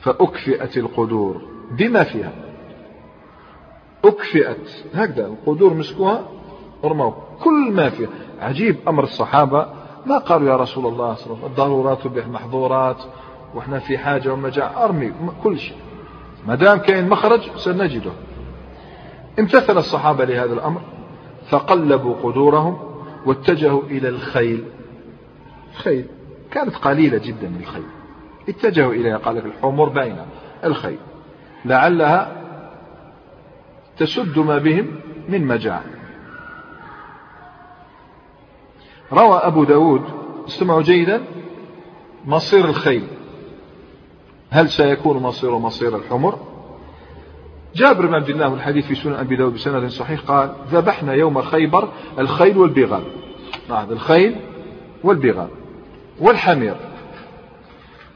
فأكفئت 0.00 0.76
القدور. 0.76 1.42
بما 1.78 2.04
فيها. 2.04 2.32
أكفئت. 4.04 4.84
هكذا 4.94 5.26
القدور 5.26 5.74
مسكوها 5.74 6.28
ارموا 6.84 7.12
كل 7.44 7.72
ما 7.72 7.90
فيها. 7.90 8.08
عجيب 8.44 8.76
أمر 8.88 9.04
الصحابة. 9.04 9.66
ما 10.06 10.18
قالوا 10.18 10.48
يا 10.48 10.56
رسول 10.56 10.86
الله 10.86 11.14
صلى 11.14 11.26
الله 11.26 11.36
عليه 11.36 11.44
وسلم 11.44 11.50
الضرورات 11.50 12.02
تبيح 12.02 12.26
محظورات 12.26 13.02
وإحنا 13.54 13.78
في 13.78 13.98
حاجة 13.98 14.32
ومجاعة 14.32 14.84
أرمي 14.84 15.12
كل 15.42 15.58
شيء. 15.58 15.76
ما 16.46 16.54
دام 16.54 16.78
كاين 16.78 17.08
مخرج 17.08 17.40
سنجده. 17.56 18.10
امتثل 19.38 19.78
الصحابة 19.78 20.24
لهذا 20.24 20.52
الأمر 20.52 20.80
فقلبوا 21.48 22.14
قدورهم 22.22 22.78
واتجهوا 23.26 23.82
إلى 23.82 24.08
الخيل. 24.08 24.64
خيل 25.74 26.06
كانت 26.50 26.76
قليلة 26.76 27.18
جدا 27.18 27.48
من 27.48 27.60
الخيل. 27.60 27.86
اتجهوا 28.48 28.92
إليها 28.92 29.16
قال 29.16 29.36
لك 29.36 29.44
الحمر 29.44 29.88
باينة 29.88 30.26
الخيل. 30.64 30.98
لعلها 31.64 32.32
تسد 33.98 34.38
ما 34.38 34.58
بهم 34.58 34.86
من 35.28 35.46
مجاعة 35.46 35.84
روى 39.14 39.38
أبو 39.38 39.64
داود 39.64 40.02
استمعوا 40.48 40.82
جيدا 40.82 41.24
مصير 42.26 42.64
الخيل. 42.64 43.04
هل 44.50 44.68
سيكون 44.68 45.16
مصير 45.16 45.58
مصير 45.58 45.96
الحمر؟ 45.96 46.38
جابر 47.74 48.06
بن 48.06 48.14
عبد 48.14 48.28
الله 48.28 48.48
والحديث 48.48 48.86
في 48.86 48.94
سنن 48.94 49.14
أبي 49.14 49.36
داود 49.36 49.54
بسند 49.54 49.86
صحيح 49.86 50.20
قال 50.20 50.52
ذبحنا 50.70 51.12
يوم 51.12 51.42
خيبر 51.42 51.88
الخيل 52.18 52.58
والبغال. 52.58 53.02
نعم 53.68 53.90
الخيل 53.90 54.36
والبغال 55.04 55.48
والحمير. 56.20 56.76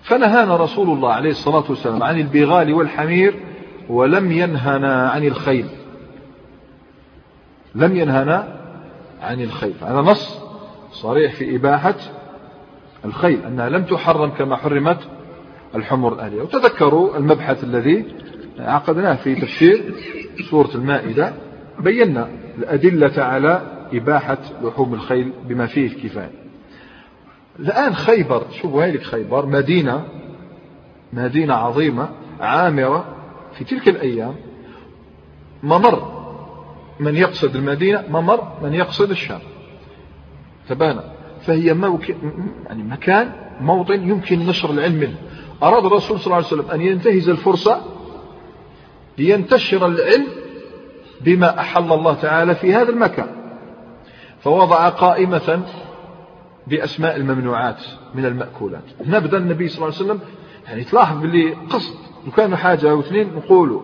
فنهانا 0.03 0.57
رسول 0.57 0.91
الله 0.91 1.13
عليه 1.13 1.31
الصلاة 1.31 1.65
والسلام 1.69 2.03
عن 2.03 2.21
البغال 2.21 2.75
والحمير 2.75 3.35
ولم 3.89 4.33
ينهنا 4.33 5.11
عن 5.11 5.25
الخيل. 5.25 5.69
لم 7.75 7.97
ينهنا 7.97 8.59
عن 9.23 9.41
الخيل. 9.41 9.75
هذا 9.83 10.01
نص 10.01 10.48
صريح 10.93 11.35
في 11.35 11.57
إباحة 11.57 11.95
الخيل 13.05 13.45
أنها 13.45 13.69
لم 13.69 13.85
تحرم 13.85 14.31
كما 14.31 14.57
حرمت 14.57 14.99
الحمر 15.75 16.13
الآلية. 16.13 16.43
وتذكروا 16.43 17.17
المبحث 17.17 17.65
الذي 17.65 18.05
عقدناه 18.59 19.15
في 19.15 19.35
تفسير 19.35 19.95
سورة 20.51 20.71
المائدة. 20.75 21.33
بينا 21.81 22.29
الأدلة 22.59 23.23
على 23.23 23.63
إباحة 23.93 24.39
لحوم 24.63 24.95
الخيل 24.95 25.33
بما 25.45 25.67
فيه 25.67 25.87
الكفاية. 25.87 26.31
الآن 27.59 27.95
خيبر 27.95 28.43
شوفوا 28.51 28.85
هيك 28.85 29.03
خيبر 29.03 29.47
مدينة 29.47 30.05
مدينة 31.13 31.55
عظيمة 31.55 32.09
عامرة. 32.41 33.15
في 33.53 33.65
تلك 33.65 33.89
الأيام 33.89 34.35
ممر 35.63 36.19
من 37.01 37.17
يقصد 37.17 37.57
المدينة 37.57 38.05
ممر 38.11 38.53
من 38.63 38.75
يقصد 38.75 39.11
الشام. 39.11 39.41
تبانا. 40.69 41.05
فهي 41.41 41.75
موك... 41.75 42.09
يعني 42.67 42.83
مكان 42.83 43.33
موطن 43.61 44.09
يمكن 44.09 44.39
نشر 44.39 44.71
العلم. 44.71 44.95
منه 44.95 45.15
أراد 45.63 45.85
الرسول 45.85 46.19
صلى 46.19 46.27
الله 46.27 46.37
عليه 46.37 46.47
وسلم 46.47 46.71
أن 46.71 46.81
ينتهز 46.81 47.29
الفرصة 47.29 47.81
لينتشر 49.19 49.87
العلم 49.87 50.27
بما 51.21 51.61
أحل 51.61 51.93
الله 51.93 52.15
تعالى 52.15 52.55
في 52.55 52.75
هذا 52.75 52.91
المكان. 52.91 53.29
فوضع 54.41 54.89
قائمة 54.89 55.63
بأسماء 56.67 57.17
الممنوعات 57.17 57.83
من 58.15 58.25
المأكولات. 58.25 58.83
نبدأ 59.07 59.39
النبي 59.39 59.69
صلى 59.69 59.77
الله 59.77 59.99
عليه 59.99 60.05
وسلم 60.05 60.21
يعني 60.67 60.85
تلاحظ 60.85 61.21
باللي 61.21 61.55
قصد. 61.71 61.95
لو 62.27 62.33
كانوا 62.33 62.57
حاجة 62.57 62.91
أو 62.91 63.01
اثنين 63.01 63.35
نقولوا 63.37 63.81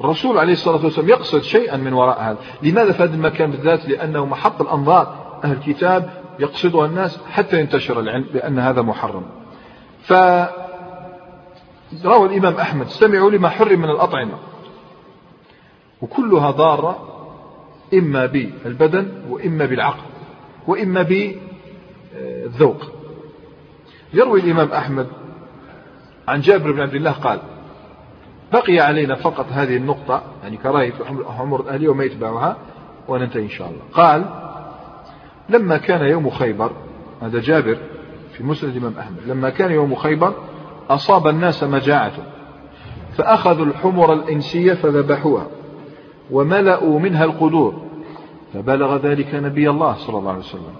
الرسول 0.00 0.38
عليه 0.38 0.52
الصلاة 0.52 0.84
والسلام 0.84 1.08
يقصد 1.08 1.42
شيئا 1.42 1.76
من 1.76 1.92
وراء 1.92 2.22
هذا. 2.22 2.38
لماذا 2.62 2.92
في 2.92 3.02
هذا 3.02 3.14
المكان 3.14 3.50
بالذات؟ 3.50 3.88
لأنه 3.88 4.26
محط 4.26 4.60
الأنظار. 4.60 5.17
أهل 5.44 5.52
الكتاب 5.52 6.10
يقصدها 6.38 6.86
الناس 6.86 7.18
حتى 7.30 7.60
ينتشر 7.60 8.00
العلم 8.00 8.26
بأن 8.32 8.58
هذا 8.58 8.82
محرم. 8.82 9.22
ف 10.02 10.12
روى 12.04 12.28
الإمام 12.28 12.54
أحمد 12.54 12.86
استمعوا 12.86 13.30
لما 13.30 13.48
حرم 13.48 13.78
من 13.78 13.90
الأطعمة. 13.90 14.38
وكلها 16.02 16.50
ضارة 16.50 16.98
إما 17.94 18.26
بالبدن 18.26 19.12
وإما 19.28 19.66
بالعقل 19.66 20.06
وإما 20.66 21.02
بالذوق. 21.02 22.82
يروي 24.14 24.40
الإمام 24.40 24.72
أحمد 24.72 25.06
عن 26.28 26.40
جابر 26.40 26.72
بن 26.72 26.80
عبد 26.80 26.94
الله 26.94 27.12
قال 27.12 27.40
بقي 28.52 28.80
علينا 28.80 29.14
فقط 29.14 29.46
هذه 29.50 29.76
النقطة 29.76 30.22
يعني 30.42 30.56
كراهية 30.56 30.92
حمر 31.38 31.60
الأهلية 31.60 31.88
وما 31.88 32.04
يتبعها 32.04 32.56
وننتهي 33.08 33.42
إن 33.42 33.48
شاء 33.48 33.68
الله. 33.68 33.80
قال 33.92 34.47
لما 35.48 35.76
كان 35.76 36.06
يوم 36.06 36.30
خيبر 36.30 36.70
هذا 37.22 37.40
جابر 37.40 37.78
في 38.32 38.44
مسند 38.44 38.76
الإمام 38.76 38.98
أحمد 38.98 39.18
لما 39.26 39.50
كان 39.50 39.70
يوم 39.70 39.94
خيبر 39.94 40.34
أصاب 40.90 41.26
الناس 41.26 41.64
مجاعة 41.64 42.12
فأخذوا 43.16 43.66
الحمر 43.66 44.12
الإنسية 44.12 44.74
فذبحوها 44.74 45.46
وملأوا 46.30 47.00
منها 47.00 47.24
القدور 47.24 47.82
فبلغ 48.54 48.96
ذلك 48.96 49.34
نبي 49.34 49.70
الله 49.70 49.94
صلى 49.94 50.18
الله 50.18 50.30
عليه 50.30 50.40
وسلم. 50.40 50.74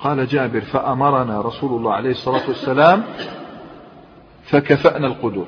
قال 0.00 0.26
جابر 0.26 0.60
فأمرنا 0.60 1.40
رسول 1.40 1.78
الله 1.78 1.92
عليه 1.92 2.10
الصلاة 2.10 2.48
والسلام 2.48 3.02
فكفأنا 4.44 5.06
القدور. 5.06 5.46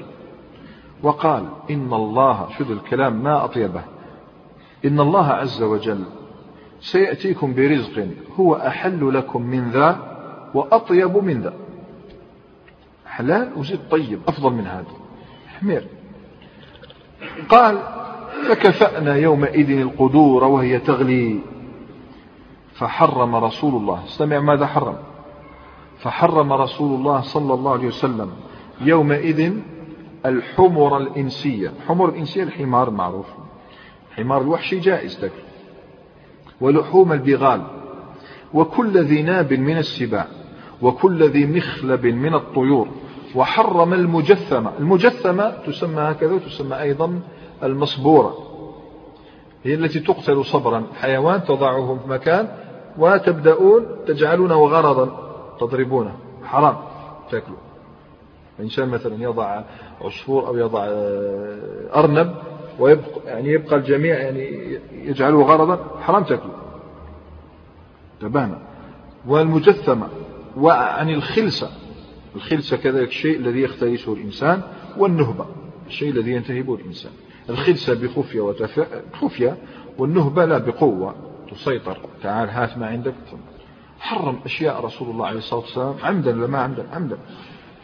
وقال 1.02 1.44
إن 1.70 1.92
الله 1.92 2.48
شذ 2.58 2.70
الكلام؟ 2.70 3.22
ما 3.22 3.44
أطيبه. 3.44 3.82
إن 4.84 5.00
الله 5.00 5.26
عز 5.26 5.62
وجل 5.62 6.04
سيأتيكم 6.80 7.54
برزق. 7.54 8.08
هو 8.40 8.54
أحل 8.54 9.14
لكم 9.14 9.42
من 9.42 9.70
ذا 9.70 10.16
وأطيب 10.54 11.16
من 11.16 11.40
ذا. 11.40 11.54
حلال 13.06 13.52
وزيد 13.56 13.80
طيب 13.90 14.20
أفضل 14.28 14.52
من 14.52 14.66
هذا. 14.66 14.86
حمير 15.58 15.86
قال 17.48 17.78
فكفأنا 18.48 19.16
يومئذ 19.16 19.70
القدور 19.70 20.44
وهي 20.44 20.78
تغلي. 20.78 21.40
فحرم 22.74 23.36
رسول 23.36 23.74
الله. 23.74 24.04
استمع 24.04 24.40
ماذا 24.40 24.66
حرم؟ 24.66 24.96
فحرم 25.98 26.52
رسول 26.52 26.98
الله 26.98 27.20
صلى 27.20 27.54
الله 27.54 27.72
عليه 27.72 27.86
وسلم 27.86 28.30
يومئذ 28.80 29.52
الحمر 30.26 30.96
الإنسية. 30.96 31.72
حمر 31.88 32.08
الإنسية 32.08 32.42
الحمار 32.42 32.90
معروف. 32.90 33.26
حمار 34.16 34.40
الوحشي 34.40 34.78
جائز 34.78 35.24
لك. 35.24 35.32
ولحوم 36.60 37.12
البغال 37.12 37.62
وكل 38.54 38.98
ذي 38.98 39.22
ناب 39.22 39.52
من 39.52 39.78
السباع 39.78 40.26
وكل 40.82 41.28
ذي 41.28 41.46
مخلب 41.46 42.06
من 42.06 42.34
الطيور 42.34 42.88
وحرم 43.34 43.94
المجثمة 43.94 44.72
المجثمة 44.78 45.50
تسمى 45.66 46.02
هكذا 46.02 46.32
وتسمى 46.32 46.80
أيضا 46.80 47.20
المصبورة. 47.62 48.34
هي 49.64 49.74
التي 49.74 50.00
تقتل 50.00 50.44
صبرا. 50.44 50.84
حيوان 51.00 51.44
تضعه 51.44 51.98
في 52.04 52.08
مكان 52.08 52.48
وتبدأون 52.98 53.86
تجعلونه 54.06 54.66
غرضا 54.66 55.32
تضربونه. 55.60 56.12
حرام. 56.44 56.76
تاكله 57.30 57.56
الإنسان 58.58 58.88
مثلا 58.88 59.22
يضع 59.22 59.62
عصفور 60.00 60.46
أو 60.46 60.56
يضع 60.56 60.84
آه، 60.84 61.56
أرنب 61.94 62.34
ويبقى 62.78 63.10
يعني 63.26 63.48
يبقى 63.48 63.76
الجميع 63.76 64.18
يعني 64.18 64.78
يجعله 64.92 65.42
غرضا 65.42 66.00
حرام 66.00 66.24
تاكله. 66.24 66.54
تبانا 68.20 68.58
والمجثمة 69.26 70.08
وعن 70.56 71.10
الخلسة. 71.10 71.70
الخلسة 72.36 72.76
كذلك 72.76 73.08
الشيء 73.08 73.36
الذي 73.38 73.62
يختلسه 73.62 74.12
الإنسان 74.12 74.62
والنهبة. 74.96 75.46
الشيء 75.86 76.10
الذي 76.10 76.32
ينتهبه 76.32 76.74
الإنسان. 76.74 77.12
الخلسة 77.50 77.94
بخفية 77.94 78.40
وتف... 78.40 78.86
خفية 79.12 79.56
والنهبة 79.98 80.44
لا 80.44 80.58
بقوة. 80.58 81.14
تسيطر. 81.50 81.98
تعال 82.22 82.50
هات 82.50 82.78
ما 82.78 82.86
عندك. 82.86 83.14
حرم 84.00 84.38
أشياء 84.44 84.84
رسول 84.84 85.10
الله 85.10 85.26
عليه 85.26 85.38
الصلاة 85.38 85.60
والسلام. 85.60 85.94
عمدا 86.02 86.32
لما 86.32 86.58
عمدا 86.58 86.86
عمدا. 86.92 87.18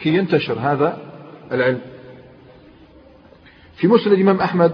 كي 0.00 0.14
ينتشر 0.14 0.58
هذا 0.58 0.98
العلم. 1.52 1.80
في 3.74 3.88
مسند 3.88 4.12
الإمام 4.12 4.40
أحمد 4.40 4.72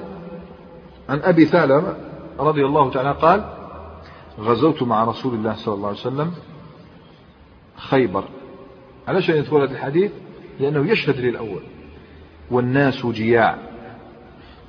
عن 1.09 1.18
أبي 1.18 1.44
ثعلبة 1.44 1.96
رضي 2.38 2.64
الله 2.64 2.90
تعالى 2.90 3.12
قال 3.12 3.44
غزوت 4.40 4.82
مع 4.82 5.05
رسول 5.05 5.34
الله 5.34 5.55
صلى 5.55 5.74
الله 5.74 5.88
عليه 5.88 5.99
وسلم 5.99 6.32
خيبر. 7.76 8.24
علاش 9.09 9.28
يذكر 9.28 9.64
هذا 9.64 9.72
الحديث 9.72 10.12
لأنه 10.61 10.90
يشهد 10.90 11.16
للأول 11.16 11.62
والناس 12.51 13.07
جياع 13.07 13.59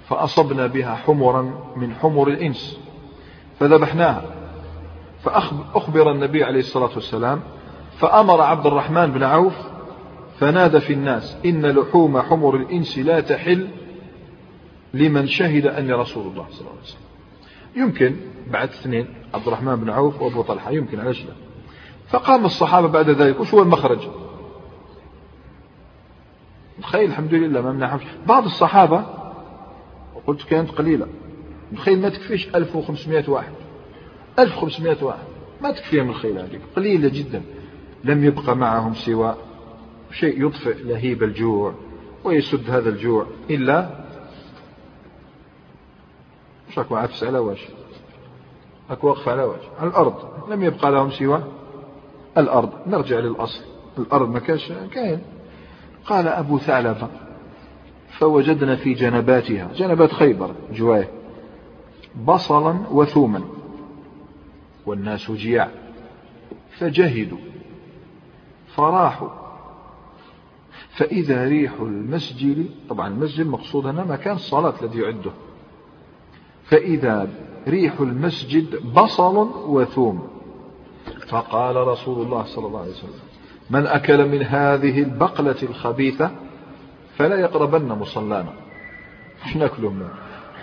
فأصبنا 0.07 0.67
بها 0.67 0.95
حمرا 0.95 1.41
من 1.75 1.93
حمر 1.93 2.27
الإنس 2.27 2.80
فذبحناها 3.59 4.25
فأخبر 5.23 6.11
النبي 6.11 6.43
عليه 6.43 6.59
الصلاة 6.59 6.89
والسلام 6.95 7.41
فأمر 7.97 8.41
عبد 8.41 8.65
الرحمن 8.65 9.11
بن 9.11 9.23
عوف 9.23 9.53
فنادى 10.39 10.80
في 10.80 10.93
الناس 10.93 11.38
إن 11.45 11.65
لحوم 11.65 12.21
حمر 12.21 12.55
الإنس 12.55 12.97
لا 12.97 13.19
تحل 13.19 13.67
لمن 14.94 15.28
شهد 15.28 15.66
أني 15.66 15.94
رسول 15.94 16.28
الله 16.28 16.46
صلى 16.50 16.60
الله 16.60 16.72
عليه 16.72 16.82
وسلم. 16.82 17.02
يمكن 17.76 18.16
بعد 18.52 18.70
اثنين 18.70 19.08
عبد 19.34 19.48
الرحمن 19.48 19.76
بن 19.76 19.90
عوف 19.90 20.22
وأبو 20.22 20.42
طلحة 20.42 20.72
يمكن 20.72 21.00
علاش 21.00 21.26
لا 21.26 21.34
فقام 22.10 22.46
الصحابة 22.46 22.88
بعد 22.88 23.10
ذلك. 23.10 23.40
وش 23.40 23.54
هو 23.54 23.62
المخرج؟ 23.62 24.00
تخيل 26.82 27.10
الحمد 27.10 27.34
لله 27.34 27.62
ما 27.62 27.72
منعهمش 27.72 28.04
بعض 28.28 28.46
الصحابة 28.46 29.06
قلت 30.28 30.44
كانت 30.44 30.72
قليلة 30.72 31.08
تخيل 31.76 32.02
ما 32.02 32.10
تكفيش 32.10 32.48
1500 32.56 33.30
واحد. 33.30 33.52
1500 34.40 35.04
واحد. 35.04 35.28
ما 35.62 35.72
تكفيهم 35.72 36.10
الخيل 36.10 36.38
هذه 36.38 36.60
قليلة 36.76 37.10
جدا. 37.10 37.42
لم 38.04 38.24
يبقى 38.24 38.56
معهم 38.56 38.94
سوى 38.94 39.36
شيء 40.12 40.48
يطفئ 40.48 40.84
لهيب 40.84 41.24
الجوع 41.24 41.74
ويسد 42.24 42.70
هذا 42.70 42.90
الجوع 42.90 43.26
إلا 43.50 43.90
مش 46.70 46.80
أكو 46.80 46.95
عفس 46.95 47.24
على 47.24 47.39
وجه. 47.39 47.67
أكو 48.89 49.07
وقف 49.07 49.30
على 49.30 49.43
وجه. 49.43 49.70
على 49.80 49.89
الأرض. 49.89 50.15
لم 50.49 50.63
يبقى 50.63 50.91
لهم 50.91 51.11
سوى 51.11 51.43
الأرض. 52.38 52.70
نرجع 52.88 53.20
للأصل. 53.20 53.63
الأرض 53.97 54.30
ما 54.30 54.39
كانش 54.39 54.72
كاين. 54.91 55.22
قال 56.05 56.28
أبو 56.28 56.57
ثعلبة 56.57 57.07
فوجدنا 58.09 58.76
في 58.76 58.93
جنباتها 58.93 59.70
جنبات 59.76 60.11
خيبر 60.11 60.51
جواه 60.74 61.07
بصلا 62.26 62.80
وثوما 62.91 63.41
والناس 64.86 65.32
جياع. 65.32 65.70
فجهدوا. 66.80 67.38
فراحوا. 68.76 69.30
فإذا 70.89 71.45
ريح 71.45 71.74
المسجد 71.80 72.70
طبعا 72.89 73.07
المسجد 73.07 73.47
مقصود 73.47 73.86
هنا 73.86 74.03
مكان 74.03 74.36
الصلاة 74.36 74.74
الذي 74.82 74.99
يعده. 74.99 75.32
فإذا 76.70 77.28
ريح 77.67 77.99
المسجد 77.99 78.93
بصل 78.93 79.38
وثوم. 79.67 80.28
فقال 81.28 81.76
رسول 81.76 82.26
الله 82.26 82.43
صلى 82.43 82.67
الله 82.67 82.80
عليه 82.80 82.91
وسلم 82.91 83.20
من 83.70 83.88
أكل 83.88 84.30
من 84.30 84.43
هذه 84.43 84.99
البقلة 84.99 85.55
الخبيثة 85.63 86.32
فلا 87.17 87.39
يقربن 87.39 87.88
مصلانا. 87.88 88.53
إيش 89.45 89.57
ناكلوا 89.57 89.91
منه 89.91 90.09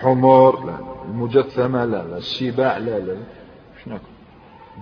حمر 0.01 0.67
لا 0.67 0.79
المجثمة 1.09 1.85
لا 1.85 2.05
لا 2.05 2.17
السباع 2.17 2.79
لا 2.79 2.99
لا 2.99 3.13
إيش 3.13 3.89
نأكل؟ 3.89 4.03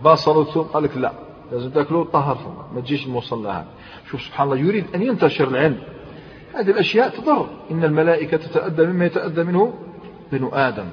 بصل 0.04 0.38
وثوم؟ 0.38 0.64
قال 0.64 0.82
لك 0.82 0.96
لا 0.96 1.12
لازم 1.52 1.70
تاكلوا 1.70 2.04
طهر 2.04 2.34
فما 2.34 2.66
ما 2.74 2.80
تجيش 2.80 3.06
المصلى 3.06 3.48
هذا. 3.48 3.66
شوف 4.10 4.22
سبحان 4.22 4.46
الله 4.46 4.58
يريد 4.58 4.84
أن 4.94 5.02
ينتشر 5.02 5.48
العلم. 5.48 5.78
هذه 6.54 6.70
الأشياء 6.70 7.08
تضر. 7.08 7.46
إن 7.70 7.84
الملائكة 7.84 8.36
تتأدى 8.36 8.86
مما 8.86 9.06
يتأدى 9.06 9.44
منه 9.44 9.72
بنو 10.32 10.48
آدم. 10.48 10.86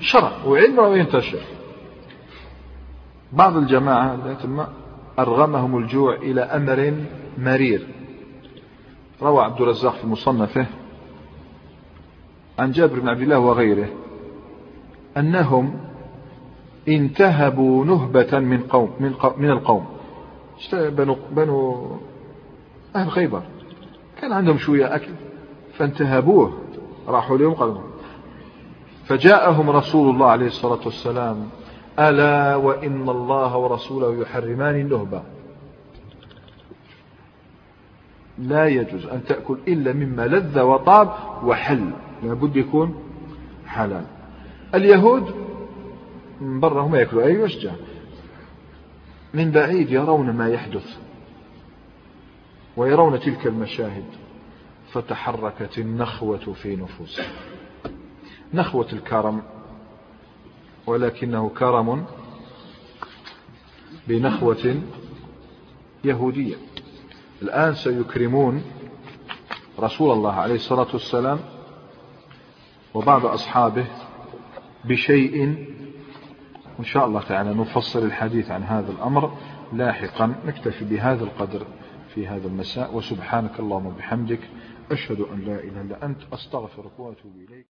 شرع 0.00 0.32
وعلم 0.46 0.78
وينتشر 0.78 1.40
بعض 3.32 3.56
الجماعة 3.56 4.18
أرغمهم 5.18 5.78
الجوع 5.78 6.14
إلى 6.14 6.40
أمر 6.40 6.94
مرير. 7.38 7.86
روى 9.22 9.44
عبد 9.44 9.60
الرزاق 9.60 9.94
في 9.94 10.06
مصنفه 10.06 10.66
عن 12.58 12.70
جابر 12.70 13.00
بن 13.00 13.08
عبد 13.08 13.20
الله 13.20 13.38
وغيره 13.38 13.88
أنهم 15.16 15.80
انتهبوا 16.88 17.84
نهبة 17.84 18.38
من 18.38 18.60
قوم 18.60 18.90
من, 19.00 19.12
قوم 19.12 19.42
من 19.42 19.50
القوم. 19.50 19.86
بنو, 20.72 21.16
بنو 21.30 21.86
أهل 22.96 23.10
خيبر. 23.10 23.42
كان 24.20 24.32
عندهم 24.32 24.58
شوية 24.58 24.94
أكل 24.94 25.12
فانتهبوه 25.76 26.58
راحوا 27.08 27.38
لهم 27.38 27.54
قالوا 27.54 27.87
فجاءهم 29.08 29.70
رسول 29.70 30.14
الله 30.14 30.26
عليه 30.26 30.46
الصلاة 30.46 30.80
والسلام 30.84 31.48
ألا 31.98 32.56
وإن 32.56 33.08
الله 33.08 33.56
ورسوله 33.56 34.22
يحرمان 34.22 34.74
النهبة 34.74 35.22
لا 38.38 38.66
يجوز 38.66 39.06
أن 39.06 39.24
تأكل 39.24 39.58
إلا 39.68 39.92
مما 39.92 40.26
لذ 40.26 40.60
وطاب 40.60 41.14
وحل 41.44 41.90
لابد 42.22 42.56
يكون 42.56 42.94
حلال. 43.66 44.04
اليهود 44.74 45.34
من 46.40 46.60
برا 46.60 46.82
هم 46.82 46.94
يأكلوا 46.94 47.22
أي 47.22 47.38
وشجع 47.38 47.72
من 49.34 49.50
بعيد 49.50 49.90
يرون 49.90 50.30
ما 50.30 50.48
يحدث 50.48 50.98
ويرون 52.76 53.20
تلك 53.20 53.46
المشاهد 53.46 54.04
فتحركت 54.92 55.78
النخوة 55.78 56.52
في 56.62 56.76
نفوسهم. 56.76 57.47
نخوة 58.54 58.86
الكرم 58.92 59.42
ولكنه 60.86 61.48
كرم 61.48 62.06
بنخوة 64.08 64.82
يهودية. 66.04 66.56
الآن 67.42 67.74
سيكرمون 67.74 68.62
رسول 69.80 70.12
الله 70.12 70.32
عليه 70.32 70.54
الصلاة 70.54 70.86
والسلام 70.92 71.38
وبعض 72.94 73.26
أصحابه 73.26 73.86
بشيء 74.84 75.44
إن 76.80 76.84
شاء 76.84 77.06
الله 77.06 77.20
تعالى 77.20 77.54
نفصل 77.54 78.04
الحديث 78.04 78.50
عن 78.50 78.62
هذا 78.62 78.92
الأمر 78.92 79.36
لاحقا. 79.72 80.34
نكتفي 80.46 80.84
بهذا 80.84 81.24
القدر 81.24 81.66
في 82.14 82.26
هذا 82.26 82.46
المساء 82.46 82.94
وسبحانك 82.94 83.60
اللهم 83.60 83.86
وبحمدك 83.86 84.40
أشهد 84.92 85.20
أن 85.20 85.40
لا 85.40 85.54
إله 85.60 85.80
إلا 85.80 86.06
أنت 86.06 86.20
أستغفرك 86.32 86.98
وأتوب 86.98 87.32
إليك. 87.48 87.66